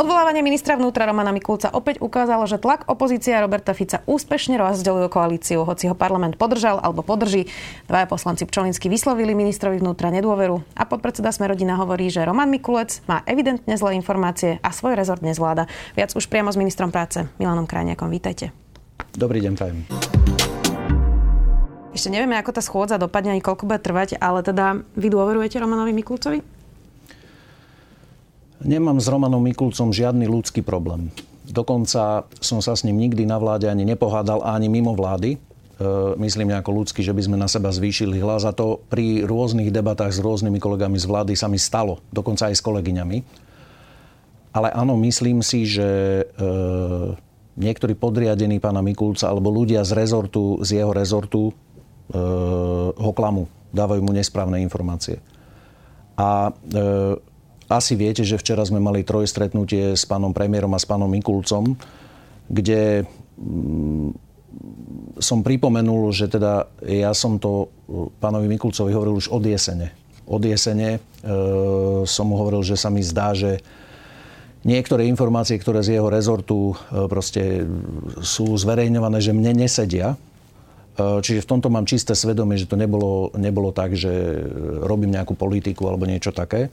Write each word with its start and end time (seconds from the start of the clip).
Odvolávanie 0.00 0.40
ministra 0.40 0.80
vnútra 0.80 1.04
Romana 1.04 1.28
Mikulca 1.28 1.68
opäť 1.76 2.00
ukázalo, 2.00 2.48
že 2.48 2.56
tlak 2.56 2.88
opozícia 2.88 3.36
Roberta 3.36 3.76
Fica 3.76 4.00
úspešne 4.08 4.56
rozdeľujú 4.56 5.12
koalíciu, 5.12 5.60
hoci 5.68 5.92
ho 5.92 5.94
parlament 5.98 6.40
podržal 6.40 6.80
alebo 6.80 7.04
podrží. 7.04 7.52
Dvaja 7.84 8.08
poslanci 8.08 8.48
Pčolinsky 8.48 8.88
vyslovili 8.88 9.36
ministrovi 9.36 9.76
vnútra 9.76 10.08
nedôveru 10.08 10.56
a 10.72 10.88
podpredseda 10.88 11.28
Smerodina 11.28 11.76
hovorí, 11.76 12.08
že 12.08 12.24
Roman 12.24 12.48
Mikulec 12.48 13.04
má 13.04 13.20
evidentne 13.28 13.76
zlé 13.76 13.92
informácie 13.92 14.56
a 14.64 14.72
svoj 14.72 14.96
rezort 14.96 15.20
nezvláda. 15.20 15.68
Viac 15.92 16.16
už 16.16 16.32
priamo 16.32 16.48
s 16.48 16.56
ministrom 16.56 16.88
práce 16.88 17.28
Milanom 17.36 17.68
Krajniakom. 17.68 18.08
Vítajte. 18.08 18.56
Dobrý 19.12 19.44
deň, 19.44 19.52
prajem. 19.52 19.84
Ešte 21.92 22.08
nevieme, 22.08 22.40
ako 22.40 22.56
tá 22.56 22.64
schôdza 22.64 22.96
dopadne 22.96 23.36
ani 23.36 23.44
koľko 23.44 23.68
bude 23.68 23.84
trvať, 23.84 24.16
ale 24.16 24.40
teda 24.40 24.80
vy 24.96 25.12
dôverujete 25.12 25.60
Romanovi 25.60 25.92
Mikulcovi? 25.92 26.59
Nemám 28.60 29.00
s 29.00 29.08
Romanom 29.08 29.40
Mikulcom 29.40 29.88
žiadny 29.88 30.28
ľudský 30.28 30.60
problém. 30.60 31.08
Dokonca 31.48 32.28
som 32.44 32.60
sa 32.60 32.76
s 32.76 32.84
ním 32.84 33.00
nikdy 33.00 33.24
na 33.24 33.40
vláde 33.40 33.64
ani 33.66 33.88
nepohádal, 33.88 34.44
ani 34.44 34.68
mimo 34.68 34.92
vlády. 34.92 35.34
E, 35.34 35.38
myslím 36.20 36.52
nejako 36.52 36.84
ľudsky, 36.84 37.00
že 37.00 37.16
by 37.16 37.22
sme 37.24 37.36
na 37.40 37.48
seba 37.48 37.72
zvýšili 37.72 38.20
hlas 38.20 38.44
a 38.44 38.52
to 38.52 38.84
pri 38.92 39.24
rôznych 39.24 39.72
debatách 39.72 40.12
s 40.12 40.20
rôznymi 40.20 40.60
kolegami 40.60 41.00
z 41.00 41.08
vlády 41.08 41.32
sa 41.32 41.48
mi 41.48 41.56
stalo, 41.56 42.04
dokonca 42.12 42.52
aj 42.52 42.60
s 42.60 42.62
kolegyňami. 42.62 43.18
Ale 44.52 44.68
áno, 44.76 44.92
myslím 45.00 45.40
si, 45.40 45.64
že 45.64 45.88
e, 46.20 46.24
niektorí 47.56 47.96
podriadení 47.96 48.60
pána 48.60 48.84
Mikulca 48.84 49.32
alebo 49.32 49.48
ľudia 49.48 49.88
z 49.88 49.96
rezortu, 49.96 50.60
z 50.60 50.84
jeho 50.84 50.92
rezortu 50.92 51.48
e, 51.48 51.52
ho 52.92 53.12
klamu, 53.16 53.48
dávajú 53.72 54.04
mu 54.04 54.12
nesprávne 54.12 54.60
informácie. 54.60 55.16
A 56.20 56.52
asi 57.70 57.94
viete, 57.94 58.26
že 58.26 58.34
včera 58.34 58.66
sme 58.66 58.82
mali 58.82 59.06
trojstretnutie 59.06 59.94
s 59.94 60.02
pánom 60.02 60.34
premiérom 60.34 60.74
a 60.74 60.82
s 60.82 60.90
pánom 60.90 61.06
Mikulcom, 61.06 61.78
kde 62.50 63.06
mm, 63.38 64.10
som 65.22 65.46
pripomenul, 65.46 66.10
že 66.10 66.26
teda 66.26 66.66
ja 66.82 67.14
som 67.14 67.38
to 67.38 67.70
pánovi 68.18 68.50
Mikulcovi 68.50 68.90
hovoril 68.90 69.22
už 69.22 69.30
od 69.30 69.46
jesene. 69.46 69.94
Od 70.26 70.42
jesene 70.42 70.98
e, 70.98 71.00
som 72.06 72.26
mu 72.26 72.34
hovoril, 72.38 72.66
že 72.66 72.74
sa 72.74 72.90
mi 72.90 73.02
zdá, 73.06 73.30
že 73.34 73.62
niektoré 74.66 75.06
informácie, 75.06 75.54
ktoré 75.54 75.86
z 75.86 75.98
jeho 75.98 76.10
rezortu 76.10 76.74
e, 76.74 77.06
proste 77.06 77.66
sú 78.22 78.54
zverejňované, 78.58 79.22
že 79.22 79.30
mne 79.34 79.66
nesedia. 79.66 80.14
E, 80.14 81.22
čiže 81.22 81.46
v 81.46 81.50
tomto 81.50 81.70
mám 81.70 81.86
čisté 81.86 82.18
svedomie, 82.18 82.58
že 82.58 82.66
to 82.66 82.74
nebolo, 82.74 83.30
nebolo 83.38 83.70
tak, 83.70 83.94
že 83.94 84.10
robím 84.82 85.14
nejakú 85.14 85.38
politiku 85.38 85.86
alebo 85.86 86.06
niečo 86.10 86.34
také. 86.34 86.70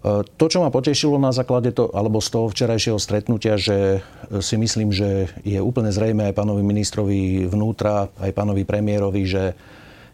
To, 0.00 0.44
čo 0.48 0.64
ma 0.64 0.72
potešilo 0.72 1.20
na 1.20 1.28
základe 1.28 1.76
to, 1.76 1.92
alebo 1.92 2.24
z 2.24 2.32
toho 2.32 2.48
včerajšieho 2.48 2.96
stretnutia, 2.96 3.60
že 3.60 4.00
si 4.40 4.56
myslím, 4.56 4.88
že 4.96 5.28
je 5.44 5.60
úplne 5.60 5.92
zrejme 5.92 6.32
aj 6.32 6.38
pánovi 6.40 6.64
ministrovi 6.64 7.44
vnútra, 7.44 8.08
aj 8.16 8.32
pánovi 8.32 8.64
premiérovi, 8.64 9.28
že 9.28 9.52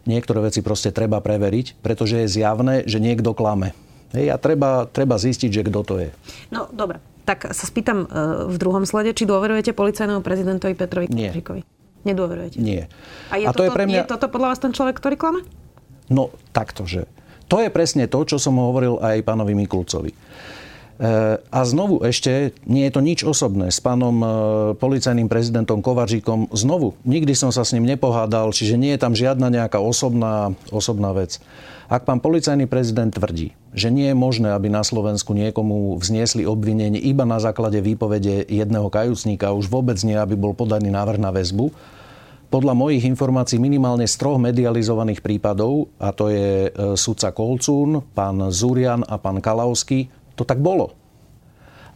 niektoré 0.03 0.43
veci 0.43 0.59
proste 0.59 0.91
treba 0.91 1.23
preveriť, 1.23 1.79
pretože 1.79 2.19
je 2.19 2.27
zjavné, 2.27 2.83
že 2.83 2.99
niekto 2.99 3.31
klame. 3.31 3.71
Hej, 4.11 4.31
a 4.31 4.35
treba, 4.39 4.87
treba 4.87 5.15
zistiť, 5.19 5.51
že 5.51 5.61
kto 5.67 5.79
to 5.83 5.95
je. 6.03 6.09
No, 6.51 6.67
dobre. 6.71 6.99
Tak 7.27 7.51
sa 7.51 7.65
spýtam 7.67 8.07
e, 8.07 8.07
v 8.47 8.55
druhom 8.55 8.87
slede, 8.87 9.11
či 9.11 9.27
dôverujete 9.27 9.75
policajnému 9.75 10.23
prezidentovi 10.23 10.79
Petrovi 10.79 11.11
Kovaříkovi? 11.11 11.61
Nedôverujete? 12.07 12.55
Nie. 12.63 12.87
A 13.31 13.35
je, 13.35 13.45
a 13.47 13.51
to 13.51 13.63
toto, 13.63 13.63
je, 13.67 13.75
pre 13.75 13.83
mňa... 13.83 14.07
je 14.07 14.11
toto 14.15 14.27
podľa 14.31 14.47
vás 14.55 14.59
ten 14.63 14.71
človek, 14.71 14.95
ktorý 14.95 15.15
klame? 15.19 15.43
No, 16.07 16.31
takto, 16.55 16.87
že 16.87 17.03
to 17.47 17.63
je 17.63 17.69
presne 17.71 18.05
to, 18.11 18.19
čo 18.27 18.37
som 18.37 18.59
hovoril 18.59 18.99
aj 18.99 19.23
pánovi 19.23 19.55
Mikulcovi. 19.55 20.11
E, 20.11 20.17
a 21.37 21.59
znovu 21.61 22.01
ešte, 22.01 22.57
nie 22.65 22.89
je 22.89 22.93
to 22.93 23.01
nič 23.05 23.21
osobné. 23.21 23.69
S 23.69 23.77
pánom 23.77 24.15
e, 24.19 24.27
policajným 24.75 25.29
prezidentom 25.29 25.79
Kovaříkom 25.85 26.51
znovu, 26.51 26.97
nikdy 27.05 27.37
som 27.37 27.53
sa 27.53 27.61
s 27.61 27.71
ním 27.77 27.85
nepohádal, 27.85 28.49
čiže 28.49 28.75
nie 28.75 28.97
je 28.97 29.01
tam 29.01 29.13
žiadna 29.13 29.53
nejaká 29.53 29.77
osobná, 29.77 30.57
osobná 30.73 31.13
vec. 31.13 31.37
Ak 31.87 32.03
pán 32.03 32.19
policajný 32.19 32.67
prezident 32.67 33.13
tvrdí, 33.13 33.55
že 33.71 33.87
nie 33.87 34.11
je 34.11 34.17
možné, 34.17 34.51
aby 34.51 34.67
na 34.67 34.83
Slovensku 34.83 35.31
niekomu 35.31 35.95
vzniesli 36.01 36.43
obvinenie 36.43 36.99
iba 36.99 37.23
na 37.23 37.39
základe 37.39 37.79
výpovede 37.79 38.43
jedného 38.43 38.91
kajúcníka, 38.91 39.55
už 39.55 39.71
vôbec 39.71 39.95
nie, 40.03 40.19
aby 40.19 40.35
bol 40.35 40.51
podaný 40.51 40.91
návrh 40.91 41.15
na 41.15 41.31
väzbu, 41.31 41.71
podľa 42.47 42.73
mojich 42.73 43.03
informácií 43.03 43.59
minimálne 43.59 44.07
z 44.07 44.15
troch 44.15 44.39
medializovaných 44.39 45.19
prípadov, 45.19 45.91
a 45.99 46.15
to 46.15 46.31
je 46.31 46.67
e, 46.67 46.95
sudca 46.95 47.35
Kolcún, 47.35 47.99
pán 48.15 48.39
Zurian 48.55 49.03
a 49.03 49.19
pán 49.19 49.43
Kalavský, 49.43 50.07
to 50.39 50.47
tak 50.47 50.63
bolo. 50.63 50.95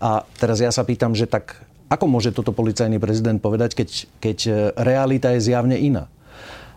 A 0.01 0.27
teraz 0.35 0.59
ja 0.59 0.73
sa 0.73 0.83
pýtam, 0.83 1.15
že 1.15 1.29
tak 1.29 1.55
ako 1.87 2.07
môže 2.07 2.31
toto 2.31 2.55
policajný 2.55 2.99
prezident 2.99 3.39
povedať, 3.39 3.75
keď, 3.79 3.89
keď 4.19 4.37
e, 4.47 4.51
realita 4.75 5.31
je 5.35 5.51
zjavne 5.51 5.79
iná? 5.79 6.11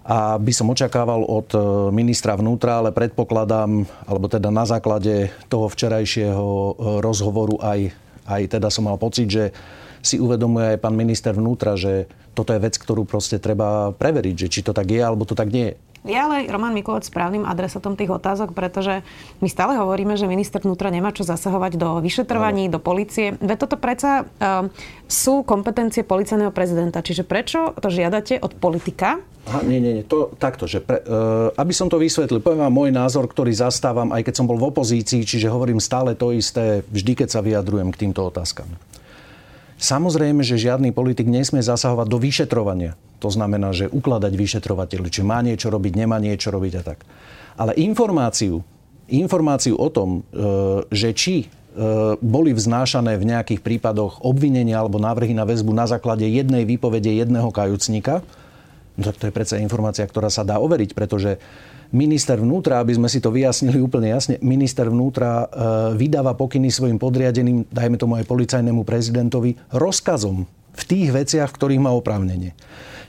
A 0.05 0.37
by 0.37 0.53
som 0.53 0.71
očakával 0.71 1.27
od 1.27 1.51
e, 1.51 1.59
ministra 1.91 2.39
vnútra, 2.39 2.79
ale 2.79 2.95
predpokladám, 2.95 3.91
alebo 4.06 4.27
teda 4.31 4.55
na 4.55 4.71
základe 4.71 5.35
toho 5.51 5.67
včerajšieho 5.67 6.79
rozhovoru 7.03 7.59
aj, 7.59 7.91
aj 8.31 8.43
teda 8.55 8.71
som 8.71 8.87
mal 8.87 9.03
pocit, 9.03 9.27
že 9.27 9.51
si 10.04 10.20
uvedomuje 10.20 10.76
aj 10.76 10.82
pán 10.84 10.92
minister 10.92 11.32
vnútra, 11.32 11.81
že 11.81 12.06
toto 12.37 12.53
je 12.53 12.60
vec, 12.60 12.76
ktorú 12.76 13.09
proste 13.09 13.41
treba 13.41 13.91
preveriť, 13.97 14.47
že 14.47 14.48
či 14.53 14.60
to 14.60 14.76
tak 14.76 14.92
je, 14.92 15.00
alebo 15.00 15.25
to 15.25 15.32
tak 15.32 15.48
nie 15.48 15.72
je. 15.72 15.76
Je 16.04 16.12
ale 16.12 16.44
Roman 16.53 16.76
Mikulec 16.76 17.09
správnym 17.09 17.48
adresatom 17.48 17.97
tých 17.97 18.12
otázok, 18.12 18.53
pretože 18.53 19.00
my 19.41 19.48
stále 19.48 19.81
hovoríme, 19.81 20.20
že 20.20 20.28
minister 20.28 20.60
vnútra 20.60 20.93
nemá 20.93 21.16
čo 21.16 21.25
zasahovať 21.25 21.81
do 21.81 22.04
vyšetrovaní, 22.04 22.69
no. 22.69 22.76
do 22.76 22.81
policie. 22.84 23.41
Veď 23.41 23.64
toto 23.64 23.81
predsa 23.81 24.28
uh, 24.28 24.69
sú 25.09 25.41
kompetencie 25.48 26.04
policajného 26.04 26.53
prezidenta. 26.53 27.00
Čiže 27.00 27.25
prečo 27.25 27.72
to 27.81 27.88
žiadate 27.88 28.37
od 28.37 28.53
politika? 28.53 29.16
Aha, 29.48 29.64
nie, 29.64 29.81
nie, 29.81 29.97
nie. 29.97 30.04
To, 30.04 30.28
takto, 30.37 30.69
že 30.69 30.84
pre, 30.84 31.00
uh, 31.00 31.56
aby 31.56 31.72
som 31.72 31.88
to 31.88 31.97
vysvetlil, 31.97 32.44
poviem 32.44 32.69
vám 32.69 32.76
môj 32.76 32.93
názor, 32.93 33.25
ktorý 33.25 33.56
zastávam, 33.56 34.12
aj 34.12 34.28
keď 34.28 34.34
som 34.37 34.44
bol 34.44 34.60
v 34.60 34.69
opozícii, 34.76 35.25
čiže 35.25 35.48
hovorím 35.48 35.81
stále 35.81 36.12
to 36.12 36.37
isté, 36.37 36.84
vždy, 36.84 37.25
keď 37.25 37.28
sa 37.32 37.41
vyjadrujem 37.41 37.88
k 37.88 38.00
týmto 38.04 38.28
otázkam. 38.28 38.69
Samozrejme, 39.79 40.47
že 40.47 40.61
žiadny 40.61 40.95
politik 40.95 41.27
nesmie 41.27 41.61
zasahovať 41.61 42.07
do 42.07 42.19
vyšetrovania. 42.23 42.95
To 43.19 43.33
znamená, 43.33 43.73
že 43.75 43.91
ukladať 43.91 44.33
vyšetrovateľ, 44.37 45.09
či 45.11 45.25
má 45.25 45.41
niečo 45.41 45.73
robiť, 45.73 45.93
nemá 45.97 46.21
niečo 46.21 46.53
robiť 46.53 46.73
a 46.79 46.83
tak. 46.85 47.03
Ale 47.59 47.73
informáciu, 47.79 48.62
informáciu 49.09 49.75
o 49.79 49.89
tom, 49.91 50.21
e, 50.21 50.43
že 50.93 51.11
či 51.17 51.35
e, 51.43 51.47
boli 52.21 52.53
vznášané 52.53 53.17
v 53.19 53.29
nejakých 53.35 53.61
prípadoch 53.65 54.23
obvinenia 54.23 54.79
alebo 54.79 55.01
návrhy 55.01 55.35
na 55.35 55.49
väzbu 55.49 55.73
na 55.73 55.89
základe 55.89 56.27
jednej 56.29 56.69
výpovede 56.69 57.11
jedného 57.11 57.49
kajúcnika, 57.51 58.21
no 58.95 59.03
tak 59.03 59.17
to 59.19 59.27
je 59.27 59.37
predsa 59.37 59.56
informácia, 59.59 60.06
ktorá 60.06 60.31
sa 60.31 60.47
dá 60.47 60.62
overiť, 60.62 60.95
pretože 60.95 61.43
minister 61.94 62.43
vnútra, 62.43 62.82
aby 62.82 62.99
sme 62.99 63.06
si 63.06 63.22
to 63.22 63.31
vyjasnili 63.31 63.78
úplne 63.78 64.10
jasne, 64.10 64.34
minister 64.43 64.91
vnútra 64.91 65.47
e, 65.47 65.56
vydáva 65.94 66.34
pokyny 66.34 66.69
svojim 66.69 66.99
podriadeným, 66.99 67.71
dajme 67.71 67.97
tomu 67.97 68.19
aj 68.19 68.27
policajnému 68.27 68.82
prezidentovi, 68.82 69.55
rozkazom 69.71 70.43
v 70.75 70.82
tých 70.82 71.15
veciach, 71.15 71.55
v 71.55 71.59
ktorých 71.62 71.84
má 71.87 71.94
oprávnenie. 71.94 72.59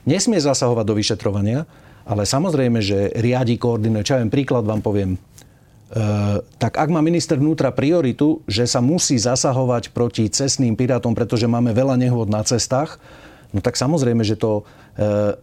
Nesmie 0.06 0.38
zasahovať 0.38 0.85
do 0.85 0.96
vyšetrovania, 1.01 1.66
ale 2.06 2.29
samozrejme, 2.29 2.78
že 2.85 3.09
riadi 3.18 3.57
koordinuje. 3.57 4.06
Čo 4.06 4.13
ja 4.16 4.22
viem, 4.22 4.29
príklad 4.29 4.62
vám 4.69 4.85
poviem. 4.85 5.17
E, 5.17 5.19
tak 6.62 6.78
ak 6.78 6.90
má 6.94 7.02
minister 7.02 7.41
vnútra 7.41 7.73
prioritu, 7.73 8.46
že 8.46 8.69
sa 8.69 8.85
musí 8.85 9.17
zasahovať 9.17 9.97
proti 9.97 10.29
cestným 10.29 10.78
pirátom, 10.78 11.17
pretože 11.17 11.50
máme 11.50 11.73
veľa 11.73 11.97
nehôd 11.97 12.29
na 12.29 12.46
cestách, 12.46 13.02
no 13.49 13.66
tak 13.66 13.82
samozrejme, 13.82 14.22
že 14.22 14.37
to 14.37 14.61
e, 14.61 14.64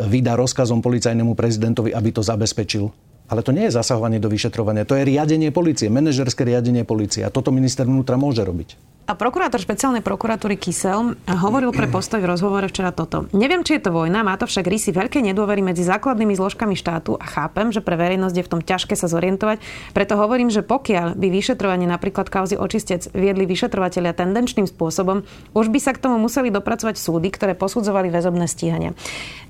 vydá 0.06 0.38
rozkazom 0.38 0.78
policajnému 0.78 1.34
prezidentovi, 1.34 1.90
aby 1.90 2.14
to 2.14 2.22
zabezpečil. 2.22 2.94
Ale 3.32 3.40
to 3.40 3.56
nie 3.56 3.72
je 3.72 3.80
zasahovanie 3.80 4.20
do 4.20 4.28
vyšetrovania, 4.28 4.84
to 4.84 4.92
je 4.92 5.08
riadenie 5.08 5.48
policie, 5.48 5.88
manažerské 5.88 6.44
riadenie 6.44 6.84
policie. 6.84 7.24
A 7.24 7.32
toto 7.32 7.48
minister 7.48 7.88
vnútra 7.88 8.20
môže 8.20 8.44
robiť. 8.44 8.91
A 9.02 9.18
prokurátor 9.18 9.58
špeciálnej 9.58 9.98
prokuratúry 9.98 10.54
Kysel 10.54 11.18
hovoril 11.26 11.74
pre 11.74 11.90
postoj 11.90 12.22
v 12.22 12.30
rozhovore 12.30 12.62
včera 12.70 12.94
toto. 12.94 13.26
Neviem, 13.34 13.66
či 13.66 13.74
je 13.76 13.82
to 13.82 13.90
vojna, 13.90 14.22
má 14.22 14.38
to 14.38 14.46
však 14.46 14.62
rysy 14.62 14.94
veľké 14.94 15.18
nedôvery 15.26 15.58
medzi 15.58 15.82
základnými 15.82 16.38
zložkami 16.38 16.78
štátu 16.78 17.18
a 17.18 17.26
chápem, 17.26 17.74
že 17.74 17.82
pre 17.82 17.98
verejnosť 17.98 18.36
je 18.38 18.46
v 18.46 18.52
tom 18.54 18.62
ťažké 18.62 18.94
sa 18.94 19.10
zorientovať. 19.10 19.58
Preto 19.90 20.14
hovorím, 20.14 20.54
že 20.54 20.62
pokiaľ 20.62 21.18
by 21.18 21.28
vyšetrovanie 21.34 21.90
napríklad 21.90 22.30
kauzy 22.30 22.54
očistec 22.54 23.10
viedli 23.10 23.42
vyšetrovateľia 23.42 24.14
tendenčným 24.14 24.70
spôsobom, 24.70 25.26
už 25.50 25.66
by 25.74 25.78
sa 25.82 25.98
k 25.98 26.02
tomu 26.06 26.22
museli 26.22 26.54
dopracovať 26.54 26.94
súdy, 26.94 27.26
ktoré 27.34 27.58
posudzovali 27.58 28.06
väzobné 28.06 28.46
stíhania. 28.46 28.94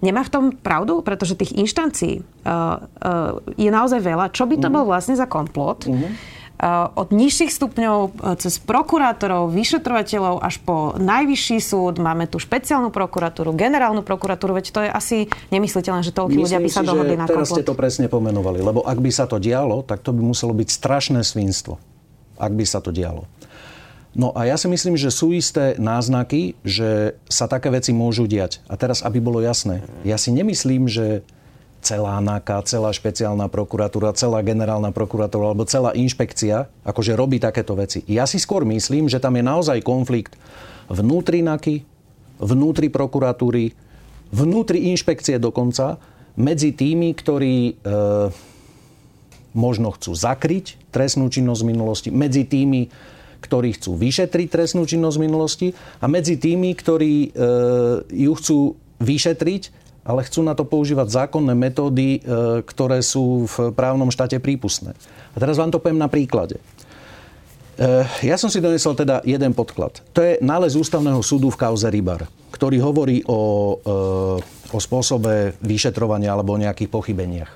Nemá 0.01 0.25
v 0.25 0.33
tom 0.33 0.45
pravdu, 0.57 1.05
pretože 1.05 1.37
tých 1.37 1.53
inštancií 1.61 2.25
uh, 2.25 2.25
uh, 2.49 3.37
je 3.61 3.69
naozaj 3.69 4.01
veľa. 4.01 4.33
Čo 4.33 4.49
by 4.49 4.57
to 4.57 4.73
uh-huh. 4.73 4.77
bol 4.81 4.85
vlastne 4.89 5.13
za 5.13 5.29
komplot? 5.29 5.93
Uh-huh 5.93 6.41
od 6.95 7.09
nižších 7.11 7.51
stupňov 7.51 7.97
cez 8.39 8.63
prokurátorov, 8.63 9.51
vyšetrovateľov 9.51 10.43
až 10.43 10.63
po 10.63 10.95
najvyšší 10.95 11.59
súd. 11.59 11.99
Máme 11.99 12.31
tu 12.31 12.39
špeciálnu 12.39 12.95
prokuratúru, 12.95 13.51
generálnu 13.57 14.07
prokuratúru, 14.07 14.59
veď 14.59 14.67
to 14.71 14.81
je 14.87 14.91
asi 14.91 15.19
nemysliteľné, 15.51 16.07
že 16.07 16.15
toľky 16.15 16.39
ľudia 16.39 16.63
by 16.63 16.71
sa 16.71 16.87
dohodli 16.87 17.19
na 17.19 17.27
teraz 17.27 17.51
ste 17.51 17.67
to 17.67 17.77
presne 17.77 18.07
pomenovali, 18.07 18.63
lebo 18.63 18.81
ak 18.87 18.99
by 18.99 19.11
sa 19.11 19.27
to 19.29 19.43
dialo, 19.43 19.83
tak 19.83 20.01
to 20.01 20.15
by 20.15 20.23
muselo 20.23 20.55
byť 20.55 20.69
strašné 20.71 21.21
svinstvo. 21.27 21.77
Ak 22.41 22.53
by 22.55 22.65
sa 22.65 22.83
to 22.83 22.91
dialo. 22.91 23.29
No 24.13 24.29
a 24.37 24.45
ja 24.45 24.61
si 24.61 24.69
myslím, 24.69 25.01
že 25.01 25.09
sú 25.09 25.33
isté 25.33 25.73
náznaky, 25.81 26.53
že 26.69 27.17
sa 27.33 27.49
také 27.49 27.73
veci 27.73 27.97
môžu 27.97 28.29
diať. 28.29 28.61
A 28.69 28.77
teraz, 28.77 29.01
aby 29.01 29.25
bolo 29.25 29.41
jasné, 29.41 29.81
ja 30.05 30.21
si 30.21 30.29
nemyslím, 30.29 30.85
že 30.85 31.25
celá 31.83 32.23
NAKA, 32.23 32.63
celá 32.65 32.95
špeciálna 32.95 33.51
prokuratúra, 33.51 34.15
celá 34.15 34.39
generálna 34.41 34.95
prokuratúra 34.95 35.51
alebo 35.53 35.67
celá 35.67 35.91
inšpekcia 35.93 36.71
akože 36.87 37.19
robí 37.19 37.43
takéto 37.43 37.75
veci. 37.75 38.07
Ja 38.07 38.25
si 38.25 38.39
skôr 38.39 38.63
myslím, 38.65 39.11
že 39.11 39.19
tam 39.19 39.35
je 39.35 39.45
naozaj 39.45 39.83
konflikt 39.83 40.39
vnútri 40.87 41.43
NAKY, 41.43 41.83
vnútri 42.39 42.87
prokuratúry, 42.89 43.75
vnútri 44.31 44.89
inšpekcie 44.95 45.43
dokonca, 45.43 45.99
medzi 46.33 46.73
tými, 46.73 47.13
ktorí 47.13 47.57
e, 47.69 47.73
možno 49.53 49.93
chcú 49.93 50.17
zakryť 50.17 50.81
trestnú 50.89 51.29
činnosť 51.29 51.61
v 51.61 51.69
minulosti, 51.69 52.09
medzi 52.09 52.49
tými, 52.49 52.89
ktorí 53.45 53.77
chcú 53.77 54.01
vyšetriť 54.01 54.49
trestnú 54.49 54.89
činnosť 54.89 55.17
v 55.21 55.25
minulosti 55.29 55.69
a 56.01 56.09
medzi 56.09 56.41
tými, 56.41 56.73
ktorí 56.73 57.15
e, 57.15 57.29
ju 58.09 58.33
chcú 58.39 58.59
vyšetriť, 59.03 59.82
ale 60.03 60.27
chcú 60.27 60.43
na 60.43 60.55
to 60.59 60.67
používať 60.67 61.09
zákonné 61.09 61.55
metódy, 61.55 62.19
e, 62.19 62.21
ktoré 62.67 62.99
sú 63.03 63.47
v 63.47 63.71
právnom 63.71 64.11
štáte 64.11 64.39
prípustné. 64.43 64.99
A 65.33 65.37
teraz 65.39 65.59
vám 65.59 65.71
to 65.71 65.79
poviem 65.79 66.03
na 66.03 66.11
príklade. 66.11 66.59
E, 67.79 68.05
ja 68.27 68.35
som 68.35 68.51
si 68.51 68.59
donesol 68.59 68.99
teda 68.99 69.23
jeden 69.23 69.55
podklad. 69.55 70.03
To 70.13 70.21
je 70.21 70.43
nález 70.43 70.75
Ústavného 70.75 71.23
súdu 71.23 71.55
v 71.55 71.61
kauze 71.61 71.87
Rybar, 71.87 72.27
ktorý 72.51 72.83
hovorí 72.83 73.23
o, 73.31 73.41
e, 73.79 73.93
o 74.75 74.79
spôsobe 74.83 75.55
vyšetrovania 75.63 76.35
alebo 76.35 76.59
o 76.59 76.63
nejakých 76.63 76.91
pochybeniach. 76.91 77.53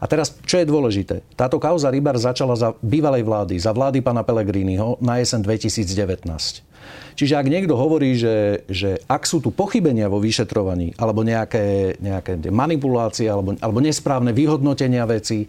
A 0.00 0.08
teraz, 0.08 0.32
čo 0.48 0.56
je 0.56 0.64
dôležité? 0.64 1.20
Táto 1.36 1.60
kauza 1.60 1.92
Rybar 1.92 2.16
začala 2.16 2.56
za 2.56 2.72
bývalej 2.80 3.20
vlády, 3.20 3.60
za 3.60 3.76
vlády 3.76 4.00
pána 4.00 4.24
Pellegriniho 4.24 4.96
na 5.04 5.20
jesen 5.20 5.44
2019. 5.44 6.69
Čiže 7.14 7.36
ak 7.36 7.52
niekto 7.52 7.76
hovorí, 7.76 8.16
že, 8.16 8.64
že 8.64 8.96
ak 9.04 9.28
sú 9.28 9.44
tu 9.44 9.52
pochybenia 9.52 10.08
vo 10.08 10.22
vyšetrovaní, 10.22 10.96
alebo 10.96 11.20
nejaké, 11.20 11.98
nejaké 12.00 12.40
manipulácie, 12.48 13.28
alebo, 13.28 13.52
alebo 13.60 13.78
nesprávne 13.84 14.32
vyhodnotenia 14.32 15.04
veci, 15.04 15.44
e, 15.44 15.48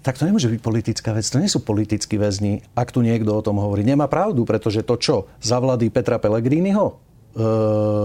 tak 0.00 0.16
to 0.16 0.24
nemôže 0.24 0.48
byť 0.48 0.60
politická 0.64 1.12
vec. 1.12 1.28
To 1.28 1.38
nie 1.38 1.52
sú 1.52 1.60
politickí 1.60 2.16
väzni, 2.16 2.64
ak 2.72 2.90
tu 2.90 3.04
niekto 3.04 3.36
o 3.36 3.44
tom 3.44 3.60
hovorí. 3.60 3.84
Nemá 3.84 4.08
pravdu, 4.08 4.48
pretože 4.48 4.80
to 4.82 4.96
čo? 4.96 5.16
Za 5.44 5.60
vlády 5.60 5.92
Petra 5.92 6.16
Pellegriniho 6.16 6.86
e, 6.90 6.94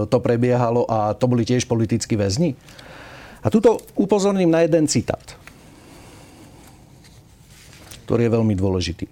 to 0.05 0.17
prebiehalo 0.19 0.85
a 0.85 1.15
to 1.15 1.25
boli 1.25 1.47
tiež 1.47 1.65
politickí 1.65 2.19
väzni? 2.19 2.53
A 3.45 3.49
tuto 3.53 3.81
upozorním 3.95 4.49
na 4.49 4.65
jeden 4.65 4.89
citát, 4.89 5.37
ktorý 8.09 8.27
je 8.27 8.33
veľmi 8.33 8.53
dôležitý. 8.57 9.05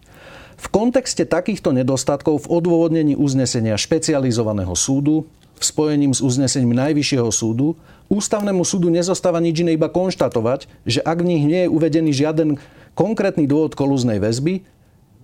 Kontexte 0.73 1.29
takýchto 1.29 1.69
nedostatkov 1.69 2.49
v 2.49 2.57
odôvodnení 2.57 3.13
uznesenia 3.13 3.77
špecializovaného 3.77 4.73
súdu 4.73 5.29
v 5.53 5.63
spojením 5.63 6.17
s 6.17 6.25
uznesením 6.25 6.73
Najvyššieho 6.73 7.29
súdu 7.29 7.77
Ústavnému 8.11 8.61
súdu 8.67 8.91
nezostáva 8.93 9.41
nič 9.41 9.63
iné 9.63 9.73
iba 9.73 9.87
konštatovať, 9.87 10.67
že 10.83 10.99
ak 11.01 11.23
v 11.23 11.29
nich 11.33 11.43
nie 11.49 11.65
je 11.65 11.71
uvedený 11.71 12.11
žiaden 12.11 12.59
konkrétny 12.93 13.47
dôvod 13.49 13.73
kolúznej 13.73 14.21
väzby, 14.21 14.61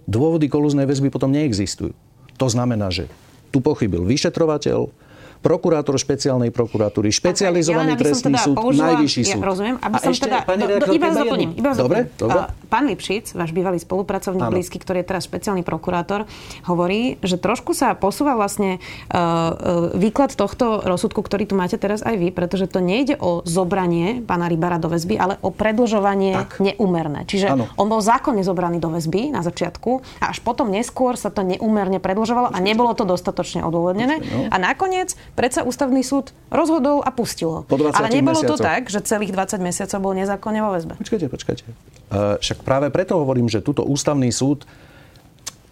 dôvody 0.09 0.49
kolúznej 0.49 0.89
väzby 0.89 1.11
potom 1.13 1.29
neexistujú. 1.29 1.93
To 2.39 2.47
znamená, 2.49 2.89
že 2.89 3.11
tu 3.53 3.59
pochybil 3.59 4.07
vyšetrovateľ, 4.07 4.89
prokurátor 5.39 5.95
špeciálnej 5.95 6.51
prokuratúry, 6.51 7.15
špecializovaný 7.15 7.95
ja 7.95 7.99
trestný 7.99 8.35
teda 8.35 8.43
súd, 8.43 8.55
použila, 8.59 8.85
najvyšší 8.91 9.21
súd. 9.23 9.39
Ja 9.39 9.47
rozumiem, 9.47 9.75
aby 9.79 9.95
a 9.95 9.99
som 10.03 10.11
ešte, 10.11 10.27
teda... 10.27 10.37
Pani 10.43 10.63
do, 10.67 10.75
do, 10.83 10.85
iba 10.91 11.07
doplním. 11.15 11.49
Iba 11.55 11.69
dobre, 11.79 11.99
dobre. 12.19 12.39
Pán 12.67 12.85
Lipšic, 12.91 13.33
váš 13.33 13.51
bývalý 13.55 13.79
spolupracovník 13.79 14.45
ano. 14.45 14.53
blízky, 14.53 14.77
ktorý 14.77 15.01
je 15.01 15.07
teraz 15.07 15.25
špeciálny 15.25 15.63
prokurátor, 15.63 16.27
hovorí, 16.67 17.15
že 17.23 17.39
trošku 17.39 17.71
sa 17.71 17.95
posúva 17.95 18.35
vlastne 18.35 18.83
uh, 19.09 19.95
výklad 19.95 20.35
tohto 20.35 20.83
rozsudku, 20.83 21.23
ktorý 21.23 21.47
tu 21.47 21.55
máte 21.55 21.79
teraz 21.79 22.03
aj 22.03 22.19
vy, 22.19 22.29
pretože 22.35 22.67
to 22.67 22.83
nejde 22.83 23.15
o 23.17 23.41
zobranie 23.47 24.21
pána 24.27 24.51
Rybara 24.51 24.77
do 24.77 24.91
väzby, 24.91 25.15
ale 25.15 25.39
o 25.39 25.55
predlžovanie 25.55 26.35
tak. 26.35 26.59
neúmerné. 26.59 27.23
Čiže 27.23 27.47
ano. 27.55 27.65
on 27.79 27.87
bol 27.87 28.03
zákonne 28.03 28.43
zobraný 28.43 28.83
do 28.83 28.91
väzby 28.91 29.31
na 29.31 29.39
začiatku 29.39 30.19
a 30.19 30.35
až 30.35 30.43
potom 30.43 30.67
neskôr 30.67 31.15
sa 31.15 31.31
to 31.31 31.41
neúmerne 31.47 31.97
predlžovalo 32.03 32.51
a 32.51 32.57
nebolo 32.59 32.91
to 32.91 33.07
dostatočne 33.07 33.63
odôvodnené. 33.63 34.19
No. 34.19 34.51
A 34.51 34.55
nakoniec 34.59 35.15
predsa 35.39 35.63
ústavný 35.63 36.03
súd 36.03 36.35
rozhodol 36.51 36.99
a 36.99 37.15
pustil 37.15 37.47
ho. 37.47 37.61
Ale 37.95 38.11
nebolo 38.11 38.43
mesiacov. 38.43 38.59
to 38.59 38.67
tak, 38.67 38.91
že 38.91 38.99
celých 39.07 39.31
20 39.31 39.63
mesiacov 39.63 39.99
bol 40.03 40.11
nezákonne 40.11 40.59
vo 40.59 40.75
väzbe. 40.75 40.99
Počkajte, 40.99 41.31
počkajte. 41.31 41.63
Uh, 42.11 42.35
však 42.43 42.67
práve 42.67 42.91
preto 42.91 43.15
hovorím, 43.15 43.47
že 43.47 43.63
túto 43.63 43.87
ústavný 43.87 44.27
súd 44.35 44.67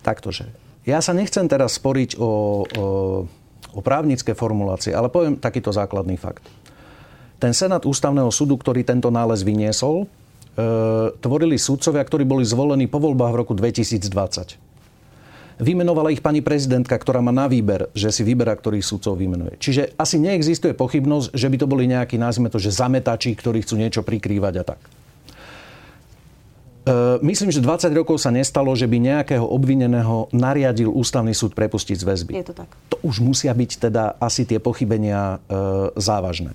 taktože. 0.07 0.47
Ja 0.87 1.03
sa 1.03 1.11
nechcem 1.11 1.51
teraz 1.51 1.75
sporiť 1.75 2.15
o, 2.15 2.23
o, 2.23 2.29
o 3.75 3.79
právnické 3.83 4.31
formulácie, 4.31 4.95
ale 4.95 5.11
poviem 5.11 5.35
takýto 5.35 5.75
základný 5.75 6.15
fakt. 6.15 6.47
Ten 7.43 7.51
Senát 7.51 7.83
ústavného 7.83 8.31
súdu, 8.31 8.55
ktorý 8.55 8.87
tento 8.87 9.11
nález 9.11 9.43
vyniesol, 9.43 10.07
e, 10.07 11.11
tvorili 11.19 11.59
súdcovia, 11.59 12.01
ktorí 12.01 12.23
boli 12.23 12.47
zvolení 12.47 12.87
po 12.87 13.03
voľbách 13.03 13.31
v 13.35 13.39
roku 13.43 13.53
2020. 13.53 14.66
Vymenovala 15.57 16.13
ich 16.13 16.21
pani 16.21 16.45
prezidentka, 16.45 16.93
ktorá 16.93 17.17
má 17.17 17.33
na 17.33 17.49
výber, 17.49 17.89
že 17.97 18.13
si 18.13 18.21
vyberá, 18.21 18.53
ktorých 18.53 18.85
súdcov 18.85 19.17
vymenuje. 19.17 19.57
Čiže 19.57 19.97
asi 19.97 20.21
neexistuje 20.21 20.77
pochybnosť, 20.77 21.33
že 21.33 21.47
by 21.49 21.57
to 21.57 21.65
boli 21.65 21.89
nejakí, 21.89 22.13
nazvime 22.21 22.53
to, 22.53 22.61
že 22.61 22.69
zametači, 22.69 23.33
ktorí 23.33 23.65
chcú 23.65 23.81
niečo 23.81 24.05
prikrývať 24.05 24.53
a 24.61 24.63
tak. 24.63 24.79
E, 26.85 27.17
myslím, 27.25 27.49
že 27.49 27.65
20 27.65 27.89
rokov 27.97 28.21
sa 28.21 28.29
nestalo, 28.29 28.69
že 28.77 28.85
by 28.85 29.01
nejakého 29.01 29.43
obvineného 29.43 30.29
nariadil 30.29 30.93
ústavný 30.93 31.33
súd 31.33 31.57
prepustiť 31.57 31.97
z 31.99 32.05
väzby. 32.05 32.31
Je 32.37 32.47
to 32.47 32.53
tak. 32.53 32.69
To 32.93 33.01
už 33.01 33.25
musia 33.25 33.49
byť 33.49 33.71
teda 33.89 34.13
asi 34.21 34.45
tie 34.45 34.61
pochybenia 34.61 35.41
e, 35.49 35.97
závažné. 35.97 36.53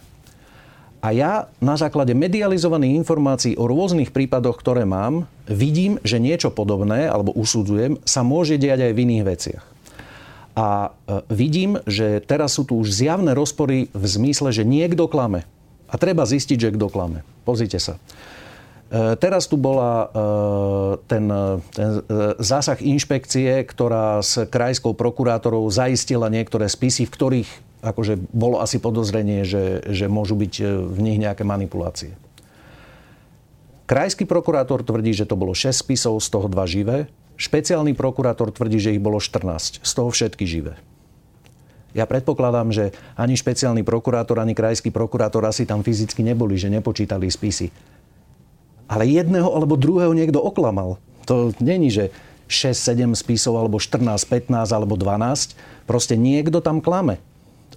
A 1.03 1.11
ja 1.11 1.51
na 1.59 1.75
základe 1.75 2.15
medializovaných 2.15 3.03
informácií 3.03 3.59
o 3.59 3.67
rôznych 3.67 4.15
prípadoch, 4.15 4.55
ktoré 4.55 4.87
mám, 4.87 5.27
vidím, 5.51 5.99
že 6.07 6.23
niečo 6.23 6.55
podobné, 6.55 7.11
alebo 7.11 7.35
usudzujem, 7.35 7.99
sa 8.07 8.23
môže 8.23 8.55
diať 8.55 8.87
aj 8.87 8.93
v 8.95 9.03
iných 9.03 9.25
veciach. 9.27 9.65
A 10.55 10.95
e, 10.95 11.27
vidím, 11.27 11.83
že 11.91 12.23
teraz 12.23 12.55
sú 12.55 12.63
tu 12.63 12.79
už 12.79 12.95
zjavné 12.95 13.35
rozpory 13.35 13.91
v 13.91 14.05
zmysle, 14.07 14.55
že 14.55 14.63
niekto 14.63 15.11
klame. 15.11 15.43
A 15.91 15.99
treba 15.99 16.23
zistiť, 16.23 16.71
že 16.71 16.75
kto 16.79 16.87
klame. 16.87 17.27
Pozrite 17.43 17.83
sa. 17.83 17.99
E, 18.93 19.19
teraz 19.19 19.51
tu 19.51 19.59
bola 19.59 20.07
e, 20.07 20.09
ten, 21.11 21.27
ten 21.75 21.91
zásah 22.39 22.79
inšpekcie, 22.79 23.67
ktorá 23.67 24.23
s 24.23 24.47
krajskou 24.47 24.95
prokurátorou 24.95 25.67
zaistila 25.67 26.31
niektoré 26.31 26.71
spisy, 26.71 27.11
v 27.11 27.15
ktorých 27.17 27.51
akože 27.83 28.31
bolo 28.31 28.63
asi 28.63 28.79
podozrenie, 28.79 29.43
že, 29.43 29.83
že 29.91 30.07
môžu 30.07 30.39
byť 30.39 30.55
e, 30.63 30.65
v 30.87 30.99
nich 31.03 31.19
nejaké 31.19 31.43
manipulácie. 31.43 32.15
Krajský 33.91 34.25
prokurátor 34.25 34.87
tvrdí, 34.87 35.11
že 35.13 35.27
to 35.27 35.35
bolo 35.35 35.53
6 35.53 35.75
spisov, 35.75 36.23
z 36.23 36.29
toho 36.31 36.47
2 36.47 36.57
živé. 36.71 37.11
Špeciálny 37.37 37.99
prokurátor 37.99 38.55
tvrdí, 38.55 38.79
že 38.79 38.95
ich 38.95 39.03
bolo 39.03 39.19
14, 39.19 39.83
z 39.83 39.93
toho 39.93 40.09
všetky 40.15 40.47
živé. 40.47 40.79
Ja 41.93 42.09
predpokladám, 42.09 42.73
že 42.73 42.97
ani 43.19 43.37
špeciálny 43.37 43.85
prokurátor, 43.85 44.41
ani 44.41 44.57
krajský 44.57 44.89
prokurátor 44.89 45.45
asi 45.45 45.69
tam 45.69 45.85
fyzicky 45.85 46.25
neboli, 46.25 46.57
že 46.57 46.73
nepočítali 46.73 47.29
spisy. 47.29 47.69
Ale 48.89 49.05
jedného 49.05 49.53
alebo 49.53 49.77
druhého 49.77 50.17
niekto 50.17 50.41
oklamal. 50.41 50.97
To 51.29 51.53
není, 51.61 51.93
že 51.93 52.09
6, 52.49 52.73
7 52.73 53.13
spisov, 53.13 53.61
alebo 53.61 53.77
14, 53.77 54.25
15, 54.25 54.73
alebo 54.73 54.97
12. 54.97 55.57
Proste 55.85 56.17
niekto 56.17 56.65
tam 56.65 56.81
klame. 56.81 57.21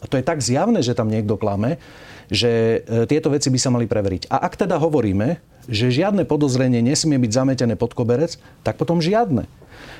A 0.05 0.09
to 0.09 0.21
je 0.21 0.25
tak 0.25 0.45
zjavné, 0.45 0.85
že 0.85 0.93
tam 0.93 1.09
niekto 1.09 1.33
klame, 1.33 1.81
že 2.29 2.85
e, 2.85 3.09
tieto 3.09 3.33
veci 3.33 3.49
by 3.49 3.57
sa 3.57 3.73
mali 3.73 3.89
preveriť. 3.89 4.29
A 4.29 4.45
ak 4.45 4.53
teda 4.53 4.77
hovoríme, 4.77 5.41
že 5.65 5.89
žiadne 5.89 6.29
podozrenie 6.29 6.85
nesmie 6.85 7.17
byť 7.17 7.31
zametené 7.33 7.73
pod 7.73 7.97
koberec, 7.97 8.37
tak 8.61 8.77
potom 8.77 9.01
žiadne. 9.01 9.49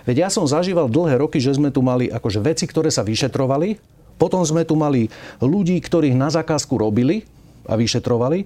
Veď 0.05 0.29
ja 0.29 0.29
som 0.29 0.45
zažíval 0.45 0.93
dlhé 0.93 1.17
roky, 1.17 1.41
že 1.41 1.57
sme 1.57 1.73
tu 1.73 1.81
mali 1.81 2.05
akože 2.05 2.37
veci, 2.45 2.69
ktoré 2.69 2.93
sa 2.93 3.01
vyšetrovali, 3.01 3.81
potom 4.21 4.45
sme 4.45 4.61
tu 4.61 4.77
mali 4.77 5.09
ľudí, 5.41 5.81
ktorých 5.81 6.13
na 6.13 6.29
zákazku 6.29 6.77
robili 6.77 7.25
a 7.65 7.73
vyšetrovali, 7.73 8.45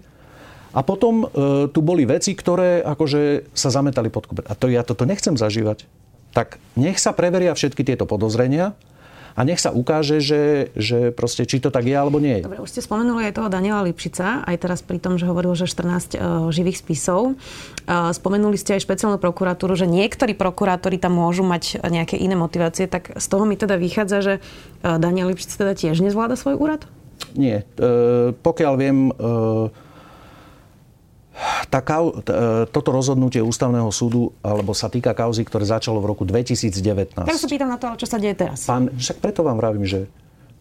a 0.70 0.86
potom 0.86 1.26
e, 1.26 1.28
tu 1.74 1.82
boli 1.82 2.06
veci, 2.06 2.38
ktoré 2.38 2.86
akože 2.86 3.52
sa 3.58 3.74
zametali 3.74 4.14
pod 4.14 4.30
koberec. 4.30 4.48
A 4.48 4.54
to 4.54 4.70
ja 4.70 4.86
toto 4.86 5.02
nechcem 5.04 5.34
zažívať. 5.34 5.90
Tak 6.30 6.62
nech 6.78 7.02
sa 7.02 7.10
preveria 7.10 7.58
všetky 7.58 7.82
tieto 7.82 8.06
podozrenia 8.06 8.78
a 9.36 9.42
nech 9.46 9.62
sa 9.62 9.70
ukáže, 9.74 10.22
že, 10.24 10.74
že 10.74 11.12
proste, 11.14 11.46
či 11.46 11.62
to 11.62 11.70
tak 11.70 11.86
je 11.86 11.96
alebo 11.96 12.18
nie 12.18 12.42
je. 12.42 12.46
Dobre, 12.46 12.62
už 12.64 12.72
ste 12.72 12.82
spomenuli 12.82 13.30
aj 13.30 13.38
toho 13.38 13.50
Daniela 13.50 13.86
Lipšica, 13.86 14.46
aj 14.46 14.58
teraz 14.58 14.80
pri 14.82 14.98
tom, 14.98 15.18
že 15.18 15.28
hovoril, 15.28 15.54
že 15.54 15.70
14 15.70 15.86
uh, 15.86 16.50
e, 16.50 16.54
živých 16.54 16.82
spisov. 16.82 17.36
Uh, 17.90 18.14
spomenuli 18.14 18.58
ste 18.58 18.78
aj 18.78 18.86
špeciálnu 18.86 19.18
prokuratúru, 19.22 19.74
že 19.76 19.90
niektorí 19.90 20.34
prokurátori 20.34 21.02
tam 21.02 21.18
môžu 21.18 21.42
mať 21.46 21.82
nejaké 21.86 22.16
iné 22.18 22.38
motivácie, 22.38 22.86
tak 22.86 23.14
z 23.18 23.26
toho 23.30 23.44
mi 23.46 23.58
teda 23.58 23.78
vychádza, 23.78 24.18
že 24.22 24.34
uh, 24.40 25.02
Daniel 25.02 25.30
Lipšic 25.34 25.52
teda 25.58 25.74
tiež 25.74 26.00
nezvláda 26.02 26.38
svoj 26.38 26.58
úrad? 26.58 26.86
Nie. 27.36 27.68
Uh, 27.78 28.32
pokiaľ 28.40 28.74
viem, 28.80 29.12
uh, 29.14 29.70
tá, 31.70 31.86
e, 31.86 32.66
toto 32.74 32.90
rozhodnutie 32.90 33.40
ústavného 33.46 33.88
súdu, 33.94 34.34
alebo 34.42 34.74
sa 34.74 34.90
týka 34.90 35.14
kauzy, 35.14 35.46
ktoré 35.46 35.70
začalo 35.70 36.02
v 36.02 36.10
roku 36.10 36.26
2019. 36.26 37.14
Teraz 37.14 37.46
sa 37.46 37.50
pýtam 37.50 37.70
na 37.70 37.78
to, 37.78 37.94
čo 37.94 38.10
sa 38.10 38.18
deje 38.18 38.34
teraz. 38.34 38.66
Pán, 38.66 38.90
však 38.90 39.22
preto 39.22 39.46
vám 39.46 39.62
vravím, 39.62 39.86
že 39.86 40.10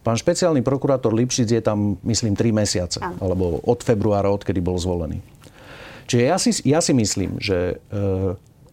pán 0.04 0.20
špeciálny 0.20 0.60
prokurátor 0.60 1.16
Lipšic 1.16 1.48
je 1.48 1.62
tam, 1.64 1.96
myslím, 2.04 2.36
3 2.36 2.52
mesiace. 2.52 2.98
Áno. 3.00 3.16
Alebo 3.24 3.64
od 3.64 3.80
februára, 3.80 4.28
odkedy 4.28 4.60
bol 4.60 4.76
zvolený. 4.76 5.24
Čiže 6.08 6.22
ja 6.24 6.36
si, 6.36 6.50
ja 6.68 6.80
si 6.84 6.92
myslím, 6.92 7.40
že 7.40 7.80
e, 7.88 8.04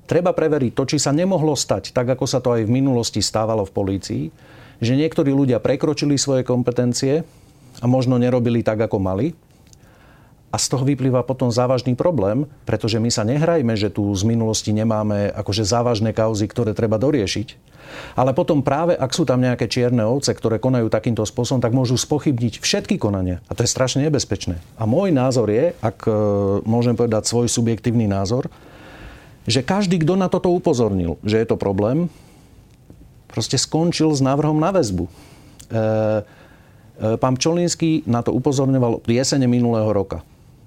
treba 0.03 0.35
preveriť 0.35 0.71
to, 0.75 0.83
či 0.87 0.97
sa 0.99 1.15
nemohlo 1.15 1.55
stať, 1.55 1.95
tak 1.95 2.19
ako 2.19 2.27
sa 2.27 2.43
to 2.43 2.51
aj 2.51 2.67
v 2.67 2.71
minulosti 2.71 3.23
stávalo 3.23 3.63
v 3.63 3.75
polícii, 3.75 4.23
že 4.83 4.93
niektorí 4.99 5.31
ľudia 5.31 5.63
prekročili 5.63 6.19
svoje 6.19 6.43
kompetencie 6.43 7.23
a 7.79 7.85
možno 7.87 8.19
nerobili 8.19 8.59
tak, 8.59 8.87
ako 8.87 8.99
mali 8.99 9.35
a 10.55 10.61
z 10.61 10.71
toho 10.71 10.87
vyplýva 10.87 11.27
potom 11.27 11.51
závažný 11.51 11.99
problém, 11.99 12.47
pretože 12.63 12.95
my 12.95 13.11
sa 13.11 13.27
nehrajme, 13.27 13.75
že 13.75 13.91
tu 13.91 14.07
z 14.15 14.23
minulosti 14.23 14.71
nemáme 14.71 15.27
akože 15.35 15.67
závažné 15.67 16.15
kauzy, 16.15 16.47
ktoré 16.47 16.71
treba 16.71 16.95
doriešiť. 16.95 17.75
Ale 18.15 18.31
potom 18.31 18.63
práve, 18.63 18.95
ak 18.95 19.11
sú 19.11 19.27
tam 19.27 19.43
nejaké 19.43 19.67
čierne 19.67 20.07
ovce, 20.07 20.31
ktoré 20.31 20.55
konajú 20.55 20.87
takýmto 20.87 21.27
spôsobom, 21.27 21.59
tak 21.59 21.75
môžu 21.75 21.99
spochybniť 21.99 22.63
všetky 22.63 22.95
konania. 22.95 23.43
A 23.51 23.53
to 23.53 23.67
je 23.67 23.69
strašne 23.75 24.07
nebezpečné. 24.07 24.63
A 24.79 24.87
môj 24.87 25.11
názor 25.11 25.51
je, 25.51 25.75
ak 25.83 26.07
e, 26.07 26.11
môžem 26.63 26.95
povedať 26.95 27.27
svoj 27.27 27.51
subjektívny 27.51 28.07
názor, 28.07 28.47
že 29.43 29.59
každý, 29.59 29.99
kto 30.07 30.15
na 30.15 30.31
toto 30.31 30.55
upozornil, 30.55 31.19
že 31.19 31.43
je 31.43 31.47
to 31.51 31.59
problém, 31.59 32.07
proste 33.27 33.59
skončil 33.59 34.15
s 34.15 34.23
návrhom 34.23 34.55
na 34.55 34.71
väzbu. 34.71 35.03
E, 35.03 35.11
e, 35.75 37.19
pán 37.19 37.35
Pčolinský 37.35 38.07
na 38.07 38.23
to 38.23 38.31
upozorňoval 38.31 39.03
v 39.03 39.19
jesene 39.19 39.51
minulého 39.51 39.91
roka. 39.91 40.23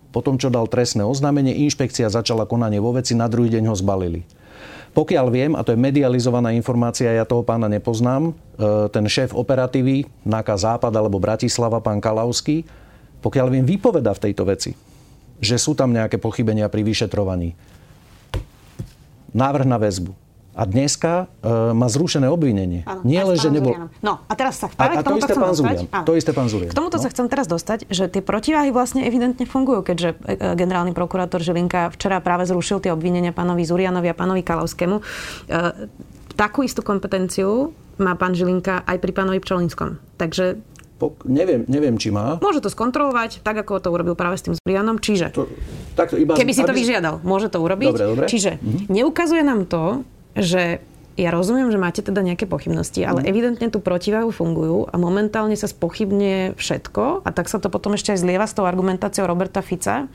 Potom, 0.08 0.40
čo 0.40 0.48
dal 0.48 0.64
trestné 0.66 1.04
oznámenie, 1.04 1.52
inšpekcia 1.68 2.08
začala 2.08 2.48
konanie 2.48 2.80
vo 2.80 2.96
veci, 2.96 3.12
na 3.12 3.28
druhý 3.28 3.52
deň 3.52 3.64
ho 3.68 3.76
zbalili. 3.76 4.24
Pokiaľ 4.96 5.26
viem, 5.28 5.52
a 5.52 5.60
to 5.62 5.76
je 5.76 5.78
medializovaná 5.78 6.56
informácia, 6.56 7.12
ja 7.12 7.28
toho 7.28 7.44
pána 7.44 7.68
nepoznám, 7.68 8.32
e, 8.32 8.88
ten 8.88 9.04
šéf 9.04 9.36
operatívy, 9.36 10.08
NAKA 10.24 10.56
Západ 10.56 10.92
alebo 10.96 11.20
Bratislava, 11.20 11.78
pán 11.84 12.00
Kalavský, 12.00 12.64
pokiaľ 13.20 13.46
viem, 13.52 13.64
vypoveda 13.68 14.16
v 14.16 14.22
tejto 14.30 14.48
veci, 14.48 14.72
že 15.38 15.60
sú 15.60 15.76
tam 15.76 15.92
nejaké 15.92 16.16
pochybenia 16.16 16.72
pri 16.72 16.82
vyšetrovaní. 16.82 17.52
Návrh 19.36 19.66
na 19.68 19.76
väzbu 19.76 20.27
a 20.58 20.62
dneska 20.66 21.30
e, 21.38 21.70
má 21.70 21.86
zrušené 21.86 22.26
obvinenie. 22.26 22.82
Ano, 22.82 23.06
Nie 23.06 23.22
len, 23.22 23.38
že 23.38 23.46
nebol... 23.46 23.78
No 24.02 24.26
a 24.26 24.32
teraz 24.34 24.58
sa 24.58 24.66
práve 24.66 24.98
a, 24.98 25.02
k 25.02 25.06
tomuto 25.06 25.30
chcem 25.30 25.38
pán 25.38 25.54
dostať. 25.54 25.78
To 26.02 26.12
isté 26.18 26.30
pán 26.34 26.50
Zurian. 26.50 26.70
K 26.70 26.74
tomuto 26.74 26.98
no? 26.98 27.02
sa 27.06 27.08
chcem 27.14 27.26
teraz 27.30 27.46
dostať, 27.46 27.86
že 27.86 28.10
tie 28.10 28.18
protiváhy 28.18 28.74
vlastne 28.74 29.06
evidentne 29.06 29.46
fungujú, 29.46 29.86
keďže 29.86 30.18
e, 30.18 30.34
e, 30.34 30.58
generálny 30.58 30.90
prokurátor 30.98 31.38
Žilinka 31.38 31.94
včera 31.94 32.18
práve 32.18 32.50
zrušil 32.50 32.82
tie 32.82 32.90
obvinenia 32.90 33.30
pánovi 33.30 33.62
Zurianovi 33.62 34.10
a 34.10 34.18
pánovi 34.18 34.42
Kalavskému. 34.42 34.98
E, 34.98 35.02
takú 36.34 36.66
istú 36.66 36.82
kompetenciu 36.82 37.70
má 38.02 38.18
pán 38.18 38.34
Žilinka 38.34 38.82
aj 38.82 38.98
pri 38.98 39.12
pánovi 39.14 39.38
Pčolinskom. 39.38 40.02
Takže 40.18 40.58
po, 40.98 41.14
neviem, 41.22 41.62
neviem, 41.70 41.94
či 41.94 42.10
má. 42.10 42.42
Môže 42.42 42.58
to 42.58 42.66
skontrolovať, 42.66 43.46
tak 43.46 43.62
ako 43.62 43.78
to 43.78 43.94
urobil 43.94 44.18
práve 44.18 44.34
s 44.34 44.42
tým 44.42 44.58
Zurianom. 44.58 44.98
Čiže, 44.98 45.30
to, 45.30 45.46
takto 45.94 46.18
iba, 46.18 46.34
keby 46.34 46.50
si 46.50 46.66
to 46.66 46.74
vyžiadal, 46.74 47.22
môže 47.22 47.46
to 47.46 47.62
urobiť. 47.62 47.94
Dobre, 47.94 48.06
dobre. 48.10 48.26
Čiže 48.26 48.58
mm-hmm. 48.58 48.90
neukazuje 48.90 49.46
nám 49.46 49.70
to, 49.70 50.02
že 50.36 50.82
ja 51.18 51.34
rozumiem, 51.34 51.66
že 51.74 51.82
máte 51.82 51.98
teda 51.98 52.22
nejaké 52.22 52.46
pochybnosti, 52.46 53.02
ale 53.02 53.26
mm. 53.26 53.26
evidentne 53.26 53.66
tu 53.74 53.82
protiváhu 53.82 54.30
fungujú 54.30 54.86
a 54.86 54.94
momentálne 55.02 55.58
sa 55.58 55.66
spochybne 55.66 56.54
všetko 56.54 57.26
a 57.26 57.28
tak 57.34 57.50
sa 57.50 57.58
to 57.58 57.66
potom 57.66 57.98
ešte 57.98 58.14
aj 58.14 58.22
zlieva 58.22 58.46
s 58.46 58.54
tou 58.54 58.62
argumentáciou 58.62 59.26
Roberta 59.26 59.58
Fica, 59.58 60.06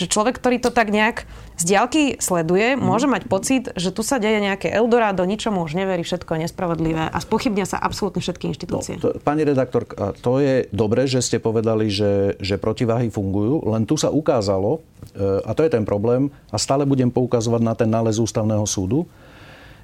že 0.00 0.08
človek, 0.08 0.40
ktorý 0.40 0.56
to 0.64 0.72
tak 0.72 0.88
nejak 0.88 1.28
z 1.60 1.62
diaľky 1.68 2.02
sleduje, 2.16 2.72
mm. 2.72 2.80
môže 2.80 3.04
mať 3.04 3.28
pocit, 3.28 3.68
že 3.76 3.92
tu 3.92 4.00
sa 4.00 4.16
deje 4.16 4.40
nejaké 4.40 4.72
Eldorado, 4.72 5.28
ničomu 5.28 5.60
už 5.60 5.76
neverí, 5.76 6.00
všetko 6.00 6.40
je 6.40 6.48
nespravodlivé 6.48 7.04
a 7.12 7.18
spochybnia 7.20 7.68
sa 7.68 7.76
absolútne 7.76 8.24
všetky 8.24 8.48
inštitúcie. 8.56 8.96
No, 8.96 9.12
to, 9.12 9.20
pani 9.20 9.44
redaktor, 9.44 9.84
to 10.24 10.40
je 10.40 10.72
dobre, 10.72 11.04
že 11.04 11.20
ste 11.20 11.36
povedali, 11.36 11.92
že, 11.92 12.40
že 12.40 12.56
protiváhy 12.56 13.12
fungujú, 13.12 13.60
len 13.68 13.84
tu 13.84 14.00
sa 14.00 14.08
ukázalo, 14.08 14.80
e, 15.12 15.44
a 15.44 15.52
to 15.52 15.68
je 15.68 15.70
ten 15.76 15.84
problém, 15.84 16.32
a 16.48 16.56
stále 16.56 16.88
budem 16.88 17.12
poukazovať 17.12 17.60
na 17.60 17.76
ten 17.76 17.92
nález 17.92 18.16
ústavného 18.16 18.64
súdu, 18.64 19.04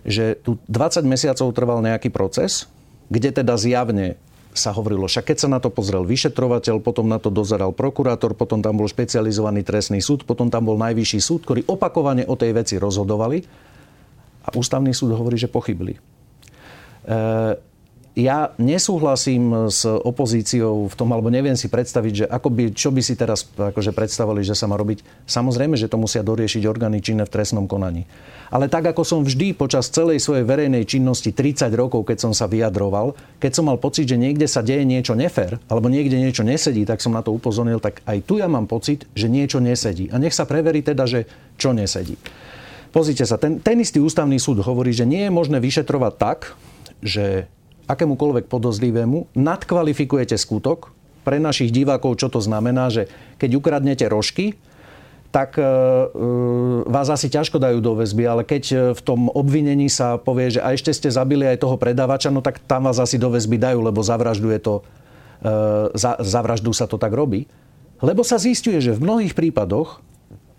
že 0.02 0.38
tu 0.38 0.58
20 0.66 1.06
mesiacov 1.06 1.48
trval 1.54 1.78
nejaký 1.82 2.10
proces, 2.10 2.66
kde 3.08 3.30
teda 3.42 3.54
zjavne 3.58 4.18
sa 4.52 4.68
hovorilo, 4.76 5.08
však 5.08 5.32
keď 5.32 5.36
sa 5.40 5.48
na 5.48 5.58
to 5.64 5.72
pozrel 5.72 6.04
vyšetrovateľ, 6.04 6.84
potom 6.84 7.08
na 7.08 7.16
to 7.16 7.32
dozeral 7.32 7.72
prokurátor, 7.72 8.36
potom 8.36 8.60
tam 8.60 8.76
bol 8.76 8.84
špecializovaný 8.84 9.64
trestný 9.64 10.04
súd, 10.04 10.28
potom 10.28 10.52
tam 10.52 10.68
bol 10.68 10.76
najvyšší 10.76 11.20
súd, 11.24 11.40
ktorý 11.48 11.64
opakovane 11.64 12.28
o 12.28 12.36
tej 12.36 12.52
veci 12.52 12.76
rozhodovali 12.76 13.40
a 14.44 14.48
ústavný 14.52 14.92
súd 14.92 15.16
hovorí, 15.16 15.40
že 15.40 15.48
pochybili. 15.48 15.96
E- 17.08 17.71
ja 18.12 18.52
nesúhlasím 18.60 19.72
s 19.72 19.88
opozíciou 19.88 20.84
v 20.84 20.94
tom, 21.00 21.16
alebo 21.16 21.32
neviem 21.32 21.56
si 21.56 21.72
predstaviť, 21.72 22.12
že 22.12 22.26
ako 22.28 22.48
by, 22.52 22.64
čo 22.76 22.92
by 22.92 23.00
si 23.00 23.16
teraz 23.16 23.48
akože 23.56 23.96
predstavili, 23.96 24.44
že 24.44 24.52
sa 24.52 24.68
má 24.68 24.76
robiť. 24.76 25.00
Samozrejme, 25.24 25.80
že 25.80 25.88
to 25.88 25.96
musia 25.96 26.20
doriešiť 26.20 26.68
orgány 26.68 27.00
činné 27.00 27.24
v 27.24 27.32
trestnom 27.32 27.64
konaní. 27.64 28.04
Ale 28.52 28.68
tak, 28.68 28.84
ako 28.84 29.00
som 29.00 29.24
vždy 29.24 29.56
počas 29.56 29.88
celej 29.88 30.20
svojej 30.20 30.44
verejnej 30.44 30.84
činnosti 30.84 31.32
30 31.32 31.72
rokov, 31.72 32.04
keď 32.04 32.28
som 32.28 32.32
sa 32.36 32.44
vyjadroval, 32.44 33.16
keď 33.40 33.52
som 33.56 33.64
mal 33.64 33.80
pocit, 33.80 34.04
že 34.04 34.20
niekde 34.20 34.44
sa 34.44 34.60
deje 34.60 34.84
niečo 34.84 35.16
nefér, 35.16 35.56
alebo 35.72 35.88
niekde 35.88 36.20
niečo 36.20 36.44
nesedí, 36.44 36.84
tak 36.84 37.00
som 37.00 37.16
na 37.16 37.24
to 37.24 37.32
upozornil, 37.32 37.80
tak 37.80 38.04
aj 38.04 38.28
tu 38.28 38.36
ja 38.36 38.44
mám 38.44 38.68
pocit, 38.68 39.08
že 39.16 39.32
niečo 39.32 39.56
nesedí. 39.56 40.12
A 40.12 40.20
nech 40.20 40.36
sa 40.36 40.44
preverí 40.44 40.84
teda, 40.84 41.08
že 41.08 41.24
čo 41.56 41.72
nesedí. 41.72 42.20
Pozrite 42.92 43.24
sa, 43.24 43.40
ten, 43.40 43.56
ten 43.64 43.80
istý 43.80 44.04
ústavný 44.04 44.36
súd 44.36 44.60
hovorí, 44.60 44.92
že 44.92 45.08
nie 45.08 45.24
je 45.24 45.32
možné 45.32 45.64
vyšetrovať 45.64 46.12
tak, 46.20 46.52
že 47.00 47.48
akémukoľvek 47.86 48.46
podozrivému 48.46 49.34
nadkvalifikujete 49.34 50.38
skutok. 50.38 50.94
Pre 51.22 51.38
našich 51.38 51.70
divákov, 51.70 52.18
čo 52.18 52.26
to 52.26 52.42
znamená, 52.42 52.90
že 52.90 53.06
keď 53.38 53.50
ukradnete 53.54 54.10
rožky, 54.10 54.58
tak 55.32 55.56
e, 55.56 55.64
e, 55.64 55.66
vás 56.84 57.08
asi 57.08 57.32
ťažko 57.32 57.56
dajú 57.56 57.80
do 57.80 57.96
väzby, 57.96 58.24
ale 58.28 58.42
keď 58.44 58.64
e, 58.68 58.76
v 58.92 59.00
tom 59.00 59.32
obvinení 59.32 59.88
sa 59.88 60.20
povie, 60.20 60.52
že 60.52 60.60
a 60.60 60.76
ešte 60.76 60.92
ste 60.92 61.08
zabili 61.08 61.48
aj 61.48 61.64
toho 61.64 61.80
predávača, 61.80 62.28
no 62.28 62.44
tak 62.44 62.60
tam 62.68 62.84
vás 62.84 63.00
asi 63.00 63.16
do 63.16 63.32
väzby 63.32 63.56
dajú, 63.56 63.80
lebo 63.80 64.04
za 64.04 64.20
vraždu, 64.20 64.52
je 64.52 64.60
to, 64.60 64.74
za, 65.96 66.20
za 66.22 66.40
vraždu 66.44 66.70
sa 66.70 66.86
to 66.86 67.00
tak 67.00 67.10
robí. 67.10 67.48
Lebo 68.04 68.22
sa 68.22 68.38
zistuje, 68.38 68.78
že 68.78 68.94
v 68.94 69.02
mnohých 69.02 69.34
prípadoch 69.34 70.04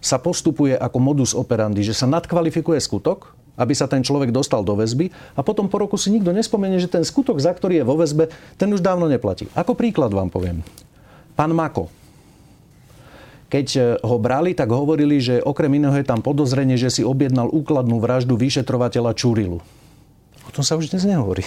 sa 0.03 0.19
postupuje 0.19 0.75
ako 0.75 0.97
modus 0.99 1.31
operandi, 1.31 1.85
že 1.85 1.95
sa 1.95 2.09
nadkvalifikuje 2.09 2.81
skutok, 2.81 3.31
aby 3.53 3.73
sa 3.77 3.85
ten 3.85 4.01
človek 4.01 4.33
dostal 4.33 4.65
do 4.65 4.73
väzby 4.73 5.13
a 5.37 5.45
potom 5.45 5.69
po 5.69 5.77
roku 5.77 5.93
si 5.93 6.09
nikto 6.09 6.33
nespomenie, 6.33 6.81
že 6.81 6.89
ten 6.89 7.05
skutok, 7.05 7.37
za 7.37 7.53
ktorý 7.53 7.81
je 7.81 7.85
vo 7.85 7.95
väzbe, 7.97 8.33
ten 8.57 8.69
už 8.73 8.81
dávno 8.81 9.05
neplatí. 9.05 9.45
Ako 9.53 9.77
príklad 9.77 10.09
vám 10.09 10.33
poviem. 10.33 10.65
Pán 11.37 11.53
Mako. 11.53 11.89
Keď 13.53 13.67
e, 13.77 13.81
ho 14.01 14.17
brali, 14.17 14.57
tak 14.57 14.73
hovorili, 14.73 15.21
že 15.21 15.37
okrem 15.37 15.77
iného 15.77 15.93
je 15.93 16.05
tam 16.05 16.25
podozrenie, 16.25 16.73
že 16.73 16.89
si 16.89 17.01
objednal 17.05 17.53
úkladnú 17.53 18.01
vraždu 18.01 18.33
vyšetrovateľa 18.33 19.13
Čurilu. 19.13 19.61
O 20.43 20.49
tom 20.49 20.65
sa 20.65 20.73
už 20.73 20.89
dnes 20.89 21.05
nehovorí. 21.05 21.45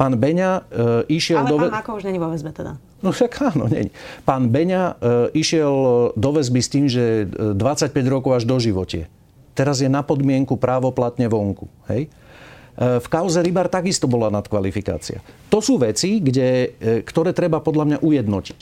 Pán 0.00 0.16
Beňa 0.16 0.64
e, 0.72 1.12
išiel 1.12 1.44
Ale 1.44 1.48
do... 1.52 1.56
Ale 1.60 1.68
pán 1.68 1.84
Mako 1.84 1.90
už 2.00 2.04
není 2.08 2.16
vo 2.16 2.32
väzbe 2.32 2.56
teda. 2.56 2.80
No 3.04 3.12
však 3.12 3.52
áno, 3.52 3.68
nie. 3.68 3.92
Pán 4.24 4.48
Beňa 4.48 4.82
e, 4.96 5.36
išiel 5.36 5.72
do 6.16 6.30
väzby 6.32 6.60
s 6.64 6.68
tým, 6.72 6.88
že 6.88 7.28
25 7.28 7.92
e, 7.92 8.08
rokov 8.08 8.40
až 8.40 8.48
do 8.48 8.56
živote 8.56 9.12
teraz 9.54 9.82
je 9.82 9.90
na 9.90 10.00
podmienku 10.04 10.56
právoplatne 10.56 11.26
vonku. 11.26 11.66
Hej? 11.90 12.06
E, 12.06 12.98
v 12.98 13.06
kauze 13.10 13.44
Rybar 13.44 13.68
takisto 13.68 14.08
bola 14.08 14.32
nadkvalifikácia. 14.32 15.20
To 15.52 15.58
sú 15.60 15.76
veci, 15.76 16.22
kde, 16.22 16.48
e, 16.80 17.02
ktoré 17.04 17.36
treba 17.36 17.60
podľa 17.60 17.84
mňa 17.84 17.98
ujednotiť. 18.00 18.60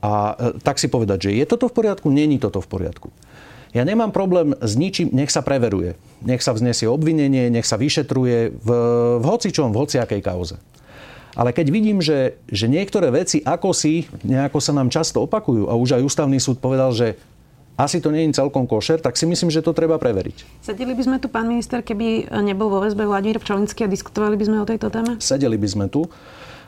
A 0.00 0.12
e, 0.32 0.34
tak 0.64 0.80
si 0.80 0.88
povedať, 0.88 1.28
že 1.28 1.30
je 1.36 1.44
toto 1.44 1.68
v 1.68 1.76
poriadku, 1.76 2.08
není 2.08 2.40
toto 2.40 2.64
v 2.64 2.68
poriadku. 2.70 3.08
Ja 3.70 3.86
nemám 3.86 4.10
problém 4.10 4.56
s 4.58 4.74
ničím, 4.74 5.14
nech 5.14 5.30
sa 5.30 5.46
preveruje. 5.46 5.94
Nech 6.26 6.42
sa 6.42 6.50
vznesie 6.50 6.90
obvinenie, 6.90 7.54
nech 7.54 7.68
sa 7.68 7.78
vyšetruje 7.78 8.50
v, 8.50 8.68
v 9.22 9.24
hocičom, 9.24 9.70
v 9.70 9.78
hociakej 9.78 10.20
kauze. 10.26 10.58
Ale 11.38 11.54
keď 11.54 11.70
vidím, 11.70 12.02
že, 12.02 12.42
že 12.50 12.66
niektoré 12.66 13.14
veci 13.14 13.38
ako 13.46 13.70
si 13.70 14.10
nejako 14.26 14.58
sa 14.58 14.74
nám 14.74 14.90
často 14.90 15.22
opakujú 15.22 15.70
a 15.70 15.78
už 15.78 15.94
aj 15.94 16.02
ústavný 16.02 16.42
súd 16.42 16.58
povedal, 16.58 16.90
že 16.90 17.14
asi 17.80 18.04
to 18.04 18.12
nie 18.12 18.28
je 18.28 18.36
celkom 18.36 18.68
košer, 18.68 19.00
tak 19.00 19.16
si 19.16 19.24
myslím, 19.24 19.48
že 19.48 19.64
to 19.64 19.72
treba 19.72 19.96
preveriť. 19.96 20.60
Sedeli 20.60 20.92
by 20.92 21.02
sme 21.06 21.16
tu, 21.16 21.32
pán 21.32 21.48
minister, 21.48 21.80
keby 21.80 22.28
nebol 22.44 22.68
vo 22.68 22.84
väzbe 22.84 23.08
Vladimír 23.08 23.40
Pčolinský 23.40 23.86
a 23.86 23.88
diskutovali 23.88 24.36
by 24.36 24.44
sme 24.44 24.56
o 24.60 24.66
tejto 24.68 24.92
téme? 24.92 25.16
Sedeli 25.16 25.56
by 25.56 25.68
sme 25.68 25.86
tu, 25.88 26.04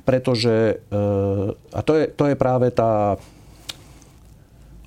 pretože, 0.09 0.81
a 1.69 1.81
to 1.85 1.92
je, 2.00 2.04
to 2.09 2.33
je 2.33 2.35
práve 2.35 2.73
tá 2.73 3.21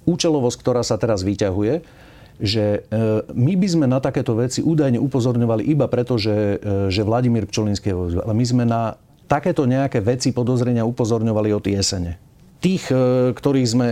účelovosť, 0.09 0.57
ktorá 0.61 0.81
sa 0.81 0.97
teraz 0.97 1.21
vyťahuje, 1.21 2.03
že 2.35 2.83
my 3.31 3.53
by 3.55 3.67
sme 3.69 3.85
na 3.87 4.03
takéto 4.03 4.35
veci 4.35 4.59
údajne 4.59 4.99
upozorňovali 4.99 5.63
iba 5.71 5.87
preto, 5.87 6.19
že, 6.19 6.59
že 6.91 7.01
Vladimír 7.07 7.47
Pčolinský 7.47 7.89
je 7.89 7.95
vo 7.95 8.05
väzbe. 8.11 8.21
Ale 8.27 8.35
my 8.35 8.45
sme 8.45 8.63
na 8.67 8.99
takéto 9.25 9.63
nejaké 9.63 10.03
veci 10.03 10.35
podozrenia 10.35 10.83
upozorňovali 10.83 11.49
od 11.55 11.63
jesene. 11.63 12.19
Tých, 12.59 12.91
ktorých 13.33 13.69
sme 13.71 13.89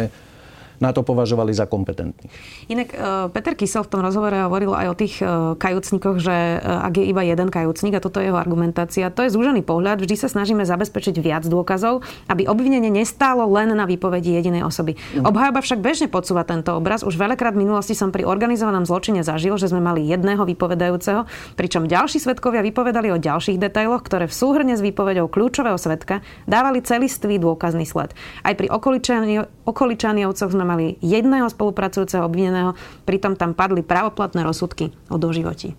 na 0.80 0.96
to 0.96 1.06
považovali 1.06 1.52
za 1.54 1.70
kompetentných. 1.70 2.32
Inak 2.70 2.90
e, 2.94 2.98
Peter 3.34 3.54
Kysel 3.54 3.86
v 3.86 3.92
tom 3.92 4.02
rozhovore 4.02 4.36
hovoril 4.46 4.74
aj 4.74 4.88
o 4.90 4.96
tých 4.96 5.14
e, 5.20 5.26
kajúcnikoch, 5.58 6.18
že 6.18 6.34
e, 6.34 6.58
ak 6.62 6.94
je 6.98 7.06
iba 7.10 7.22
jeden 7.26 7.50
kajúcnik, 7.50 7.98
a 7.98 8.04
toto 8.04 8.22
je 8.22 8.30
jeho 8.32 8.40
argumentácia, 8.40 9.14
to 9.14 9.26
je 9.26 9.34
zúžený 9.34 9.62
pohľad, 9.66 10.02
vždy 10.02 10.16
sa 10.18 10.28
snažíme 10.32 10.64
zabezpečiť 10.66 11.16
viac 11.20 11.44
dôkazov, 11.46 12.02
aby 12.30 12.48
obvinenie 12.50 12.90
nestálo 12.90 13.46
len 13.50 13.74
na 13.74 13.86
výpovedi 13.86 14.34
jedinej 14.38 14.66
osoby. 14.66 14.98
Mm. 15.18 15.30
Obhajoba 15.30 15.60
však 15.62 15.80
bežne 15.82 16.08
podsúva 16.10 16.48
tento 16.48 16.74
obraz. 16.74 17.02
Už 17.06 17.18
veľakrát 17.18 17.54
v 17.58 17.66
minulosti 17.68 17.98
som 17.98 18.10
pri 18.14 18.26
organizovanom 18.26 18.86
zločine 18.86 19.22
zažil, 19.26 19.58
že 19.58 19.70
sme 19.70 19.82
mali 19.82 20.06
jedného 20.06 20.46
vypovedajúceho, 20.46 21.26
pričom 21.58 21.90
ďalší 21.90 22.22
svetkovia 22.22 22.62
vypovedali 22.66 23.10
o 23.14 23.18
ďalších 23.22 23.58
detailoch, 23.60 24.06
ktoré 24.06 24.30
v 24.30 24.36
súhrne 24.36 24.74
s 24.74 24.82
výpovedou 24.82 25.30
kľúčového 25.30 25.78
svetka 25.78 26.22
dávali 26.46 26.82
celistvý 26.84 27.40
dôkazný 27.40 27.86
sled. 27.88 28.14
Aj 28.44 28.54
pri 28.54 28.70
okoličaniovcoch 28.70 30.52
sme 30.52 30.63
mali 30.64 31.00
jedného 31.00 31.48
spolupracujúceho 31.48 32.24
obvineného, 32.26 32.76
pritom 33.08 33.38
tam 33.38 33.56
padli 33.56 33.84
pravoplatné 33.86 34.44
rozsudky 34.44 34.92
o 35.08 35.16
doživoti. 35.16 35.76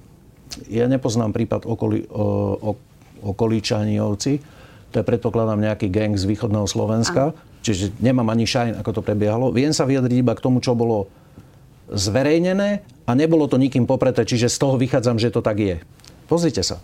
Ja 0.71 0.87
nepoznám 0.87 1.35
prípad 1.35 1.67
okoli, 1.67 2.07
o, 2.09 2.25
o, 2.57 2.71
okolíčaniovci. 3.25 4.33
To 4.95 5.03
je 5.03 5.05
predpokladám 5.05 5.59
nejaký 5.59 5.91
gang 5.91 6.15
z 6.15 6.29
východného 6.31 6.71
Slovenska. 6.71 7.35
Ano. 7.35 7.39
Čiže 7.65 7.97
nemám 7.99 8.29
ani 8.29 8.45
šajn, 8.45 8.79
ako 8.79 9.01
to 9.01 9.03
prebiehalo. 9.03 9.51
Viem 9.51 9.73
sa 9.73 9.89
vyjadriť 9.89 10.21
iba 10.21 10.37
k 10.37 10.45
tomu, 10.45 10.61
čo 10.61 10.77
bolo 10.77 11.09
zverejnené 11.89 12.85
a 13.09 13.11
nebolo 13.17 13.49
to 13.49 13.57
nikým 13.57 13.89
popreté, 13.89 14.25
čiže 14.25 14.53
z 14.53 14.61
toho 14.61 14.77
vychádzam, 14.77 15.17
že 15.17 15.33
to 15.33 15.41
tak 15.41 15.61
je. 15.61 15.77
Pozrite 16.29 16.65
sa. 16.65 16.81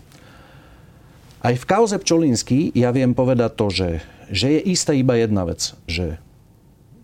Aj 1.41 1.57
v 1.57 1.65
kauze 1.65 1.97
Pčolínsky 1.97 2.69
ja 2.77 2.93
viem 2.93 3.17
povedať 3.17 3.57
to, 3.57 3.73
že, 3.73 3.89
že 4.29 4.57
je 4.57 4.61
isté 4.69 5.01
iba 5.01 5.17
jedna 5.17 5.45
vec, 5.45 5.73
že 5.89 6.21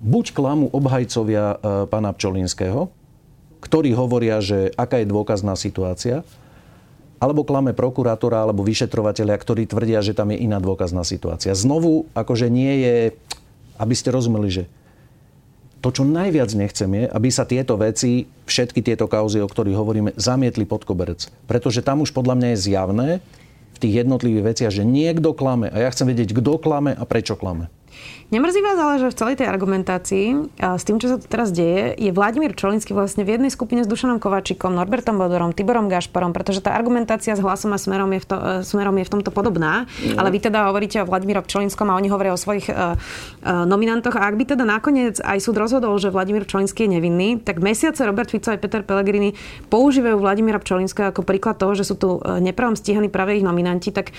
buď 0.01 0.33
klamu 0.33 0.69
obhajcovia 0.69 1.45
e, 1.45 1.55
pána 1.89 2.13
Pčolinského, 2.13 2.89
ktorí 3.63 3.93
hovoria, 3.97 4.37
že 4.39 4.69
aká 4.77 5.01
je 5.01 5.09
dôkazná 5.09 5.57
situácia, 5.57 6.21
alebo 7.17 7.41
klame 7.41 7.73
prokurátora 7.73 8.45
alebo 8.45 8.61
vyšetrovateľia, 8.61 9.41
ktorí 9.41 9.65
tvrdia, 9.65 10.05
že 10.05 10.13
tam 10.13 10.29
je 10.29 10.37
iná 10.37 10.61
dôkazná 10.61 11.01
situácia. 11.01 11.57
Znovu, 11.57 12.05
akože 12.13 12.45
nie 12.53 12.85
je, 12.85 12.97
aby 13.81 13.93
ste 13.97 14.13
rozumeli, 14.13 14.49
že 14.53 14.63
to, 15.81 15.93
čo 15.93 16.03
najviac 16.05 16.49
nechcem, 16.57 16.89
je, 16.89 17.05
aby 17.09 17.29
sa 17.29 17.45
tieto 17.45 17.77
veci, 17.77 18.25
všetky 18.49 18.81
tieto 18.81 19.05
kauzy, 19.05 19.41
o 19.41 19.49
ktorých 19.49 19.77
hovoríme, 19.77 20.09
zamietli 20.17 20.65
pod 20.65 20.85
koberec. 20.85 21.29
Pretože 21.45 21.85
tam 21.85 22.01
už 22.01 22.13
podľa 22.13 22.37
mňa 22.37 22.47
je 22.53 22.63
zjavné 22.65 23.09
v 23.77 23.81
tých 23.81 23.93
jednotlivých 24.05 24.45
veciach, 24.53 24.73
že 24.73 24.81
niekto 24.81 25.37
klame. 25.37 25.69
A 25.69 25.85
ja 25.85 25.89
chcem 25.93 26.09
vedieť, 26.09 26.33
kto 26.33 26.57
klame 26.57 26.97
a 26.97 27.03
prečo 27.05 27.37
klame. 27.37 27.69
Nemrzí 28.27 28.59
vás 28.59 28.75
ale, 28.75 28.99
že 28.99 29.07
v 29.07 29.15
celej 29.23 29.35
tej 29.39 29.47
argumentácii 29.47 30.51
s 30.59 30.83
tým, 30.83 30.99
čo 30.99 31.07
sa 31.07 31.15
tu 31.15 31.31
teraz 31.31 31.47
deje, 31.47 31.95
je 31.95 32.11
Vladimír 32.11 32.51
Čolinský 32.51 32.91
vlastne 32.91 33.23
v 33.23 33.39
jednej 33.39 33.47
skupine 33.47 33.79
s 33.79 33.87
Dušanom 33.87 34.19
Kovačikom, 34.19 34.75
Norbertom 34.75 35.15
Bodorom, 35.15 35.55
Tiborom 35.55 35.87
Gašparom, 35.87 36.35
pretože 36.35 36.59
tá 36.59 36.75
argumentácia 36.75 37.31
s 37.31 37.39
hlasom 37.39 37.71
a 37.71 37.79
smerom 37.79 38.11
je 38.11 38.19
v, 38.19 38.27
to, 38.27 38.35
e, 38.35 38.67
smerom 38.67 38.99
je 38.99 39.07
v 39.07 39.11
tomto 39.15 39.31
podobná. 39.31 39.87
Mm. 40.03 40.19
Ale 40.19 40.35
vy 40.35 40.43
teda 40.43 40.67
hovoríte 40.67 40.99
o 40.99 41.07
Vladimírom 41.07 41.47
Čolinskom 41.47 41.87
a 41.87 41.95
oni 41.95 42.11
hovoria 42.11 42.35
o 42.35 42.39
svojich 42.39 42.67
uh, 42.67 42.99
uh, 42.99 43.63
nominantoch. 43.63 44.19
A 44.19 44.27
ak 44.27 44.35
by 44.35 44.43
teda 44.43 44.67
nakoniec 44.67 45.23
aj 45.23 45.39
súd 45.39 45.55
rozhodol, 45.55 45.95
že 45.95 46.11
Vladimír 46.11 46.43
Čolinský 46.43 46.83
je 46.83 46.99
nevinný, 46.99 47.39
tak 47.39 47.63
mesiace 47.63 48.03
Robert 48.03 48.27
Fico 48.27 48.51
aj 48.51 48.59
Peter 48.59 48.83
Pellegrini 48.83 49.39
používajú 49.71 50.19
Vladimíra 50.19 50.59
Čolinského 50.59 51.15
ako 51.15 51.23
príklad 51.23 51.55
toho, 51.55 51.71
že 51.79 51.87
sú 51.87 51.95
tu 51.95 52.19
nepravom 52.19 52.75
stíhaní 52.75 53.07
práve 53.07 53.39
ich 53.39 53.45
nominanti, 53.47 53.95
tak 53.95 54.11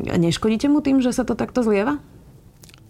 neškodíte 0.00 0.72
mu 0.72 0.80
tým, 0.80 1.04
že 1.04 1.12
sa 1.12 1.28
to 1.28 1.36
takto 1.36 1.60
zlieva? 1.60 2.00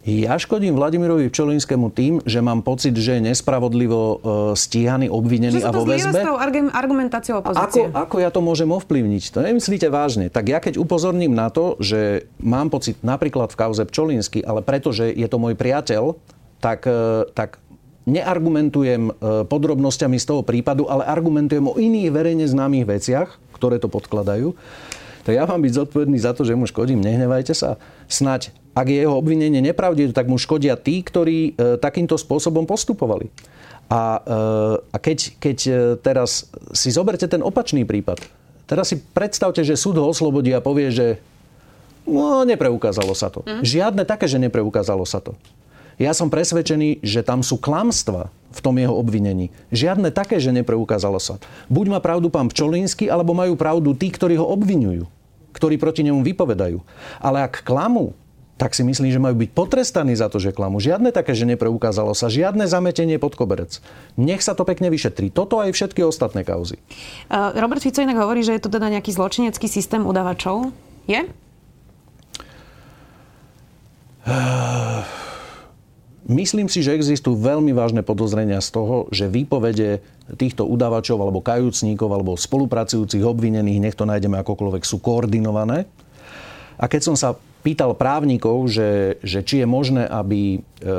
Ja 0.01 0.41
škodím 0.41 0.81
Vladimirovi 0.81 1.29
Pčolinskému 1.29 1.93
tým, 1.93 2.25
že 2.25 2.41
mám 2.41 2.65
pocit, 2.65 2.97
že 2.97 3.21
je 3.21 3.33
nespravodlivo 3.33 4.01
e, 4.01 4.17
stíhaný, 4.57 5.13
obvinený 5.13 5.61
a 5.61 5.69
vo 5.77 5.85
väzbe. 5.85 6.25
Argumentáciou 6.73 7.45
opozície. 7.45 7.85
Ako, 7.93 7.93
ako 7.93 8.17
ja 8.25 8.33
to 8.33 8.41
môžem 8.41 8.73
ovplyvniť? 8.73 9.23
To 9.37 9.45
nemyslíte 9.45 9.93
vážne. 9.93 10.33
Tak 10.33 10.49
ja 10.49 10.57
keď 10.57 10.81
upozorním 10.81 11.37
na 11.37 11.53
to, 11.53 11.77
že 11.85 12.25
mám 12.41 12.73
pocit 12.73 12.97
napríklad 13.05 13.53
v 13.53 13.61
kauze 13.61 13.85
Pčolinsky, 13.85 14.41
ale 14.41 14.65
pretože 14.65 15.05
je 15.13 15.29
to 15.29 15.37
môj 15.37 15.53
priateľ, 15.53 16.17
tak, 16.65 16.89
e, 16.89 17.29
tak 17.37 17.61
neargumentujem 18.09 19.13
e, 19.13 19.13
podrobnosťami 19.45 20.17
z 20.17 20.25
toho 20.25 20.41
prípadu, 20.41 20.89
ale 20.89 21.05
argumentujem 21.05 21.69
o 21.69 21.77
iných 21.77 22.09
verejne 22.09 22.49
známych 22.49 22.89
veciach, 22.89 23.37
ktoré 23.53 23.77
to 23.77 23.93
podkladajú 23.93 24.57
tak 25.21 25.37
ja 25.37 25.45
mám 25.45 25.61
byť 25.61 25.73
zodpovedný 25.85 26.19
za 26.19 26.33
to, 26.33 26.49
že 26.49 26.57
mu 26.57 26.65
škodím. 26.65 27.05
Nehnevajte 27.05 27.53
sa. 27.53 27.77
Snať, 28.09 28.57
ak 28.71 28.87
je 28.87 29.03
jeho 29.03 29.19
obvinenie 29.19 29.59
nepravdivé, 29.59 30.15
tak 30.15 30.31
mu 30.31 30.39
škodia 30.39 30.79
tí, 30.79 31.03
ktorí 31.03 31.39
e, 31.59 31.77
takýmto 31.83 32.15
spôsobom 32.15 32.65
postupovali. 32.71 33.27
A, 33.91 34.23
e, 34.23 34.39
a 34.95 34.97
keď, 35.03 35.19
keď 35.43 35.59
e, 35.67 35.73
teraz 35.99 36.47
si 36.71 36.95
zoberte 36.95 37.27
ten 37.27 37.43
opačný 37.43 37.83
prípad. 37.83 38.23
Teraz 38.71 38.95
si 38.95 39.03
predstavte, 39.03 39.67
že 39.67 39.75
súd 39.75 39.99
ho 39.99 40.07
oslobodí 40.07 40.55
a 40.55 40.63
povie, 40.63 40.95
že 40.95 41.19
no, 42.07 42.47
nepreukázalo 42.47 43.11
sa 43.19 43.27
to. 43.27 43.43
Mm. 43.43 43.67
Žiadne 43.67 44.03
také, 44.07 44.31
že 44.31 44.39
nepreukázalo 44.39 45.03
sa 45.03 45.19
to. 45.19 45.35
Ja 46.01 46.17
som 46.17 46.33
presvedčený, 46.33 47.05
že 47.05 47.21
tam 47.21 47.45
sú 47.45 47.61
klamstva 47.61 48.33
v 48.55 48.61
tom 48.65 48.79
jeho 48.81 48.97
obvinení. 48.97 49.53
Žiadne 49.69 50.09
také, 50.15 50.41
že 50.41 50.55
nepreukázalo 50.55 51.21
sa. 51.21 51.37
Buď 51.69 51.87
má 51.93 51.99
pravdu 52.01 52.33
pán 52.33 52.49
Pčolínsky, 52.49 53.13
alebo 53.13 53.37
majú 53.37 53.53
pravdu 53.53 53.93
tí, 53.93 54.09
ktorí 54.09 54.41
ho 54.41 54.49
obvinujú, 54.49 55.05
ktorí 55.53 55.77
proti 55.77 56.01
nemu 56.07 56.25
vypovedajú. 56.25 56.81
Ale 57.21 57.45
ak 57.45 57.67
klamú, 57.69 58.17
tak 58.61 58.77
si 58.77 58.85
myslím, 58.85 59.09
že 59.09 59.17
majú 59.17 59.41
byť 59.41 59.57
potrestaní 59.57 60.13
za 60.13 60.29
to, 60.29 60.37
že 60.37 60.53
klamú. 60.53 60.85
Žiadne 60.85 61.17
také, 61.17 61.33
že 61.33 61.49
nepreukázalo 61.49 62.13
sa, 62.13 62.29
žiadne 62.29 62.69
zametenie 62.69 63.17
pod 63.17 63.33
koberec. 63.33 63.81
Nech 64.21 64.45
sa 64.45 64.53
to 64.53 64.69
pekne 64.69 64.93
vyšetrí. 64.93 65.33
Toto 65.33 65.65
aj 65.65 65.73
všetky 65.73 66.05
ostatné 66.05 66.45
kauzy. 66.45 66.77
Robert 67.33 67.81
Fico 67.81 68.05
inak 68.05 68.21
hovorí, 68.21 68.45
že 68.45 68.61
je 68.61 68.61
to 68.61 68.69
teda 68.69 68.93
nejaký 68.93 69.17
zločinecký 69.17 69.65
systém 69.65 70.05
udavačov. 70.05 70.77
Je? 71.09 71.25
Myslím 76.29 76.69
si, 76.69 76.85
že 76.85 76.93
existujú 76.93 77.41
veľmi 77.41 77.73
vážne 77.73 78.05
podozrenia 78.05 78.61
z 78.61 78.77
toho, 78.77 79.09
že 79.09 79.33
výpovede 79.33 80.05
týchto 80.37 80.69
udávačov 80.69 81.17
alebo 81.17 81.41
kajúcníkov 81.41 82.13
alebo 82.13 82.37
spolupracujúcich 82.37 83.25
obvinených, 83.25 83.81
nech 83.81 83.97
to 83.97 84.05
nájdeme 84.05 84.37
akokoľvek, 84.37 84.85
sú 84.85 85.01
koordinované. 85.01 85.89
A 86.77 86.87
keď 86.93 87.09
som 87.09 87.17
sa 87.17 87.41
pýtal 87.61 87.93
právnikov, 87.93 88.69
že, 88.73 89.21
že 89.21 89.45
či 89.45 89.65
je 89.65 89.67
možné, 89.69 90.09
aby, 90.09 90.65
e, 90.81 90.91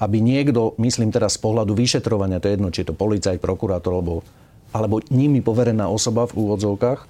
aby 0.00 0.18
niekto, 0.20 0.72
myslím 0.80 1.12
teraz 1.12 1.36
z 1.36 1.44
pohľadu 1.44 1.76
vyšetrovania, 1.76 2.40
to 2.40 2.48
je 2.48 2.54
jedno, 2.56 2.68
či 2.72 2.82
je 2.82 2.88
to 2.92 2.96
policajt, 2.96 3.40
prokurátor 3.44 3.92
alebo, 4.00 4.24
alebo 4.72 5.04
nimi 5.12 5.44
poverená 5.44 5.86
osoba 5.92 6.24
v 6.24 6.36
úvodzovkách, 6.40 7.00
e, 7.00 7.06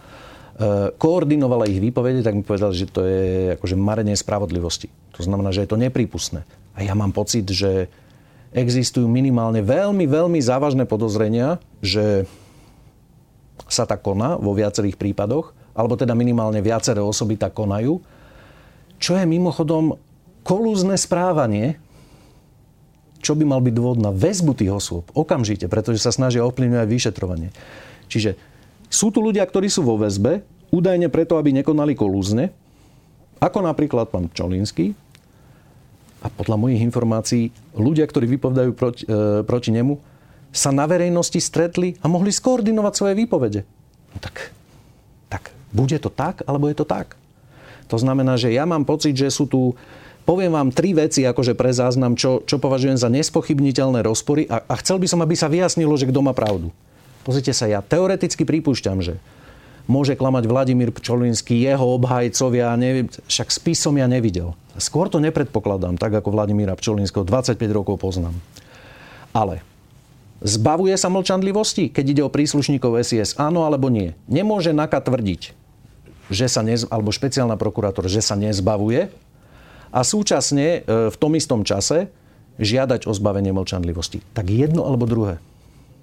koordinovala 0.99 1.71
ich 1.71 1.79
výpovede, 1.79 2.27
tak 2.27 2.35
mi 2.35 2.43
povedal, 2.43 2.75
že 2.75 2.91
to 2.91 3.07
je 3.07 3.55
akože 3.55 3.79
marenie 3.79 4.19
spravodlivosti. 4.19 4.91
To 5.15 5.23
znamená, 5.23 5.55
že 5.55 5.63
je 5.63 5.71
to 5.71 5.79
nepripustné. 5.79 6.43
A 6.75 6.83
ja 6.83 6.99
mám 6.99 7.15
pocit, 7.15 7.47
že 7.47 7.87
existujú 8.55 9.07
minimálne 9.07 9.63
veľmi, 9.63 10.07
veľmi 10.11 10.39
závažné 10.43 10.87
podozrenia, 10.87 11.63
že 11.83 12.27
sa 13.71 13.87
tak 13.87 14.03
koná 14.03 14.39
vo 14.39 14.55
viacerých 14.55 14.99
prípadoch, 14.99 15.55
alebo 15.75 15.99
teda 15.99 16.15
minimálne 16.15 16.63
viaceré 16.63 17.03
osoby 17.03 17.35
tak 17.35 17.55
konajú, 17.55 17.99
čo 19.05 19.21
je 19.21 19.29
mimochodom 19.29 20.01
kolúzne 20.49 20.97
správanie, 20.97 21.77
čo 23.21 23.37
by 23.37 23.45
mal 23.45 23.61
byť 23.61 23.75
dôvod 23.77 24.01
na 24.01 24.09
väzbu 24.09 24.57
tých 24.57 24.73
osôb 24.73 25.05
okamžite, 25.13 25.69
pretože 25.69 26.01
sa 26.01 26.09
snažia 26.09 26.41
ovplyvňovať 26.49 26.89
vyšetrovanie. 26.89 27.53
Čiže 28.09 28.41
sú 28.89 29.13
tu 29.13 29.21
ľudia, 29.21 29.45
ktorí 29.45 29.69
sú 29.69 29.85
vo 29.85 30.01
väzbe, 30.01 30.41
údajne 30.73 31.13
preto, 31.13 31.37
aby 31.37 31.53
nekonali 31.53 31.93
kolúzne, 31.93 32.49
ako 33.45 33.61
napríklad 33.61 34.09
pán 34.09 34.33
Čolínsky, 34.33 34.97
a 36.25 36.33
podľa 36.33 36.57
mojich 36.57 36.81
informácií 36.81 37.53
ľudia, 37.77 38.09
ktorí 38.09 38.25
vypovedajú 38.25 38.73
proti, 38.73 39.05
e, 39.05 39.45
proti 39.45 39.69
nemu, 39.77 40.01
sa 40.49 40.73
na 40.73 40.89
verejnosti 40.89 41.37
stretli 41.37 42.01
a 42.01 42.09
mohli 42.09 42.33
skoordinovať 42.33 42.93
svoje 42.97 43.13
výpovede. 43.21 43.61
No 44.17 44.19
tak, 44.25 44.49
tak 45.29 45.53
bude 45.69 46.01
to 46.01 46.09
tak, 46.09 46.41
alebo 46.49 46.73
je 46.73 46.81
to 46.81 46.89
tak? 46.89 47.21
To 47.93 47.97
znamená, 48.01 48.41
že 48.41 48.55
ja 48.55 48.65
mám 48.65 48.87
pocit, 48.89 49.17
že 49.17 49.29
sú 49.29 49.49
tu 49.49 49.77
poviem 50.25 50.51
vám 50.51 50.73
tri 50.73 50.97
veci 50.97 51.23
akože 51.23 51.53
pre 51.53 51.71
záznam, 51.71 52.17
čo, 52.17 52.41
čo 52.49 52.57
považujem 52.57 52.97
za 52.97 53.13
nespochybniteľné 53.13 54.01
rozpory 54.01 54.49
a, 54.49 54.65
a 54.65 54.75
chcel 54.81 54.97
by 54.97 55.07
som, 55.07 55.21
aby 55.21 55.37
sa 55.37 55.53
vyjasnilo, 55.53 55.95
že 56.01 56.09
kto 56.09 56.21
má 56.25 56.33
pravdu. 56.33 56.73
Pozrite 57.25 57.53
sa, 57.57 57.69
ja 57.69 57.81
teoreticky 57.85 58.45
pripúšťam, 58.45 59.01
že 59.01 59.21
môže 59.85 60.17
klamať 60.17 60.45
Vladimír 60.49 60.93
Pčolinský, 60.93 61.61
jeho 61.61 61.97
obhajcovia, 61.97 62.73
neviem, 62.77 63.09
však 63.09 63.49
spis 63.53 63.81
som 63.81 63.97
ja 63.97 64.09
nevidel. 64.09 64.57
Skôr 64.81 65.13
to 65.13 65.21
nepredpokladám, 65.21 66.01
tak 66.01 66.13
ako 66.13 66.33
Vladimíra 66.33 66.77
Pčolinského, 66.77 67.25
25 67.25 67.61
rokov 67.73 68.01
poznám. 68.01 68.37
Ale 69.37 69.61
zbavuje 70.41 70.97
sa 70.97 71.13
mlčanlivosti, 71.13 71.93
keď 71.93 72.05
ide 72.05 72.23
o 72.25 72.33
príslušníkov 72.33 73.01
SIS? 73.05 73.37
Áno 73.37 73.69
alebo 73.69 73.93
nie? 73.93 74.17
Nemôže 74.29 74.73
NAKA 74.73 75.05
tvrdiť, 75.05 75.64
že 76.33 76.47
sa 76.49 76.65
nez, 76.65 76.89
alebo 76.89 77.13
špeciálna 77.13 77.57
prokurátor, 77.61 78.09
že 78.09 78.25
sa 78.25 78.37
nezbavuje 78.39 79.13
a 79.95 80.01
súčasne 80.03 80.81
e, 80.83 81.09
v 81.13 81.17
tom 81.17 81.33
istom 81.37 81.63
čase 81.63 82.09
žiadať 82.59 83.07
o 83.07 83.13
zbavenie 83.13 83.51
mlčanlivosti. 83.51 84.23
Tak 84.33 84.47
jedno 84.49 84.87
alebo 84.87 85.05
druhé. 85.07 85.43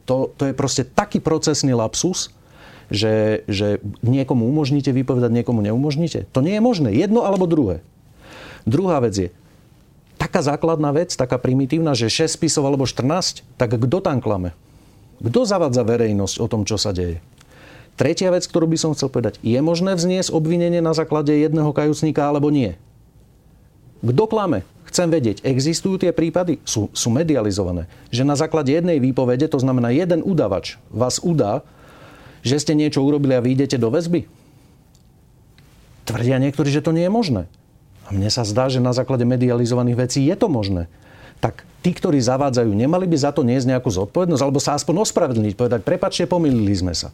To, 0.05 0.31
to 0.35 0.51
je 0.51 0.53
proste 0.53 0.83
taký 0.83 1.23
procesný 1.23 1.71
lapsus, 1.71 2.33
že, 2.91 3.47
že 3.47 3.79
niekomu 4.03 4.43
umožníte 4.51 4.91
vypovedať, 4.91 5.31
niekomu 5.31 5.63
neumožníte. 5.63 6.27
To 6.35 6.43
nie 6.43 6.59
je 6.59 6.63
možné. 6.63 6.89
Jedno 6.91 7.23
alebo 7.23 7.47
druhé. 7.47 7.79
Druhá 8.67 8.99
vec 8.99 9.15
je, 9.15 9.29
taká 10.19 10.43
základná 10.43 10.93
vec, 10.93 11.15
taká 11.15 11.41
primitívna, 11.41 11.97
že 11.97 12.11
6 12.11 12.37
spisov 12.37 12.67
alebo 12.67 12.85
14, 12.85 13.41
tak 13.57 13.73
kto 13.73 13.97
tam 14.03 14.19
klame? 14.21 14.53
Kto 15.23 15.45
zavádza 15.47 15.81
verejnosť 15.81 16.35
o 16.37 16.47
tom, 16.51 16.61
čo 16.67 16.77
sa 16.77 16.93
deje? 16.93 17.23
Tretia 18.01 18.33
vec, 18.33 18.49
ktorú 18.49 18.65
by 18.65 18.81
som 18.81 18.97
chcel 18.97 19.13
povedať. 19.13 19.37
Je 19.45 19.61
možné 19.61 19.93
vzniesť 19.93 20.33
obvinenie 20.33 20.81
na 20.81 20.97
základe 20.97 21.37
jedného 21.37 21.69
kajúcnika 21.69 22.25
alebo 22.25 22.49
nie? 22.49 22.73
Kto 24.01 24.25
klame? 24.25 24.65
Chcem 24.89 25.05
vedieť, 25.13 25.45
existujú 25.45 26.01
tie 26.01 26.09
prípady? 26.09 26.57
Sú, 26.65 26.89
sú 26.97 27.13
medializované. 27.13 27.85
Že 28.09 28.25
na 28.25 28.33
základe 28.33 28.73
jednej 28.73 28.97
výpovede, 28.97 29.45
to 29.45 29.61
znamená 29.61 29.93
jeden 29.93 30.25
udavač 30.25 30.81
vás 30.89 31.21
udá, 31.21 31.61
že 32.41 32.57
ste 32.57 32.73
niečo 32.73 33.05
urobili 33.05 33.37
a 33.37 33.43
vy 33.45 33.53
idete 33.53 33.77
do 33.77 33.93
väzby? 33.93 34.25
Tvrdia 36.09 36.41
niektorí, 36.41 36.73
že 36.73 36.81
to 36.81 36.97
nie 36.97 37.05
je 37.05 37.13
možné. 37.13 37.45
A 38.09 38.17
mne 38.17 38.33
sa 38.33 38.41
zdá, 38.41 38.65
že 38.65 38.81
na 38.81 38.97
základe 38.97 39.29
medializovaných 39.29 40.09
vecí 40.09 40.25
je 40.25 40.33
to 40.33 40.49
možné. 40.49 40.89
Tak 41.37 41.61
tí, 41.85 41.93
ktorí 41.93 42.17
zavádzajú, 42.17 42.73
nemali 42.73 43.05
by 43.05 43.17
za 43.21 43.29
to 43.29 43.45
niesť 43.45 43.77
nejakú 43.77 43.93
zodpovednosť, 43.93 44.41
alebo 44.41 44.57
sa 44.57 44.73
aspoň 44.73 45.05
ospravedlniť, 45.05 45.53
povedať, 45.53 45.85
prepačte, 45.85 46.25
pomýlili 46.25 46.73
sme 46.73 46.97
sa. 46.97 47.13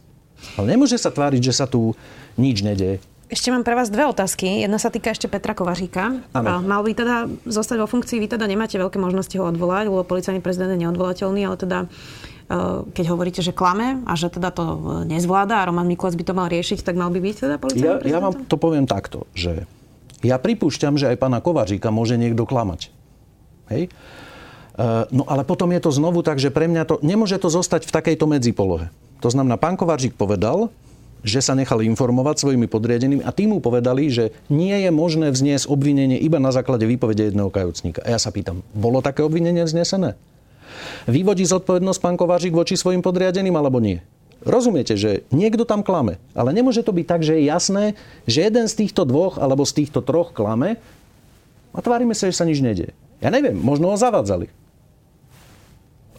Ale 0.56 0.76
nemôže 0.78 0.98
sa 1.00 1.10
tváriť, 1.10 1.42
že 1.42 1.54
sa 1.54 1.66
tu 1.66 1.94
nič 2.38 2.62
nedeje. 2.62 3.02
Ešte 3.28 3.52
mám 3.52 3.68
pre 3.68 3.76
vás 3.76 3.92
dve 3.92 4.08
otázky. 4.08 4.64
Jedna 4.64 4.80
sa 4.80 4.88
týka 4.88 5.12
ešte 5.12 5.28
Petra 5.28 5.52
Kovaříka. 5.52 6.24
Ano. 6.32 6.64
Mal 6.64 6.80
by 6.80 6.92
teda 6.96 7.16
zostať 7.44 7.84
vo 7.84 7.88
funkcii, 7.92 8.24
vy 8.24 8.28
teda 8.32 8.48
nemáte 8.48 8.80
veľké 8.80 8.96
možnosti 8.96 9.36
ho 9.36 9.52
odvolať, 9.52 9.92
lebo 9.92 10.08
policajný 10.08 10.40
prezident 10.40 10.72
je 10.72 10.88
neodvolateľný, 10.88 11.44
ale 11.44 11.60
teda 11.60 11.92
Eh, 12.48 12.80
keď 12.96 13.06
hovoríte, 13.12 13.44
že 13.44 13.52
klame 13.52 14.08
a 14.08 14.16
že 14.16 14.32
teda 14.32 14.56
to 14.56 14.64
nezvláda 15.04 15.60
a 15.60 15.68
Roman 15.68 15.84
Mikulec 15.84 16.16
by 16.16 16.24
to 16.24 16.32
mal 16.32 16.48
riešiť, 16.48 16.80
tak 16.80 16.96
mal 16.96 17.12
by 17.12 17.20
byť 17.20 17.36
teda 17.44 17.56
policajný 17.60 18.08
ja, 18.08 18.16
ja 18.16 18.24
vám 18.24 18.48
to 18.48 18.56
poviem 18.56 18.88
takto, 18.88 19.28
že 19.36 19.68
ja 20.24 20.40
pripúšťam, 20.40 20.96
že 20.96 21.12
aj 21.12 21.20
pána 21.20 21.44
Kovaříka 21.44 21.92
môže 21.92 22.16
niekto 22.16 22.48
klamať. 22.48 22.88
Hej? 23.68 23.92
Eh, 23.92 25.04
no 25.12 25.28
ale 25.28 25.44
potom 25.44 25.76
je 25.76 25.82
to 25.84 25.92
znovu 25.92 26.24
tak, 26.24 26.40
že 26.40 26.48
pre 26.48 26.72
mňa 26.72 26.88
to 26.88 26.96
nemôže 27.04 27.36
to 27.36 27.52
zostať 27.52 27.84
v 27.84 27.92
takejto 27.92 28.24
medzipolohe. 28.32 28.96
To 29.22 29.30
znamená, 29.34 29.58
pán 29.58 29.78
Kovařík 29.78 30.14
povedal, 30.14 30.70
že 31.26 31.42
sa 31.42 31.58
nechal 31.58 31.82
informovať 31.82 32.46
svojimi 32.46 32.70
podriadenými 32.70 33.26
a 33.26 33.34
tým 33.34 33.58
mu 33.58 33.60
povedali, 33.60 34.08
že 34.08 34.32
nie 34.48 34.74
je 34.78 34.92
možné 34.94 35.34
vzniesť 35.34 35.66
obvinenie 35.68 36.16
iba 36.22 36.38
na 36.38 36.54
základe 36.54 36.86
výpovede 36.86 37.34
jedného 37.34 37.50
kajúcnika. 37.50 38.06
A 38.06 38.14
ja 38.16 38.20
sa 38.22 38.30
pýtam, 38.30 38.62
bolo 38.72 39.02
také 39.02 39.26
obvinenie 39.26 39.66
vznesené? 39.66 40.14
Vyvodí 41.10 41.44
zodpovednosť 41.48 42.00
pán 42.00 42.16
Kováčik 42.16 42.54
voči 42.54 42.78
svojim 42.78 43.02
podriadeným 43.02 43.56
alebo 43.58 43.82
nie? 43.82 44.00
Rozumiete, 44.46 44.94
že 44.94 45.26
niekto 45.34 45.66
tam 45.66 45.82
klame. 45.82 46.22
Ale 46.38 46.54
nemôže 46.54 46.86
to 46.86 46.94
byť 46.94 47.06
tak, 47.10 47.22
že 47.26 47.42
je 47.42 47.50
jasné, 47.50 47.84
že 48.30 48.46
jeden 48.46 48.70
z 48.70 48.86
týchto 48.86 49.04
dvoch 49.04 49.42
alebo 49.42 49.66
z 49.66 49.84
týchto 49.84 50.06
troch 50.06 50.32
klame 50.32 50.78
a 51.74 51.80
tvárime 51.82 52.14
sa, 52.14 52.30
že 52.30 52.38
sa 52.38 52.46
nič 52.46 52.62
nedie. 52.62 52.94
Ja 53.18 53.34
neviem, 53.34 53.58
možno 53.58 53.90
ho 53.90 53.98
zavadzali. 53.98 54.54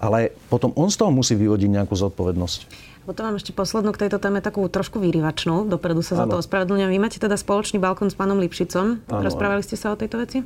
Ale 0.02 0.34
potom 0.50 0.74
on 0.74 0.90
z 0.90 0.98
toho 0.98 1.14
musí 1.14 1.38
vyvodiť 1.38 1.70
nejakú 1.70 1.94
zodpovednosť. 1.94 2.87
Potom 3.08 3.24
mám 3.24 3.40
ešte 3.40 3.56
poslednú 3.56 3.96
k 3.96 4.04
tejto 4.04 4.20
téme 4.20 4.44
takú 4.44 4.60
trošku 4.68 5.00
výrivačnú. 5.00 5.64
Dopredu 5.64 6.04
sa 6.04 6.12
ano. 6.12 6.20
za 6.20 6.24
to 6.28 6.36
ospravedlňujem. 6.44 6.92
Vy 6.92 7.00
máte 7.00 7.16
teda 7.16 7.40
spoločný 7.40 7.80
balkón 7.80 8.12
s 8.12 8.16
pánom 8.20 8.36
Lipšicom. 8.36 9.00
Ano, 9.08 9.24
Rozprávali 9.24 9.64
ste 9.64 9.80
sa 9.80 9.96
o 9.96 9.96
tejto 9.96 10.20
veci? 10.20 10.44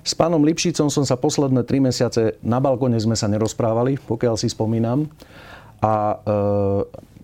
S 0.00 0.16
pánom 0.16 0.40
Lipšicom 0.40 0.88
som 0.88 1.04
sa 1.04 1.20
posledné 1.20 1.60
tri 1.68 1.76
mesiace 1.76 2.40
na 2.40 2.64
balkone 2.64 2.96
sme 2.96 3.12
sa 3.12 3.28
nerozprávali, 3.28 4.00
pokiaľ 4.00 4.40
si 4.40 4.48
spomínam. 4.48 5.12
A 5.84 5.92
e, 5.92 6.32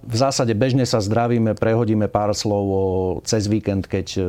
v 0.04 0.16
zásade 0.20 0.52
bežne 0.52 0.84
sa 0.84 1.00
zdravíme, 1.00 1.56
prehodíme 1.56 2.04
pár 2.04 2.36
slov 2.36 3.24
cez 3.24 3.48
víkend, 3.48 3.88
keď 3.88 4.06
e, 4.12 4.20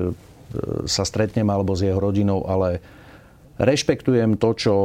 sa 0.88 1.04
stretnem 1.04 1.52
alebo 1.52 1.76
s 1.76 1.84
jeho 1.84 2.00
rodinou, 2.00 2.48
ale 2.48 2.80
rešpektujem 3.60 4.39
to, 4.39 4.50
čo, 4.56 4.76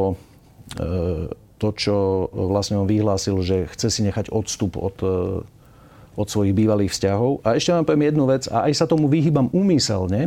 e, 0.75 1.31
to, 1.63 1.71
čo 1.71 1.95
vlastne 2.35 2.83
on 2.83 2.91
vyhlásil, 2.91 3.39
že 3.47 3.71
chce 3.71 3.87
si 3.95 4.01
nechať 4.03 4.35
odstup 4.35 4.75
od, 4.75 4.99
e, 4.99 5.47
od 6.19 6.27
svojich 6.27 6.51
bývalých 6.59 6.91
vzťahov. 6.91 7.47
A 7.47 7.55
ešte 7.55 7.71
vám 7.71 7.87
poviem 7.87 8.11
jednu 8.11 8.27
vec, 8.27 8.51
a 8.51 8.67
aj 8.67 8.83
sa 8.83 8.91
tomu 8.91 9.07
vyhýbam 9.07 9.47
úmyselne, 9.55 10.27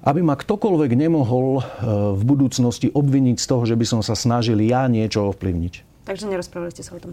aby 0.00 0.20
ma 0.24 0.32
ktokoľvek 0.32 0.96
nemohol 0.96 1.60
e, 1.60 1.62
v 2.16 2.22
budúcnosti 2.24 2.88
obviniť 2.88 3.36
z 3.36 3.46
toho, 3.46 3.68
že 3.68 3.76
by 3.76 3.84
som 3.84 4.00
sa 4.00 4.16
snažil 4.16 4.56
ja 4.64 4.88
niečo 4.88 5.28
ovplyvniť. 5.28 6.08
Takže 6.08 6.24
nerozprávali 6.32 6.72
ste 6.72 6.80
sa 6.80 6.96
o 6.96 7.00
tom? 7.04 7.12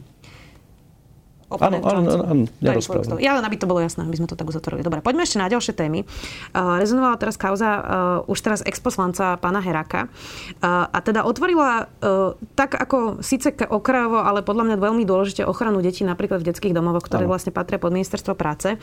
Áno, 1.48 1.80
áno, 1.80 2.00
áno, 2.28 2.44
nerozprávam. 2.60 3.24
Ja 3.24 3.40
len 3.40 3.44
aby 3.48 3.56
to 3.56 3.72
bolo 3.72 3.80
jasné, 3.80 4.04
aby 4.04 4.20
sme 4.20 4.28
to 4.28 4.36
tak 4.36 4.52
uzatvorili. 4.52 4.84
Dobre, 4.84 5.00
poďme 5.00 5.24
ešte 5.24 5.40
na 5.40 5.48
ďalšie 5.48 5.80
témy. 5.80 6.04
Uh, 6.52 6.76
rezonovala 6.76 7.16
teraz 7.16 7.40
kauza 7.40 7.70
uh, 7.72 7.84
už 8.28 8.36
teraz 8.44 8.60
exposlanca 8.68 9.40
pána 9.40 9.64
Heraka. 9.64 10.12
Uh, 10.60 10.92
a 10.92 11.00
teda 11.00 11.24
otvorila 11.24 11.88
uh, 11.88 12.36
tak 12.60 12.76
ako 12.76 13.24
síce 13.24 13.56
okrajovo, 13.64 14.20
ale 14.20 14.44
podľa 14.44 14.68
mňa 14.68 14.76
veľmi 14.76 15.08
dôležite 15.08 15.48
ochranu 15.48 15.80
detí 15.80 16.04
napríklad 16.04 16.44
v 16.44 16.52
detských 16.52 16.76
domovoch, 16.76 17.08
ktoré 17.08 17.24
áno. 17.24 17.32
vlastne 17.32 17.56
patria 17.56 17.80
pod 17.80 17.96
ministerstvo 17.96 18.36
práce. 18.36 18.76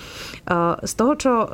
Uh, 0.49 0.81
z 0.81 0.93
toho, 0.97 1.13
čo 1.21 1.33
uh, 1.45 1.47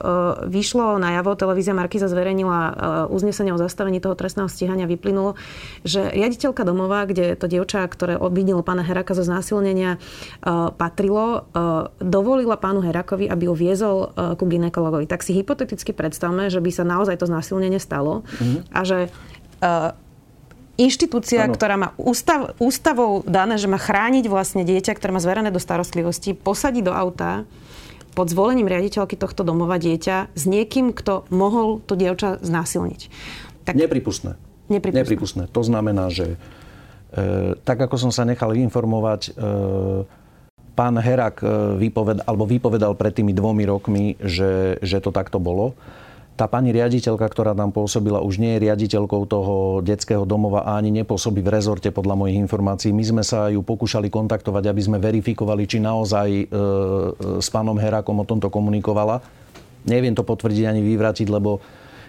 vyšlo 0.46 1.02
na 1.02 1.18
javo, 1.18 1.34
televízia 1.34 1.74
Markiza 1.74 2.06
zverejnila 2.06 2.60
uh, 2.62 2.74
uznesenie 3.10 3.50
o 3.50 3.58
zastavení 3.58 3.98
toho 3.98 4.14
trestného 4.14 4.46
stíhania, 4.46 4.86
vyplynulo, 4.86 5.34
že 5.82 6.06
riaditeľka 6.06 6.62
domova, 6.62 7.02
kde 7.02 7.34
to 7.34 7.50
dievča, 7.50 7.82
ktoré 7.90 8.14
obvinilo 8.14 8.62
pána 8.62 8.86
Heraka 8.86 9.18
zo 9.18 9.26
znásilnenia, 9.26 9.98
uh, 9.98 10.70
patrilo, 11.00 11.48
e, 11.56 11.64
dovolila 12.04 12.60
pánu 12.60 12.84
Herakovi, 12.84 13.24
aby 13.24 13.48
ho 13.48 13.56
viezol 13.56 14.12
e, 14.12 14.36
ku 14.36 14.44
ginekologovi. 14.44 15.08
Tak 15.08 15.24
si 15.24 15.32
hypoteticky 15.32 15.96
predstavme, 15.96 16.52
že 16.52 16.60
by 16.60 16.68
sa 16.68 16.84
naozaj 16.84 17.16
to 17.16 17.24
znásilnenie 17.24 17.80
stalo 17.80 18.20
mm-hmm. 18.20 18.60
a 18.68 18.80
že 18.84 18.98
e, 19.08 19.10
inštitúcia, 20.76 21.48
ano. 21.48 21.56
ktorá 21.56 21.80
má 21.80 21.88
ústav, 21.96 22.52
ústavou 22.60 23.24
dané, 23.24 23.56
že 23.56 23.64
má 23.64 23.80
chrániť 23.80 24.28
vlastne 24.28 24.60
dieťa, 24.68 24.92
ktoré 24.92 25.16
má 25.16 25.24
zverené 25.24 25.48
do 25.48 25.56
starostlivosti, 25.56 26.36
posadí 26.36 26.84
do 26.84 26.92
auta 26.92 27.48
pod 28.12 28.28
zvolením 28.28 28.68
riaditeľky 28.68 29.16
tohto 29.16 29.40
domova 29.40 29.80
dieťa 29.80 30.36
s 30.36 30.44
niekým, 30.44 30.92
kto 30.92 31.24
mohol 31.32 31.80
to 31.88 31.96
dievča 31.96 32.44
znásilniť. 32.44 33.00
Tak... 33.64 33.72
Nepripustné. 33.72 34.36
Nepripustné. 34.68 35.00
Nepripustné. 35.00 35.44
To 35.48 35.62
znamená, 35.64 36.12
že 36.12 36.36
e, 37.14 37.56
tak 37.64 37.80
ako 37.80 37.96
som 37.96 38.10
sa 38.12 38.26
nechal 38.26 38.52
informovať, 38.52 39.30
e, 39.30 40.19
pán 40.72 40.96
Herak 40.96 41.42
e, 41.42 41.46
vypovedal, 41.76 42.24
alebo 42.24 42.44
vypovedal 42.46 42.92
pred 42.94 43.12
tými 43.14 43.34
dvomi 43.34 43.66
rokmi, 43.66 44.16
že, 44.20 44.78
že 44.80 44.98
to 45.02 45.10
takto 45.10 45.42
bolo. 45.42 45.74
Tá 46.38 46.48
pani 46.48 46.72
riaditeľka, 46.72 47.28
ktorá 47.28 47.52
tam 47.52 47.68
pôsobila, 47.68 48.24
už 48.24 48.40
nie 48.40 48.56
je 48.56 48.64
riaditeľkou 48.64 49.28
toho 49.28 49.84
detského 49.84 50.24
domova 50.24 50.64
a 50.64 50.80
ani 50.80 50.88
nepôsobí 50.88 51.44
v 51.44 51.52
rezorte 51.52 51.92
podľa 51.92 52.16
mojich 52.16 52.40
informácií. 52.40 52.96
My 52.96 53.04
sme 53.04 53.20
sa 53.20 53.52
ju 53.52 53.60
pokúšali 53.60 54.08
kontaktovať, 54.08 54.72
aby 54.72 54.80
sme 54.80 54.96
verifikovali, 54.96 55.68
či 55.68 55.84
naozaj 55.84 56.28
e, 56.32 56.44
e 56.44 56.48
s 57.44 57.48
pánom 57.52 57.76
Herakom 57.76 58.16
o 58.16 58.24
tomto 58.24 58.48
komunikovala. 58.48 59.20
Neviem 59.84 60.16
to 60.16 60.24
potvrdiť 60.24 60.64
ani 60.64 60.80
vyvratiť, 60.80 61.28
lebo 61.28 61.60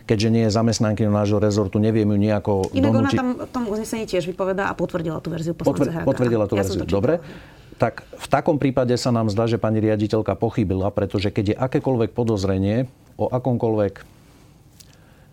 keďže 0.08 0.30
nie 0.32 0.43
je 0.47 0.52
zamestnanky 0.52 1.06
nášho 1.08 1.39
rezortu, 1.39 1.78
neviem 1.78 2.08
ju 2.10 2.17
nejako 2.17 2.52
Inak 2.74 2.91
donúčiť. 2.91 3.00
ona 3.00 3.12
tam 3.12 3.30
v 3.38 3.52
tom 3.52 3.63
uznesení 3.69 4.04
tiež 4.10 4.28
vypovedá 4.28 4.67
a 4.67 4.74
potvrdila 4.76 5.24
tú 5.24 5.30
verziu 5.32 5.54
poslanca 5.54 6.04
Potvr- 6.04 6.08
Potvrdila 6.08 6.45
tú 6.50 6.56
verziu, 6.58 6.84
ja 6.84 6.89
dobre 6.89 7.21
tak 7.82 8.06
v 8.06 8.28
takom 8.30 8.62
prípade 8.62 8.94
sa 8.94 9.10
nám 9.10 9.34
zdá, 9.34 9.50
že 9.50 9.58
pani 9.58 9.82
riaditeľka 9.82 10.38
pochybila, 10.38 10.94
pretože 10.94 11.34
keď 11.34 11.46
je 11.50 11.56
akékoľvek 11.58 12.13
podozrenie 12.13 12.86
o 13.17 13.26
akomkoľvek 13.26 14.06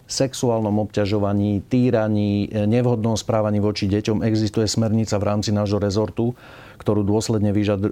sexuálnom 0.08 0.88
obťažovaní, 0.88 1.60
týraní, 1.68 2.48
nevhodnom 2.48 3.12
správaní 3.20 3.60
voči 3.60 3.84
deťom 3.92 4.24
existuje 4.24 4.64
smernica 4.64 5.20
v 5.20 5.28
rámci 5.28 5.52
nášho 5.52 5.76
rezortu, 5.76 6.32
ktorú 6.80 7.04
dôsledne 7.04 7.52
vyžad, 7.52 7.84
e, 7.84 7.90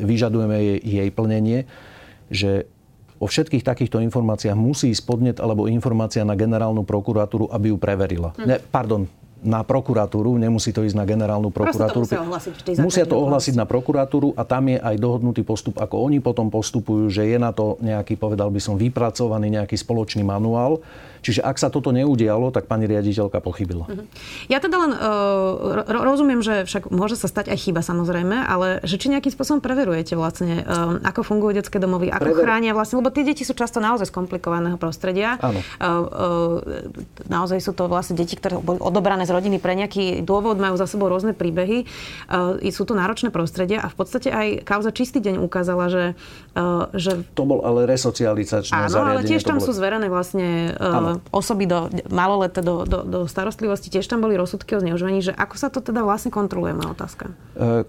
vyžadujeme 0.00 0.56
jej, 0.56 0.80
jej 0.80 1.08
plnenie, 1.12 1.68
že 2.32 2.64
o 3.20 3.28
všetkých 3.28 3.60
takýchto 3.60 4.00
informáciách 4.00 4.56
musí 4.56 4.96
ísť 4.96 5.04
podnet 5.04 5.36
alebo 5.44 5.68
informácia 5.68 6.24
na 6.24 6.32
generálnu 6.32 6.88
prokuratúru, 6.88 7.52
aby 7.52 7.68
ju 7.68 7.76
preverila. 7.76 8.32
Hm. 8.40 8.46
Ne, 8.48 8.56
pardon, 8.56 9.04
na 9.40 9.64
prokuratúru, 9.64 10.36
nemusí 10.36 10.70
to 10.70 10.84
ísť 10.84 10.96
na 10.96 11.08
generálnu 11.08 11.48
prokuratúru. 11.48 12.04
To 12.04 12.12
musia 12.12 12.22
ohlasiť 12.24 12.52
vždy 12.52 12.70
musia 12.80 13.04
to 13.08 13.16
ohlasiť 13.16 13.54
na 13.56 13.64
prokuratúru 13.64 14.36
a 14.36 14.44
tam 14.44 14.68
je 14.68 14.76
aj 14.76 14.96
dohodnutý 15.00 15.42
postup, 15.42 15.80
ako 15.80 15.96
oni 16.06 16.20
potom 16.20 16.52
postupujú, 16.52 17.08
že 17.08 17.24
je 17.24 17.38
na 17.40 17.50
to 17.50 17.80
nejaký, 17.80 18.20
povedal 18.20 18.52
by 18.52 18.60
som, 18.60 18.76
vypracovaný 18.76 19.48
nejaký 19.56 19.76
spoločný 19.80 20.20
manuál 20.20 20.84
Čiže 21.20 21.40
ak 21.44 21.56
sa 21.60 21.68
toto 21.68 21.92
neudialo, 21.92 22.52
tak 22.52 22.66
pani 22.66 22.88
riaditeľka 22.88 23.40
pochybila. 23.44 23.86
Mhm. 23.88 24.04
Ja 24.48 24.58
teda 24.58 24.76
len 24.80 24.92
uh, 24.96 25.84
rozumiem, 25.86 26.40
že 26.40 26.64
však 26.64 26.88
môže 26.90 27.16
sa 27.16 27.28
stať 27.28 27.52
aj 27.52 27.58
chyba 27.70 27.80
samozrejme, 27.84 28.44
ale 28.44 28.80
že 28.82 28.96
či 28.96 29.12
nejakým 29.12 29.32
spôsobom 29.32 29.60
preverujete 29.60 30.16
vlastne, 30.16 30.64
uh, 30.64 30.98
ako 31.04 31.20
fungujú 31.22 31.60
detské 31.60 31.76
domovy, 31.76 32.08
ako 32.08 32.32
Prever... 32.32 32.44
chránia 32.44 32.72
vlastne, 32.72 32.98
lebo 33.00 33.12
tie 33.12 33.22
deti 33.22 33.44
sú 33.44 33.52
často 33.52 33.78
naozaj 33.78 34.08
z 34.08 34.12
komplikovaného 34.14 34.80
prostredia. 34.80 35.36
Áno. 35.38 35.60
Uh, 35.60 35.86
uh, 35.86 37.28
naozaj 37.28 37.60
sú 37.60 37.76
to 37.76 37.86
vlastne 37.86 38.16
deti, 38.16 38.34
ktoré 38.34 38.58
boli 38.58 38.80
odobrané 38.80 39.28
z 39.28 39.32
rodiny 39.36 39.60
pre 39.60 39.76
nejaký 39.76 40.24
dôvod, 40.24 40.56
majú 40.56 40.74
za 40.80 40.88
sebou 40.88 41.12
rôzne 41.12 41.36
príbehy. 41.36 41.84
Uh, 42.30 42.58
sú 42.70 42.86
to 42.86 42.94
náročné 42.94 43.28
prostredia 43.34 43.82
a 43.82 43.90
v 43.90 43.96
podstate 43.98 44.30
aj 44.30 44.62
kauza 44.64 44.94
Čistý 44.94 45.18
deň 45.20 45.42
ukázala, 45.42 45.90
že... 45.90 46.04
Uh, 46.54 46.86
že... 46.94 47.26
To 47.34 47.44
bol 47.44 47.60
ale 47.66 47.84
resocializačné 47.84 48.72
Áno, 48.72 48.88
zariadenie. 48.88 49.10
ale 49.10 49.20
tiež 49.26 49.42
tam 49.42 49.58
bolo... 49.58 49.66
sú 49.66 49.72
zverené 49.74 50.06
vlastne 50.06 50.72
uh, 50.78 51.09
osoby 51.34 51.66
do, 51.66 51.90
maloleté 52.12 52.62
do, 52.62 52.86
do, 52.86 53.02
do 53.02 53.18
starostlivosti, 53.26 53.90
tiež 53.90 54.06
tam 54.06 54.22
boli 54.22 54.38
rozsudky 54.38 54.78
o 54.78 54.82
zneužívaní, 54.82 55.24
že 55.24 55.32
ako 55.34 55.54
sa 55.58 55.68
to 55.72 55.82
teda 55.82 56.06
vlastne 56.06 56.30
kontroluje, 56.30 56.76
má 56.78 56.94
otázka? 56.94 57.34
E, 57.58 57.88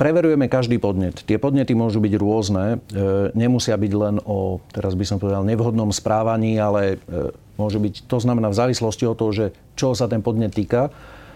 preverujeme 0.00 0.48
každý 0.48 0.80
podnet. 0.80 1.24
Tie 1.24 1.36
podnety 1.36 1.76
môžu 1.76 2.00
byť 2.00 2.14
rôzne. 2.16 2.64
E, 2.76 3.36
nemusia 3.36 3.76
byť 3.76 3.92
len 3.92 4.16
o, 4.24 4.60
teraz 4.72 4.96
by 4.96 5.04
som 5.04 5.16
povedal, 5.20 5.44
nevhodnom 5.44 5.92
správaní, 5.92 6.56
ale 6.56 6.96
e, 6.96 7.32
môže 7.60 7.76
byť, 7.76 8.08
to 8.08 8.16
znamená 8.16 8.48
v 8.48 8.58
závislosti 8.64 9.04
od 9.04 9.16
toho, 9.20 9.32
že 9.36 9.46
čo 9.76 9.92
sa 9.92 10.08
ten 10.08 10.24
podnet 10.24 10.56
týka, 10.56 10.88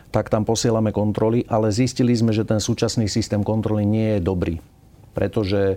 tak 0.08 0.32
tam 0.32 0.48
posielame 0.48 0.94
kontroly, 0.94 1.44
ale 1.50 1.74
zistili 1.74 2.16
sme, 2.16 2.32
že 2.32 2.48
ten 2.48 2.62
súčasný 2.62 3.10
systém 3.10 3.44
kontroly 3.44 3.84
nie 3.84 4.16
je 4.16 4.20
dobrý. 4.24 4.56
Pretože 5.12 5.76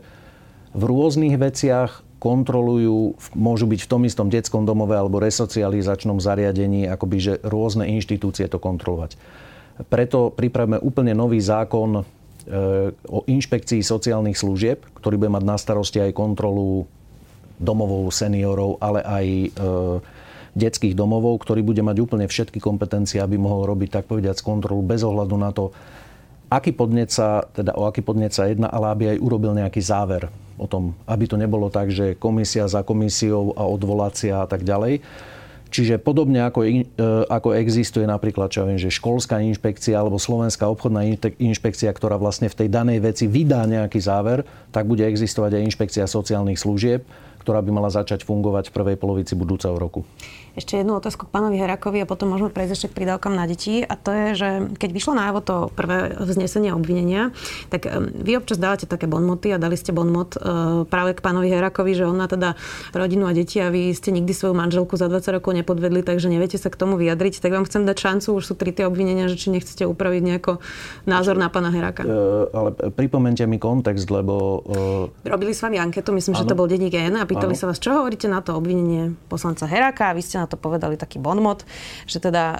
v 0.77 0.83
rôznych 0.85 1.35
veciach 1.35 2.06
kontrolujú, 2.17 3.13
môžu 3.37 3.69
byť 3.69 3.79
v 3.85 3.89
tom 3.89 4.01
istom 4.09 4.27
detskom 4.27 4.65
domove 4.65 4.97
alebo 4.97 5.21
resocializačnom 5.21 6.17
zariadení, 6.17 6.89
akoby, 6.89 7.17
že 7.21 7.33
rôzne 7.45 7.85
inštitúcie 7.93 8.49
to 8.49 8.57
kontrolovať. 8.57 9.17
Preto 9.85 10.33
pripravíme 10.33 10.81
úplne 10.81 11.13
nový 11.13 11.37
zákon 11.37 12.01
e, 12.01 12.03
o 13.05 13.19
inšpekcii 13.29 13.85
sociálnych 13.85 14.33
služieb, 14.33 14.81
ktorý 14.97 15.21
bude 15.21 15.31
mať 15.37 15.43
na 15.45 15.57
starosti 15.61 16.01
aj 16.01 16.17
kontrolu 16.17 16.89
domovov 17.61 18.09
seniorov, 18.09 18.81
ale 18.81 19.05
aj 19.05 19.25
e, 19.29 19.47
detských 20.57 20.97
domovov, 20.97 21.37
ktorý 21.45 21.61
bude 21.61 21.85
mať 21.85 22.01
úplne 22.01 22.25
všetky 22.25 22.57
kompetencie, 22.57 23.21
aby 23.21 23.37
mohol 23.37 23.69
robiť, 23.69 24.01
tak 24.01 24.09
povediať, 24.09 24.41
kontrolu 24.41 24.81
bez 24.81 25.05
ohľadu 25.05 25.35
na 25.37 25.53
to, 25.53 25.69
aký 26.49 26.73
podnet 26.73 27.13
sa, 27.13 27.45
teda 27.53 27.77
o 27.77 27.85
aký 27.85 28.01
podnet 28.01 28.33
sa 28.33 28.49
jedná, 28.49 28.65
ale 28.73 28.89
aby 28.89 29.03
aj 29.13 29.17
urobil 29.21 29.53
nejaký 29.53 29.85
záver 29.85 30.33
o 30.57 30.65
tom, 30.65 30.97
aby 31.05 31.25
to 31.29 31.37
nebolo 31.37 31.69
tak, 31.69 31.93
že 31.93 32.17
komisia 32.17 32.65
za 32.65 32.81
komisiou 32.81 33.53
a 33.53 33.63
odvolácia 33.65 34.41
a 34.41 34.47
tak 34.49 34.65
ďalej. 34.65 35.01
Čiže 35.67 35.99
podobne 35.99 36.47
ako, 36.47 36.63
e, 36.63 36.83
ako 37.27 37.51
existuje 37.59 38.07
napríklad, 38.07 38.47
čo 38.47 38.63
ja 38.63 38.67
viem, 38.71 38.79
že 38.79 38.87
školská 38.87 39.43
inšpekcia 39.43 39.99
alebo 39.99 40.15
slovenská 40.15 40.63
obchodná 40.63 41.03
inšpekcia, 41.37 41.91
ktorá 41.91 42.15
vlastne 42.15 42.47
v 42.47 42.55
tej 42.63 42.67
danej 42.71 43.03
veci 43.03 43.27
vydá 43.27 43.67
nejaký 43.67 43.99
záver, 43.99 44.47
tak 44.71 44.87
bude 44.87 45.03
existovať 45.03 45.59
aj 45.59 45.65
inšpekcia 45.67 46.05
sociálnych 46.07 46.59
služieb, 46.59 47.03
ktorá 47.43 47.59
by 47.59 47.71
mala 47.71 47.91
začať 47.91 48.23
fungovať 48.23 48.71
v 48.71 48.75
prvej 48.75 48.97
polovici 48.99 49.35
budúceho 49.35 49.75
roku. 49.75 50.07
Ešte 50.57 50.81
jednu 50.81 50.97
otázku 50.97 51.29
k 51.29 51.33
pánovi 51.37 51.61
Herakovi 51.61 52.01
a 52.01 52.09
potom 52.09 52.33
môžeme 52.33 52.49
prejsť 52.49 52.73
ešte 52.73 52.87
k 52.89 52.97
prídavkám 52.97 53.29
na 53.29 53.45
deti. 53.45 53.85
A 53.85 53.93
to 53.93 54.09
je, 54.09 54.27
že 54.33 54.49
keď 54.81 54.89
vyšlo 54.89 55.13
najavo 55.13 55.39
to 55.45 55.55
prvé 55.77 56.17
vznesenie 56.17 56.73
obvinenia, 56.73 57.29
tak 57.69 57.85
vy 58.17 58.41
občas 58.41 58.57
dávate 58.57 58.89
také 58.89 59.05
bonmoty 59.05 59.53
a 59.53 59.61
dali 59.61 59.77
ste 59.77 59.93
bonmot 59.93 60.33
e, 60.33 60.39
práve 60.89 61.13
k 61.13 61.21
pánovi 61.21 61.53
Herakovi, 61.53 61.93
že 61.93 62.09
on 62.09 62.17
má 62.17 62.25
teda 62.25 62.57
rodinu 62.89 63.29
a 63.29 63.37
deti 63.37 63.61
a 63.61 63.69
vy 63.69 63.93
ste 63.93 64.09
nikdy 64.09 64.33
svoju 64.33 64.57
manželku 64.57 64.97
za 64.97 65.05
20 65.05 65.37
rokov 65.37 65.53
nepodvedli, 65.53 66.01
takže 66.01 66.25
neviete 66.25 66.57
sa 66.57 66.73
k 66.73 66.79
tomu 66.81 66.97
vyjadriť. 66.97 67.37
Tak 67.37 67.53
vám 67.53 67.69
chcem 67.69 67.85
dať 67.85 67.97
šancu, 68.01 68.41
už 68.41 68.43
sú 68.49 68.53
tri 68.57 68.73
tie 68.73 68.89
obvinenia, 68.89 69.29
že 69.29 69.37
či 69.37 69.53
nechcete 69.53 69.85
upraviť 69.85 70.21
nejako 70.25 70.57
názor 71.05 71.37
na 71.37 71.53
pána 71.53 71.69
Heraka. 71.69 72.01
E, 72.01 72.09
ale 72.49 72.73
pripomente 72.97 73.45
mi 73.45 73.61
kontext, 73.61 74.09
lebo... 74.09 74.65
E... 75.21 75.29
Robili 75.29 75.53
s 75.53 75.61
vami 75.61 75.77
anketu, 75.77 76.09
myslím, 76.17 76.33
ano. 76.33 76.41
že 76.41 76.49
to 76.49 76.57
bol 76.57 76.65
denník 76.65 76.97
N 76.97 77.21
a 77.21 77.29
pýtali 77.29 77.53
ano. 77.53 77.61
sa 77.61 77.69
vás, 77.69 77.77
čo 77.77 77.93
hovoríte 77.93 78.25
na 78.25 78.41
to 78.41 78.57
obvinenie 78.57 79.13
poslanca 79.29 79.69
Heraka 79.69 80.09
a 80.09 80.17
vy 80.17 80.25
ste 80.25 80.41
na 80.41 80.46
to 80.47 80.57
povedali 80.57 80.97
taký 80.97 81.19
bonmot, 81.21 81.63
že 82.09 82.17
teda 82.23 82.43
uh, 82.57 82.59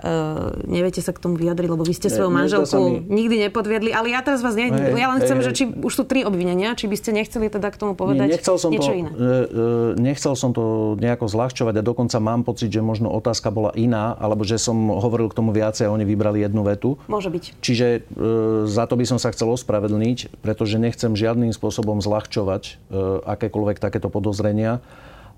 neviete 0.68 1.00
sa 1.02 1.16
k 1.16 1.20
tomu 1.20 1.36
vyjadriť, 1.40 1.70
lebo 1.72 1.84
vy 1.84 1.94
ste 1.96 2.12
svoju 2.12 2.30
manželku 2.30 2.78
mi... 2.78 3.02
nikdy 3.08 3.50
nepodviedli. 3.50 3.92
Ale 3.96 4.12
ja 4.12 4.22
teraz 4.22 4.44
vás 4.44 4.54
ne... 4.54 4.70
Hey, 4.70 4.94
ja 5.00 5.08
len 5.10 5.20
chcem, 5.24 5.38
hey, 5.40 5.46
že 5.48 5.52
či 5.56 5.64
už 5.72 5.94
sú 5.94 6.04
tri 6.04 6.28
obvinenia, 6.28 6.76
či 6.76 6.86
by 6.86 6.96
ste 7.00 7.16
nechceli 7.16 7.48
teda 7.48 7.72
k 7.72 7.78
tomu 7.80 7.96
povedať 7.96 8.28
nechcel 8.28 8.56
som 8.60 8.70
niečo 8.70 8.92
to, 8.92 9.00
iné. 9.00 9.10
Uh, 9.10 9.96
nechcel 9.98 10.34
som 10.36 10.52
to 10.52 10.96
nejako 11.00 11.26
zľahčovať 11.32 11.80
a 11.80 11.82
dokonca 11.82 12.18
mám 12.20 12.44
pocit, 12.44 12.70
že 12.70 12.84
možno 12.84 13.10
otázka 13.10 13.50
bola 13.50 13.72
iná, 13.74 14.14
alebo 14.20 14.44
že 14.44 14.60
som 14.60 14.76
hovoril 14.92 15.32
k 15.32 15.38
tomu 15.38 15.56
viacej 15.56 15.88
a 15.88 15.94
oni 15.94 16.04
vybrali 16.04 16.44
jednu 16.44 16.62
vetu. 16.68 17.00
Môže 17.08 17.32
byť. 17.32 17.44
Čiže 17.64 17.88
uh, 17.88 18.68
za 18.68 18.86
to 18.86 19.00
by 19.00 19.06
som 19.08 19.18
sa 19.18 19.32
chcel 19.32 19.50
ospravedlniť, 19.56 20.44
pretože 20.44 20.78
nechcem 20.78 21.16
žiadnym 21.16 21.56
spôsobom 21.56 22.04
zľahčovať 22.04 22.64
uh, 22.92 23.24
akékoľvek 23.24 23.78
takéto 23.80 24.12
podozrenia 24.12 24.80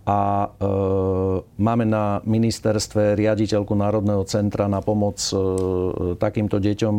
a 0.10 0.17
e, 0.17 0.48
máme 1.62 1.86
na 1.86 2.17
ministerstve 2.26 3.13
riaditeľku 3.13 3.78
Národného 3.78 4.26
centra 4.26 4.65
na 4.65 4.82
pomoc 4.82 5.22
e, 5.30 5.38
takýmto 6.17 6.58
deťom 6.58 6.95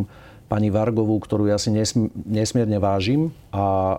pani 0.47 0.71
Vargovú, 0.71 1.19
ktorú 1.19 1.51
ja 1.51 1.59
si 1.59 1.75
nesmierne 2.27 2.79
vážim 2.79 3.35
a 3.51 3.67
e, 3.67 3.97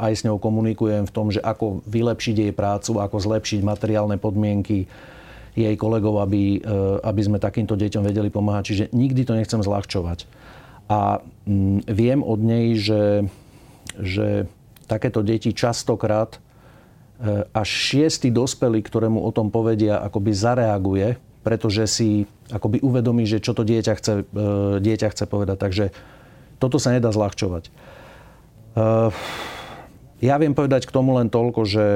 aj 0.00 0.12
s 0.12 0.24
ňou 0.24 0.40
komunikujem 0.40 1.04
v 1.04 1.12
tom, 1.12 1.28
že 1.28 1.44
ako 1.44 1.84
vylepšiť 1.84 2.36
jej 2.48 2.52
prácu, 2.56 2.96
ako 2.96 3.16
zlepšiť 3.20 3.60
materiálne 3.60 4.16
podmienky 4.16 4.88
jej 5.52 5.76
kolegov, 5.76 6.24
aby, 6.24 6.60
e, 6.60 6.68
aby 7.04 7.20
sme 7.20 7.36
takýmto 7.36 7.76
deťom 7.76 8.08
vedeli 8.08 8.32
pomáhať. 8.32 8.72
Čiže 8.72 8.84
nikdy 8.96 9.20
to 9.28 9.36
nechcem 9.36 9.60
zľahčovať. 9.60 10.24
A 10.88 11.20
m, 11.44 11.84
viem 11.84 12.24
od 12.24 12.40
nej, 12.40 12.72
že, 12.76 13.28
že 14.00 14.48
takéto 14.88 15.20
deti 15.20 15.52
častokrát 15.52 16.40
až 17.56 17.68
šiestý 17.68 18.28
dospelý, 18.28 18.84
ktorému 18.84 19.24
o 19.24 19.30
tom 19.32 19.48
povedia, 19.48 20.00
akoby 20.04 20.36
zareaguje, 20.36 21.16
pretože 21.40 21.88
si 21.88 22.08
akoby 22.50 22.82
uvedomí, 22.82 23.24
že 23.24 23.38
čo 23.38 23.54
to 23.54 23.62
dieťa 23.62 23.94
chce, 23.96 24.14
e, 24.26 24.82
dieťa 24.82 25.08
chce 25.14 25.24
povedať. 25.30 25.56
Takže 25.56 25.84
toto 26.58 26.82
sa 26.82 26.90
nedá 26.90 27.14
zľahčovať. 27.14 27.70
E, 27.70 27.70
ja 30.26 30.34
viem 30.42 30.52
povedať 30.52 30.84
k 30.84 30.94
tomu 30.94 31.16
len 31.16 31.30
toľko, 31.30 31.62
že 31.64 31.86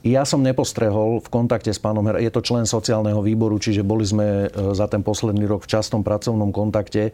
ja 0.00 0.24
som 0.24 0.40
nepostrehol 0.40 1.20
v 1.20 1.28
kontakte 1.28 1.68
s 1.68 1.82
pánom 1.82 2.06
Her- 2.08 2.24
je 2.24 2.32
to 2.32 2.40
člen 2.40 2.64
sociálneho 2.64 3.20
výboru, 3.20 3.60
čiže 3.60 3.84
boli 3.84 4.08
sme 4.08 4.48
za 4.72 4.88
ten 4.88 5.04
posledný 5.04 5.44
rok 5.44 5.68
v 5.68 5.72
častom 5.76 6.00
pracovnom 6.00 6.56
kontakte, 6.56 7.12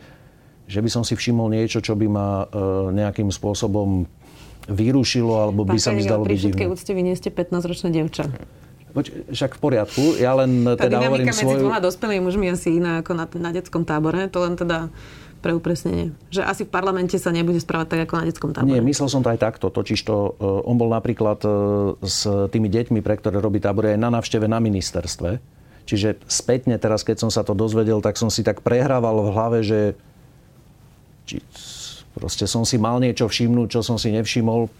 že 0.70 0.78
by 0.78 0.90
som 0.92 1.02
si 1.02 1.18
všimol 1.18 1.50
niečo, 1.50 1.82
čo 1.82 1.98
by 1.98 2.06
ma 2.06 2.46
nejakým 2.94 3.34
spôsobom 3.34 4.06
vyrušilo, 4.66 5.32
alebo 5.32 5.62
by 5.62 5.78
sa 5.78 5.94
mi 5.94 6.02
zdalo 6.02 6.26
byť 6.26 6.38
divné. 6.38 6.58
Pri 6.58 6.68
úcte 6.70 6.90
vy 6.90 7.02
nie 7.02 7.14
ste 7.14 7.30
15-ročná 7.30 7.88
devča. 7.90 8.30
Však 9.28 9.56
v 9.56 9.60
poriadku. 9.60 10.02
Ja 10.16 10.32
len 10.32 10.64
Tá 10.64 10.88
teda 10.88 11.04
hovorím 11.04 11.28
medzi 11.28 11.44
svoju... 11.44 11.68
dvoma 11.68 11.84
dospelými 11.84 12.22
mužmi 12.24 12.48
asi 12.48 12.80
iná 12.80 13.04
ako 13.04 13.12
na, 13.12 13.28
na 13.28 13.50
detskom 13.52 13.84
tábore. 13.84 14.24
To 14.32 14.40
len 14.40 14.56
teda 14.56 14.88
pre 15.44 15.52
upresnenie. 15.52 16.16
Že 16.32 16.42
asi 16.48 16.62
v 16.64 16.70
parlamente 16.72 17.14
sa 17.20 17.28
nebude 17.28 17.60
správať 17.60 17.86
tak 17.92 18.00
ako 18.08 18.14
na 18.16 18.24
detskom 18.24 18.50
tábore. 18.56 18.72
Nie, 18.72 18.80
myslel 18.80 19.12
som 19.12 19.20
to 19.20 19.28
aj 19.28 19.38
takto. 19.38 19.68
Totiž 19.68 20.00
to, 20.00 20.32
uh, 20.40 20.64
on 20.64 20.80
bol 20.80 20.88
napríklad 20.88 21.44
uh, 21.44 21.52
s 22.00 22.24
tými 22.24 22.72
deťmi, 22.72 23.04
pre 23.04 23.20
ktoré 23.20 23.36
robí 23.36 23.60
tábory, 23.60 23.94
aj 23.94 24.00
na 24.00 24.10
návšteve 24.16 24.48
na 24.48 24.64
ministerstve. 24.64 25.44
Čiže 25.86 26.18
spätne 26.26 26.80
teraz, 26.80 27.06
keď 27.06 27.28
som 27.28 27.30
sa 27.30 27.46
to 27.46 27.54
dozvedel, 27.54 28.02
tak 28.02 28.18
som 28.18 28.32
si 28.32 28.42
tak 28.42 28.64
prehrával 28.64 29.22
v 29.22 29.30
hlave, 29.30 29.58
že 29.62 29.80
či 31.28 31.42
Proste 32.16 32.48
som 32.48 32.64
si 32.64 32.80
mal 32.80 32.96
niečo 32.96 33.28
všimnúť, 33.28 33.68
čo 33.76 33.80
som 33.84 34.00
si 34.00 34.08
nevšimol. 34.08 34.72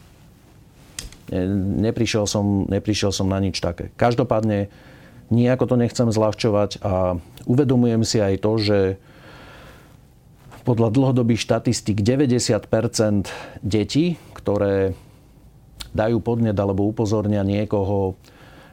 Neprišiel 1.85 2.25
som, 2.25 2.64
neprišiel 2.64 3.12
som 3.12 3.29
na 3.29 3.37
nič 3.37 3.61
také. 3.61 3.92
Každopádne 4.01 4.72
nejako 5.29 5.64
to 5.68 5.77
nechcem 5.77 6.09
zľahčovať 6.09 6.81
a 6.81 7.20
uvedomujem 7.44 8.03
si 8.09 8.25
aj 8.25 8.35
to, 8.40 8.53
že 8.57 8.79
podľa 10.64 10.88
dlhodobých 10.90 11.44
štatistík 11.44 12.01
90% 12.03 13.31
detí, 13.62 14.18
ktoré 14.35 14.96
dajú 15.94 16.18
podnet 16.25 16.57
alebo 16.57 16.88
upozornia 16.88 17.46
niekoho, 17.46 18.18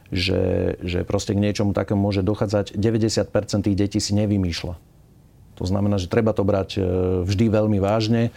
že, 0.10 0.76
že 0.82 1.04
proste 1.04 1.36
k 1.36 1.44
niečomu 1.44 1.76
takému 1.76 2.00
môže 2.00 2.26
dochádzať, 2.26 2.78
90% 2.80 3.66
tých 3.66 3.78
detí 3.78 4.00
si 4.00 4.14
nevymýšľa. 4.16 4.76
To 5.62 5.64
znamená, 5.70 6.02
že 6.02 6.10
treba 6.10 6.34
to 6.34 6.42
brať 6.42 6.70
e, 6.78 6.82
vždy 7.30 7.46
veľmi 7.50 7.78
vážne 7.78 8.34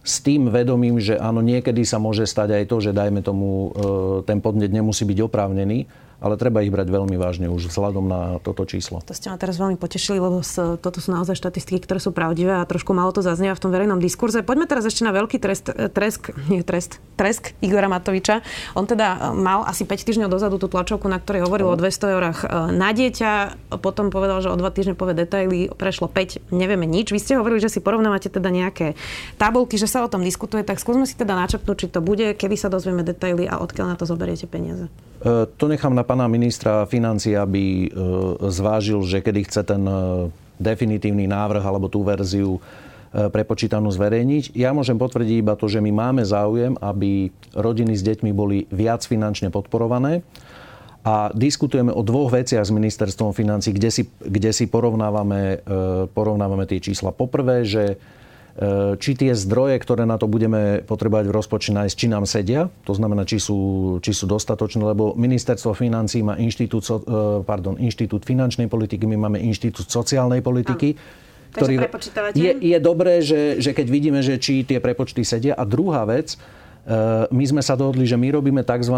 s 0.00 0.24
tým 0.24 0.48
vedomím, 0.48 0.96
že 0.96 1.20
áno, 1.20 1.44
niekedy 1.44 1.84
sa 1.84 2.00
môže 2.00 2.24
stať 2.24 2.56
aj 2.56 2.64
to, 2.72 2.76
že 2.80 2.96
dajme 2.96 3.20
tomu, 3.20 3.48
e, 3.48 3.70
ten 4.24 4.40
podnet 4.40 4.72
nemusí 4.72 5.04
byť 5.04 5.18
oprávnený, 5.28 5.84
ale 6.20 6.36
treba 6.36 6.60
ich 6.60 6.68
brať 6.68 6.92
veľmi 6.92 7.16
vážne 7.16 7.48
už 7.48 7.72
vzhľadom 7.72 8.04
na 8.04 8.20
toto 8.44 8.68
číslo. 8.68 9.00
To 9.08 9.16
ste 9.16 9.32
ma 9.32 9.40
teraz 9.40 9.56
veľmi 9.56 9.80
potešili, 9.80 10.20
lebo 10.20 10.44
toto 10.76 10.98
sú 11.00 11.10
naozaj 11.10 11.34
štatistiky, 11.34 11.88
ktoré 11.88 11.98
sú 11.98 12.12
pravdivé 12.12 12.60
a 12.60 12.68
trošku 12.68 12.92
malo 12.92 13.10
to 13.10 13.24
zaznieva 13.24 13.56
v 13.56 13.62
tom 13.64 13.72
verejnom 13.72 13.98
diskurze. 13.98 14.44
Poďme 14.44 14.68
teraz 14.68 14.84
ešte 14.84 15.02
na 15.02 15.16
veľký 15.16 15.40
trest, 15.40 15.72
e, 15.72 15.88
tresk, 15.88 16.36
nie 16.52 16.60
trest, 16.60 17.00
tresk 17.16 17.56
Igora 17.64 17.88
Matoviča. 17.88 18.44
On 18.76 18.84
teda 18.84 19.32
e, 19.32 19.40
mal 19.40 19.64
asi 19.64 19.88
5 19.88 20.06
týždňov 20.06 20.28
dozadu 20.28 20.60
tú 20.60 20.68
tlačovku, 20.68 21.08
na 21.08 21.16
ktorej 21.16 21.48
hovoril 21.48 21.72
o 21.72 21.76
200 21.76 22.14
eurách 22.14 22.38
e, 22.44 22.46
na 22.76 22.92
dieťa, 22.92 23.30
potom 23.80 24.12
povedal, 24.12 24.44
že 24.44 24.52
o 24.52 24.56
2 24.60 24.76
týždne 24.76 24.94
povie 24.94 25.16
detaily, 25.16 25.72
prešlo 25.72 26.12
5, 26.12 26.52
nevieme 26.52 26.84
nič. 26.84 27.16
Vy 27.16 27.20
ste 27.20 27.40
hovorili, 27.40 27.64
že 27.64 27.72
si 27.72 27.80
porovnávate 27.80 28.28
teda 28.28 28.52
nejaké 28.52 28.92
tabulky, 29.40 29.80
že 29.80 29.88
sa 29.88 30.04
o 30.04 30.12
tom 30.12 30.20
diskutuje, 30.20 30.60
tak 30.68 30.76
skúsme 30.76 31.08
si 31.08 31.16
teda 31.16 31.32
načrtnúť, 31.32 31.76
či 31.80 31.86
to 31.88 32.04
bude, 32.04 32.36
kedy 32.36 32.60
sa 32.60 32.68
dozvieme 32.68 33.00
detaily 33.00 33.48
a 33.48 33.56
odkiaľ 33.64 33.94
na 33.94 33.96
to 33.96 34.04
zoberiete 34.04 34.44
peniaze. 34.44 34.92
E, 35.20 35.44
to 35.56 35.68
nechám 35.68 35.92
na 35.92 36.00
pána 36.10 36.26
ministra 36.26 36.90
financí, 36.90 37.38
aby 37.38 37.86
e, 37.86 37.88
zvážil, 38.50 38.98
že 39.06 39.22
kedy 39.22 39.46
chce 39.46 39.62
ten 39.62 39.86
e, 39.86 40.26
definitívny 40.58 41.30
návrh 41.30 41.62
alebo 41.62 41.86
tú 41.86 42.02
verziu 42.02 42.58
prepočítanú 43.10 43.90
zverejniť. 43.90 44.54
Ja 44.54 44.70
môžem 44.70 44.94
potvrdiť 44.94 45.42
iba 45.42 45.58
to, 45.58 45.66
že 45.66 45.82
my 45.82 45.90
máme 45.90 46.22
záujem, 46.22 46.78
aby 46.78 47.34
rodiny 47.58 47.98
s 47.98 48.06
deťmi 48.06 48.30
boli 48.30 48.70
viac 48.70 49.02
finančne 49.02 49.50
podporované 49.50 50.22
a 51.02 51.34
diskutujeme 51.34 51.90
o 51.90 52.06
dvoch 52.06 52.30
veciach 52.30 52.62
s 52.62 52.70
ministerstvom 52.70 53.34
financí, 53.34 53.74
kde 53.74 53.90
si, 53.90 54.06
kde 54.22 54.54
si 54.54 54.70
porovnávame, 54.70 55.58
porovnávame 56.14 56.70
tie 56.70 56.78
čísla. 56.78 57.10
Poprvé, 57.10 57.66
že 57.66 57.98
E, 57.98 58.19
či 59.00 59.16
tie 59.16 59.32
zdroje, 59.32 59.80
ktoré 59.80 60.04
na 60.04 60.20
to 60.20 60.28
budeme 60.28 60.84
potrebovať 60.84 61.24
v 61.24 61.32
rozpočte 61.32 61.72
nájsť, 61.72 61.94
či 61.96 62.06
nám 62.12 62.28
sedia, 62.28 62.68
to 62.84 62.92
znamená, 62.92 63.24
či 63.24 63.40
sú, 63.40 63.56
či 64.04 64.12
sú 64.12 64.28
dostatočné, 64.28 64.84
lebo 64.84 65.16
ministerstvo 65.16 65.72
financí 65.72 66.20
má 66.20 66.36
inštitút, 66.36 66.84
e, 66.84 67.00
pardon, 67.40 67.80
inštitút 67.80 68.28
finančnej 68.28 68.68
politiky, 68.68 69.08
my 69.08 69.16
máme 69.16 69.40
inštitút 69.40 69.88
sociálnej 69.88 70.44
politiky. 70.44 70.92
Ktorý 71.56 71.82
je, 72.36 72.52
je 72.60 72.78
dobré, 72.78 73.24
že, 73.24 73.58
že 73.64 73.72
keď 73.72 73.86
vidíme, 73.88 74.20
že 74.20 74.36
či 74.36 74.62
tie 74.62 74.78
prepočty 74.78 75.24
sedia. 75.24 75.56
A 75.56 75.64
druhá 75.64 76.04
vec, 76.04 76.36
e, 76.36 76.38
my 77.32 77.44
sme 77.48 77.64
sa 77.64 77.80
dohodli, 77.80 78.04
že 78.04 78.20
my 78.20 78.28
robíme 78.28 78.60
tzv. 78.60 78.96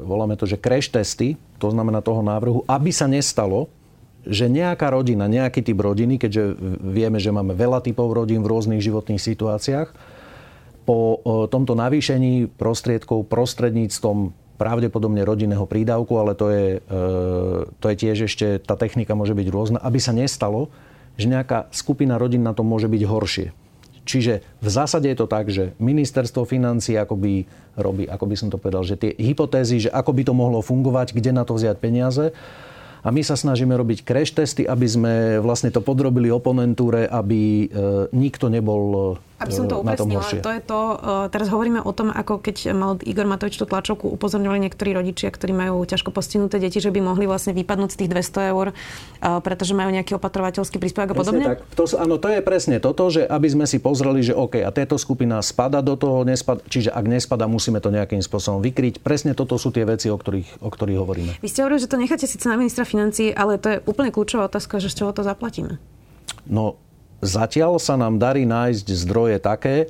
voláme 0.00 0.40
to, 0.40 0.48
že 0.48 0.56
crash 0.56 0.88
testy, 0.88 1.36
to 1.60 1.68
znamená 1.68 2.00
toho 2.00 2.24
návrhu, 2.24 2.64
aby 2.64 2.88
sa 2.88 3.04
nestalo, 3.04 3.68
že 4.24 4.48
nejaká 4.48 4.88
rodina, 4.88 5.28
nejaký 5.28 5.60
typ 5.60 5.78
rodiny, 5.78 6.16
keďže 6.16 6.56
vieme, 6.80 7.20
že 7.20 7.32
máme 7.32 7.52
veľa 7.52 7.84
typov 7.84 8.12
rodín 8.12 8.40
v 8.40 8.50
rôznych 8.50 8.80
životných 8.80 9.20
situáciách, 9.20 9.88
po 10.84 11.16
tomto 11.48 11.72
navýšení 11.72 12.52
prostriedkov 12.60 13.24
prostredníctvom 13.32 14.36
pravdepodobne 14.54 15.26
rodinného 15.26 15.66
prídavku, 15.66 16.14
ale 16.14 16.36
to 16.38 16.46
je, 16.52 16.66
e, 16.78 17.00
to 17.80 17.86
je 17.90 17.96
tiež 17.98 18.30
ešte, 18.30 18.46
tá 18.62 18.78
technika 18.78 19.18
môže 19.18 19.34
byť 19.34 19.48
rôzna, 19.50 19.78
aby 19.82 19.98
sa 19.98 20.14
nestalo, 20.14 20.70
že 21.18 21.26
nejaká 21.26 21.72
skupina 21.74 22.20
rodín 22.20 22.46
na 22.46 22.54
to 22.54 22.62
môže 22.62 22.86
byť 22.86 23.02
horšie. 23.02 23.48
Čiže 24.04 24.44
v 24.60 24.68
zásade 24.68 25.08
je 25.08 25.16
to 25.16 25.26
tak, 25.26 25.48
že 25.48 25.72
ministerstvo 25.80 26.44
financí 26.44 26.92
akoby 26.94 27.48
robí, 27.74 28.04
ako 28.04 28.24
by 28.28 28.36
som 28.36 28.48
to 28.52 28.60
povedal, 28.60 28.84
že 28.84 29.00
tie 29.00 29.16
hypotézy, 29.16 29.88
že 29.88 29.90
ako 29.90 30.12
by 30.12 30.22
to 30.28 30.34
mohlo 30.36 30.60
fungovať, 30.60 31.16
kde 31.16 31.32
na 31.32 31.42
to 31.48 31.56
vziať 31.56 31.76
peniaze, 31.80 32.36
a 33.04 33.08
my 33.12 33.20
sa 33.20 33.36
snažíme 33.36 33.76
robiť 33.76 34.00
crash 34.00 34.32
testy, 34.32 34.64
aby 34.64 34.86
sme 34.88 35.12
vlastne 35.44 35.68
to 35.68 35.84
podrobili 35.84 36.32
oponentúre, 36.32 37.04
aby 37.04 37.68
e, 37.68 37.76
nikto 38.16 38.48
nebol 38.48 39.20
aby 39.44 39.54
som 39.54 39.66
to 39.68 39.76
upresnila, 39.80 40.24
to 40.24 40.50
je 40.50 40.60
to, 40.64 40.80
uh, 40.96 41.28
teraz 41.28 41.46
hovoríme 41.52 41.80
o 41.84 41.92
tom, 41.92 42.08
ako 42.10 42.40
keď 42.40 42.72
mal 42.72 42.96
Igor 43.04 43.28
Matovič 43.28 43.60
tú 43.60 43.68
tlačovku, 43.68 44.08
upozorňovali 44.08 44.68
niektorí 44.68 44.96
rodičia, 44.96 45.28
ktorí 45.28 45.52
majú 45.52 45.84
ťažko 45.84 46.10
postihnuté 46.10 46.56
deti, 46.56 46.80
že 46.80 46.88
by 46.88 47.04
mohli 47.04 47.28
vlastne 47.28 47.52
vypadnúť 47.52 47.90
z 47.92 47.96
tých 48.04 48.10
200 48.10 48.52
eur, 48.52 48.66
uh, 48.72 49.38
pretože 49.44 49.76
majú 49.76 49.92
nejaký 49.92 50.16
opatrovateľský 50.16 50.80
príspevok 50.80 51.12
a 51.12 51.16
podobne? 51.16 51.44
Tak. 51.44 51.58
To, 51.76 51.84
áno, 52.00 52.16
to 52.16 52.28
je 52.32 52.40
presne 52.40 52.80
toto, 52.80 53.06
že 53.12 53.22
aby 53.28 53.48
sme 53.52 53.64
si 53.68 53.78
pozreli, 53.78 54.24
že 54.24 54.32
OK, 54.32 54.64
a 54.64 54.70
táto 54.72 54.96
skupina 54.96 55.38
spada 55.44 55.84
do 55.84 55.94
toho, 55.94 56.24
nespad, 56.24 56.64
čiže 56.66 56.90
ak 56.90 57.04
nespada, 57.04 57.44
musíme 57.44 57.78
to 57.78 57.92
nejakým 57.92 58.24
spôsobom 58.24 58.64
vykryť. 58.64 59.04
Presne 59.04 59.36
toto 59.36 59.60
sú 59.60 59.68
tie 59.70 59.84
veci, 59.84 60.08
o 60.08 60.16
ktorých, 60.16 60.64
o 60.64 60.68
ktorých 60.72 60.98
hovoríme. 60.98 61.32
Vy 61.44 61.48
ste 61.50 61.62
hovorili, 61.62 61.82
že 61.84 61.90
to 61.90 62.00
necháte 62.00 62.24
síce 62.24 62.46
na 62.48 62.56
ministra 62.56 62.88
financí, 62.88 63.30
ale 63.34 63.60
to 63.60 63.68
je 63.68 63.78
úplne 63.84 64.08
kľúčová 64.14 64.48
otázka, 64.48 64.80
že 64.80 64.88
z 64.88 65.04
čoho 65.04 65.12
to 65.12 65.26
zaplatíme. 65.26 65.76
No, 66.44 66.76
Zatiaľ 67.24 67.80
sa 67.80 67.96
nám 67.96 68.20
darí 68.20 68.44
nájsť 68.44 68.86
zdroje 68.92 69.40
také, 69.40 69.76
e, 69.84 69.86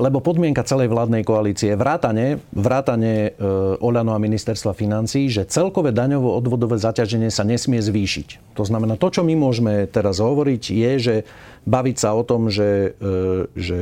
lebo 0.00 0.24
podmienka 0.24 0.64
celej 0.64 0.88
vládnej 0.88 1.22
koalície 1.28 1.76
vrátane, 1.76 2.40
vrátane 2.56 3.36
e, 3.36 3.50
Oľano 3.84 4.16
a 4.16 4.22
ministerstva 4.24 4.72
financí, 4.72 5.28
že 5.28 5.44
celkové 5.44 5.92
daňovo-odvodové 5.92 6.80
zaťaženie 6.80 7.28
sa 7.28 7.44
nesmie 7.44 7.84
zvýšiť. 7.84 8.56
To 8.56 8.64
znamená, 8.64 8.96
to, 8.96 9.12
čo 9.12 9.22
my 9.22 9.36
môžeme 9.36 9.84
teraz 9.92 10.18
hovoriť, 10.24 10.62
je, 10.72 10.92
že 10.96 11.16
baviť 11.68 11.96
sa 12.00 12.16
o 12.16 12.24
tom, 12.24 12.48
že, 12.48 12.96
e, 12.96 13.52
že 13.52 13.78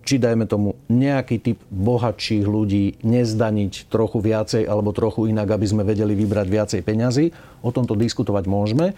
či 0.00 0.16
dajme 0.16 0.48
tomu 0.48 0.80
nejaký 0.88 1.36
typ 1.38 1.58
bohatších 1.68 2.42
ľudí 2.42 2.98
nezdaniť 3.04 3.86
trochu 3.92 4.18
viacej 4.18 4.64
alebo 4.64 4.96
trochu 4.96 5.28
inak, 5.28 5.54
aby 5.54 5.66
sme 5.68 5.82
vedeli 5.84 6.16
vybrať 6.16 6.46
viacej 6.48 6.80
peňazí. 6.80 7.26
O 7.60 7.70
tomto 7.70 7.94
diskutovať 7.94 8.44
môžeme. 8.48 8.96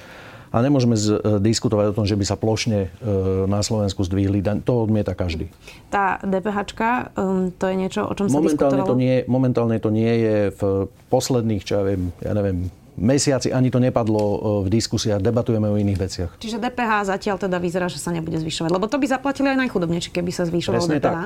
A 0.53 0.61
nemôžeme 0.61 0.93
z, 1.01 1.17
e, 1.17 1.41
diskutovať 1.41 1.97
o 1.97 1.97
tom, 1.97 2.05
že 2.05 2.13
by 2.13 2.25
sa 2.29 2.37
plošne 2.37 2.93
e, 2.93 3.09
na 3.49 3.65
Slovensku 3.65 4.05
zdvihli. 4.05 4.45
To 4.69 4.85
odmieta 4.85 5.17
každý. 5.17 5.49
Tá 5.89 6.21
DPH, 6.21 6.69
um, 7.17 7.49
to 7.57 7.73
je 7.73 7.75
niečo, 7.75 8.05
o 8.05 8.13
čom 8.13 8.29
sa 8.29 8.37
momentálne 8.37 8.85
diskutovalo? 8.85 8.93
To 8.93 8.97
nie, 9.01 9.17
momentálne 9.25 9.77
to 9.81 9.89
nie 9.89 10.13
je 10.21 10.37
v 10.53 10.63
posledných, 11.09 11.65
čo 11.65 11.81
ja 11.81 11.83
viem, 11.89 12.13
ja 12.21 12.37
neviem, 12.37 12.69
mesiaci 13.01 13.49
ani 13.49 13.73
to 13.73 13.81
nepadlo 13.81 14.21
e, 14.21 14.39
v 14.65 14.69
diskusiách, 14.69 15.25
debatujeme 15.25 15.73
o 15.73 15.81
iných 15.81 15.99
veciach. 15.99 16.31
Čiže 16.37 16.61
DPH 16.61 17.09
zatiaľ 17.09 17.41
teda 17.41 17.57
vyzerá, 17.57 17.89
že 17.89 17.97
sa 17.97 18.13
nebude 18.13 18.37
zvyšovať. 18.37 18.71
Lebo 18.77 18.87
to 18.93 19.01
by 19.01 19.07
zaplatili 19.09 19.57
aj 19.57 19.59
najchudobnejší, 19.67 20.13
keby 20.13 20.31
sa 20.31 20.45
zvyšovalo 20.45 20.85
Presne 20.85 21.01
DPH. 21.01 21.09
Tak. 21.09 21.21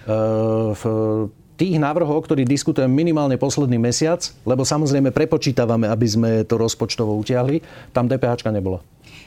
Uh, 0.00 0.72
v 0.78 0.82
tých 1.60 1.76
návrhov, 1.76 2.16
o 2.16 2.24
ktorých 2.24 2.48
diskutujem 2.48 2.88
minimálne 2.88 3.36
posledný 3.36 3.76
mesiac, 3.76 4.24
lebo 4.48 4.64
samozrejme 4.64 5.12
prepočítavame, 5.12 5.92
aby 5.92 6.06
sme 6.08 6.30
to 6.48 6.56
rozpočtovo 6.56 7.12
utiahli, 7.20 7.60
tam 7.92 8.08
DPH 8.08 8.48
nebola. 8.48 8.80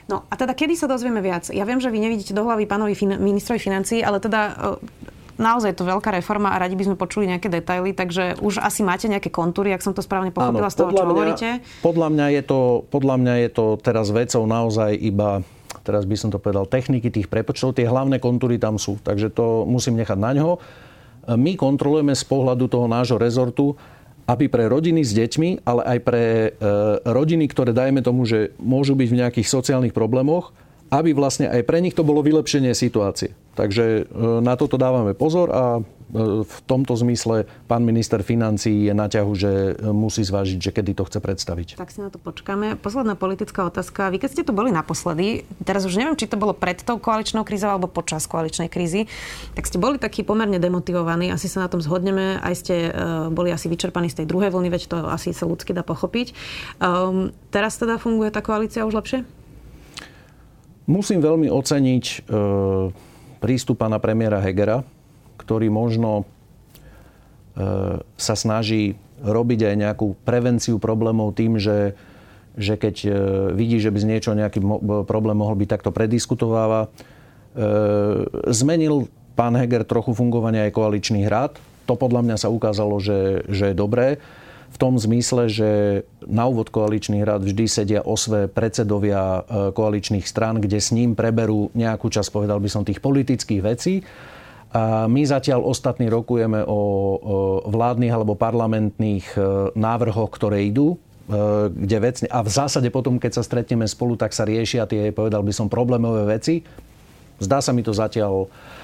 No 0.09 0.25
a 0.27 0.33
teda 0.33 0.57
kedy 0.57 0.73
sa 0.73 0.89
dozvieme 0.89 1.21
viac? 1.21 1.53
Ja 1.53 1.61
viem, 1.63 1.77
že 1.77 1.93
vy 1.93 2.01
nevidíte 2.01 2.33
do 2.33 2.41
hlavy 2.41 2.65
pánovi 2.65 2.97
fin- 2.97 3.21
ministrovi 3.21 3.61
financí, 3.61 4.01
ale 4.01 4.17
teda 4.19 4.41
e, 4.49 4.53
naozaj 5.37 5.77
je 5.77 5.79
to 5.79 5.87
veľká 5.87 6.09
reforma 6.11 6.51
a 6.51 6.59
radi 6.59 6.73
by 6.75 6.91
sme 6.91 6.97
počuli 6.97 7.29
nejaké 7.29 7.47
detaily, 7.47 7.95
takže 7.95 8.41
už 8.41 8.59
asi 8.59 8.81
máte 8.81 9.07
nejaké 9.07 9.29
kontúry, 9.31 9.71
ak 9.71 9.85
som 9.85 9.93
to 9.95 10.03
správne 10.03 10.33
pochopila 10.33 10.67
Áno, 10.67 10.73
z 10.73 10.77
toho, 10.81 10.89
čo 10.91 11.05
mňa, 11.05 11.11
hovoríte. 11.13 11.49
Podľa 11.85 12.07
mňa, 12.11 12.25
je 12.35 12.41
to, 12.43 12.59
podľa 12.89 13.15
mňa 13.21 13.33
je 13.47 13.49
to 13.53 13.65
teraz 13.79 14.09
vecou 14.09 14.43
naozaj 14.49 14.91
iba 14.97 15.45
teraz 15.83 16.07
by 16.07 16.15
som 16.15 16.31
to 16.31 16.39
povedal, 16.39 16.63
techniky 16.63 17.11
tých 17.11 17.27
prepočtov, 17.27 17.75
tie 17.75 17.83
hlavné 17.83 18.23
kontúry 18.23 18.55
tam 18.55 18.79
sú, 18.79 19.03
takže 19.03 19.27
to 19.35 19.67
musím 19.67 19.99
nechať 19.99 20.15
na 20.15 20.31
ňo 20.31 20.49
my 21.27 21.55
kontrolujeme 21.55 22.11
z 22.11 22.23
pohľadu 22.27 22.67
toho 22.67 22.87
nášho 22.91 23.15
rezortu, 23.15 23.75
aby 24.23 24.47
pre 24.47 24.71
rodiny 24.71 25.03
s 25.03 25.11
deťmi, 25.11 25.67
ale 25.67 25.81
aj 25.83 25.99
pre 25.99 26.23
e, 26.23 26.49
rodiny, 27.03 27.43
ktoré 27.51 27.75
dajme 27.75 27.99
tomu, 27.99 28.23
že 28.23 28.55
môžu 28.55 28.95
byť 28.95 29.07
v 29.11 29.19
nejakých 29.19 29.47
sociálnych 29.51 29.91
problémoch, 29.91 30.55
aby 30.93 31.17
vlastne 31.17 31.49
aj 31.49 31.65
pre 31.65 31.81
nich 31.81 31.97
to 31.97 32.05
bolo 32.05 32.21
vylepšenie 32.21 32.77
situácie. 32.77 33.33
Takže 33.57 34.05
e, 34.05 34.21
na 34.45 34.53
toto 34.53 34.77
dávame 34.77 35.17
pozor 35.17 35.49
a 35.49 35.63
v 36.45 36.57
tomto 36.69 36.93
zmysle 36.93 37.49
pán 37.65 37.81
minister 37.81 38.21
financí 38.21 38.85
je 38.85 38.93
na 38.93 39.09
ťahu, 39.09 39.31
že 39.33 39.51
musí 39.89 40.21
zvážiť, 40.21 40.61
že 40.61 40.69
kedy 40.69 40.93
to 40.93 41.09
chce 41.09 41.17
predstaviť. 41.17 41.67
Tak 41.81 41.89
si 41.89 42.05
na 42.05 42.13
to 42.13 42.21
počkáme. 42.21 42.77
Posledná 42.77 43.17
politická 43.17 43.65
otázka. 43.65 44.13
Vy 44.13 44.21
keď 44.21 44.29
ste 44.29 44.43
tu 44.45 44.53
boli 44.53 44.69
naposledy, 44.69 45.41
teraz 45.65 45.89
už 45.89 45.97
neviem, 45.97 46.13
či 46.13 46.29
to 46.29 46.37
bolo 46.37 46.53
pred 46.53 46.77
tou 46.85 47.01
koaličnou 47.01 47.41
krízou 47.41 47.73
alebo 47.73 47.89
počas 47.89 48.29
koaličnej 48.29 48.69
krízy, 48.69 49.09
tak 49.57 49.65
ste 49.65 49.81
boli 49.81 49.97
takí 49.97 50.21
pomerne 50.21 50.61
demotivovaní, 50.61 51.33
asi 51.33 51.49
sa 51.49 51.65
na 51.65 51.69
tom 51.69 51.81
zhodneme, 51.81 52.37
aj 52.45 52.53
ste 52.61 52.75
boli 53.33 53.49
asi 53.49 53.65
vyčerpaní 53.65 54.13
z 54.13 54.21
tej 54.21 54.29
druhej 54.29 54.53
vlny, 54.53 54.69
veď 54.69 54.83
to 54.93 54.97
asi 55.09 55.33
sa 55.33 55.49
ľudsky 55.49 55.73
dá 55.73 55.81
pochopiť. 55.81 56.37
Um, 56.77 57.33
teraz 57.49 57.81
teda 57.81 57.97
funguje 57.97 58.29
tá 58.29 58.45
koalícia 58.45 58.85
už 58.85 59.01
lepšie? 59.01 59.25
Musím 60.83 61.23
veľmi 61.23 61.47
oceniť 61.47 62.05
uh, 62.27 62.91
prístup 63.43 63.83
pána 63.83 63.99
premiéra 63.99 64.39
Hegera, 64.39 64.87
ktorý 65.35 65.67
možno 65.67 66.23
e, 66.23 66.25
sa 68.15 68.35
snaží 68.39 68.95
robiť 69.19 69.67
aj 69.67 69.75
nejakú 69.75 70.15
prevenciu 70.23 70.79
problémov 70.79 71.35
tým, 71.35 71.59
že, 71.59 71.99
že 72.55 72.79
keď 72.79 72.95
e, 73.03 73.09
vidí, 73.51 73.83
že 73.83 73.91
by 73.91 73.99
z 73.99 74.07
niečo 74.07 74.31
nejaký 74.31 74.63
problém 75.03 75.35
mohol 75.35 75.59
byť, 75.59 75.69
tak 75.75 75.83
to 75.83 75.91
prediskutováva. 75.91 76.87
E, 76.87 77.67
zmenil 78.55 79.11
pán 79.35 79.59
Heger 79.59 79.83
trochu 79.83 80.15
fungovanie 80.15 80.71
aj 80.71 80.75
koaličných 80.79 81.27
rád. 81.27 81.59
To 81.83 81.99
podľa 81.99 82.23
mňa 82.23 82.37
sa 82.39 82.47
ukázalo, 82.47 82.95
že, 83.03 83.43
že 83.51 83.71
je 83.71 83.75
dobré. 83.75 84.23
V 84.73 84.81
tom 84.81 84.97
zmysle, 84.97 85.53
že 85.53 85.69
na 86.25 86.49
úvod 86.49 86.73
koaličných 86.73 87.21
rád 87.21 87.45
vždy 87.45 87.65
sedia 87.69 88.01
osve 88.01 88.49
predsedovia 88.49 89.45
koaličných 89.69 90.25
strán, 90.25 90.57
kde 90.57 90.81
s 90.81 90.89
ním 90.89 91.13
preberú 91.13 91.69
nejakú 91.77 92.09
časť, 92.09 92.33
povedal 92.33 92.57
by 92.57 92.69
som, 92.73 92.81
tých 92.81 92.97
politických 92.97 93.61
vecí 93.61 94.01
A 94.73 95.05
my 95.05 95.21
zatiaľ 95.21 95.61
ostatní 95.61 96.09
rokujeme 96.09 96.65
o 96.65 96.81
vládnych 97.69 98.09
alebo 98.09 98.33
parlamentných 98.33 99.37
návrhoch, 99.77 100.33
ktoré 100.33 100.65
idú 100.65 100.97
kde 101.71 101.97
vecne, 102.03 102.27
a 102.27 102.43
v 102.43 102.51
zásade 102.51 102.91
potom, 102.91 103.15
keď 103.15 103.39
sa 103.39 103.47
stretneme 103.47 103.87
spolu, 103.87 104.19
tak 104.19 104.35
sa 104.35 104.43
riešia 104.43 104.83
tie, 104.83 105.07
povedal 105.15 105.39
by 105.39 105.55
som, 105.55 105.71
problémové 105.71 106.27
veci. 106.27 106.67
Zdá 107.39 107.63
sa 107.63 107.71
mi 107.71 107.79
to 107.79 107.95
zatiaľ 107.95 108.51
E, 108.73 108.82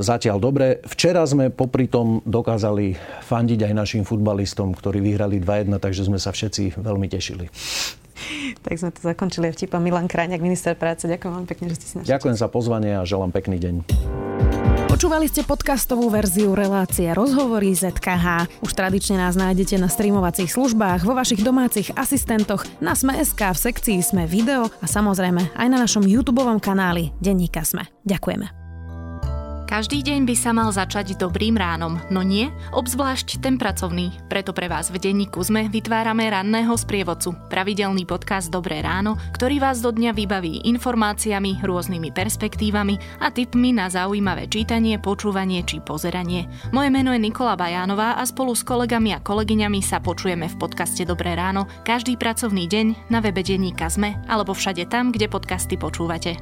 zatiaľ 0.00 0.38
dobre. 0.38 0.78
Včera 0.86 1.26
sme 1.26 1.50
popri 1.50 1.90
tom 1.90 2.22
dokázali 2.22 2.94
fandiť 3.26 3.66
aj 3.66 3.72
našim 3.74 4.02
futbalistom, 4.06 4.70
ktorí 4.70 5.02
vyhrali 5.02 5.42
2-1, 5.42 5.82
takže 5.82 6.06
sme 6.06 6.22
sa 6.22 6.30
všetci 6.30 6.78
veľmi 6.78 7.10
tešili. 7.10 7.50
Tak 8.62 8.78
sme 8.78 8.90
to 8.94 9.02
zakončili 9.02 9.50
vtipom. 9.50 9.82
Milan 9.82 10.06
Kráňak, 10.06 10.38
minister 10.38 10.78
práce. 10.78 11.04
Ďakujem 11.04 11.32
vám 11.34 11.46
pekne, 11.50 11.66
že 11.68 11.74
ste 11.82 11.86
si 11.86 11.94
našli. 11.98 12.10
Ďakujem 12.14 12.36
za 12.38 12.48
pozvanie 12.48 12.96
a 12.96 13.02
želám 13.02 13.34
pekný 13.34 13.58
deň. 13.58 13.74
Počúvali 14.86 15.26
ste 15.26 15.42
podcastovú 15.42 16.06
verziu 16.06 16.54
relácie 16.54 17.10
Rozhovory 17.10 17.74
ZKH. 17.74 18.62
Už 18.62 18.72
tradične 18.78 19.18
nás 19.18 19.34
nájdete 19.34 19.74
na 19.74 19.90
streamovacích 19.90 20.54
službách, 20.54 21.02
vo 21.02 21.18
vašich 21.18 21.42
domácich 21.42 21.90
asistentoch, 21.98 22.62
na 22.78 22.94
Sme.sk, 22.94 23.42
v 23.42 23.58
sekcii 23.58 23.98
Sme 23.98 24.30
video 24.30 24.70
a 24.78 24.86
samozrejme 24.86 25.50
aj 25.58 25.66
na 25.66 25.82
našom 25.82 26.06
YouTube 26.06 26.46
kanáli 26.62 27.10
Denníka 27.18 27.66
Sme. 27.66 27.90
Ďakujeme. 28.06 28.63
Každý 29.74 30.06
deň 30.06 30.22
by 30.22 30.36
sa 30.38 30.54
mal 30.54 30.70
začať 30.70 31.18
dobrým 31.18 31.58
ránom, 31.58 31.98
no 32.06 32.22
nie, 32.22 32.46
obzvlášť 32.70 33.42
ten 33.42 33.58
pracovný. 33.58 34.14
Preto 34.30 34.54
pre 34.54 34.70
vás 34.70 34.86
v 34.86 35.02
denníku 35.02 35.42
ZME 35.42 35.66
vytvárame 35.66 36.30
ranného 36.30 36.78
sprievodcu, 36.78 37.34
pravidelný 37.50 38.06
podcast 38.06 38.54
Dobré 38.54 38.86
ráno, 38.86 39.18
ktorý 39.34 39.58
vás 39.58 39.82
do 39.82 39.90
dňa 39.90 40.14
vybaví 40.14 40.62
informáciami, 40.70 41.58
rôznymi 41.58 42.14
perspektívami 42.14 43.18
a 43.18 43.34
tipmi 43.34 43.74
na 43.74 43.90
zaujímavé 43.90 44.46
čítanie, 44.46 44.94
počúvanie 45.02 45.66
či 45.66 45.82
pozeranie. 45.82 46.46
Moje 46.70 46.94
meno 46.94 47.10
je 47.10 47.26
Nikola 47.26 47.58
Bajánová 47.58 48.14
a 48.14 48.22
spolu 48.22 48.54
s 48.54 48.62
kolegami 48.62 49.10
a 49.10 49.26
kolegyňami 49.26 49.82
sa 49.82 49.98
počujeme 49.98 50.46
v 50.54 50.54
podcaste 50.54 51.02
Dobré 51.02 51.34
ráno 51.34 51.66
každý 51.82 52.14
pracovný 52.14 52.70
deň 52.70 53.10
na 53.10 53.18
webe 53.18 53.42
denníka 53.42 53.90
ZME 53.90 54.22
alebo 54.30 54.54
všade 54.54 54.86
tam, 54.86 55.10
kde 55.10 55.26
podcasty 55.26 55.74
počúvate. 55.74 56.38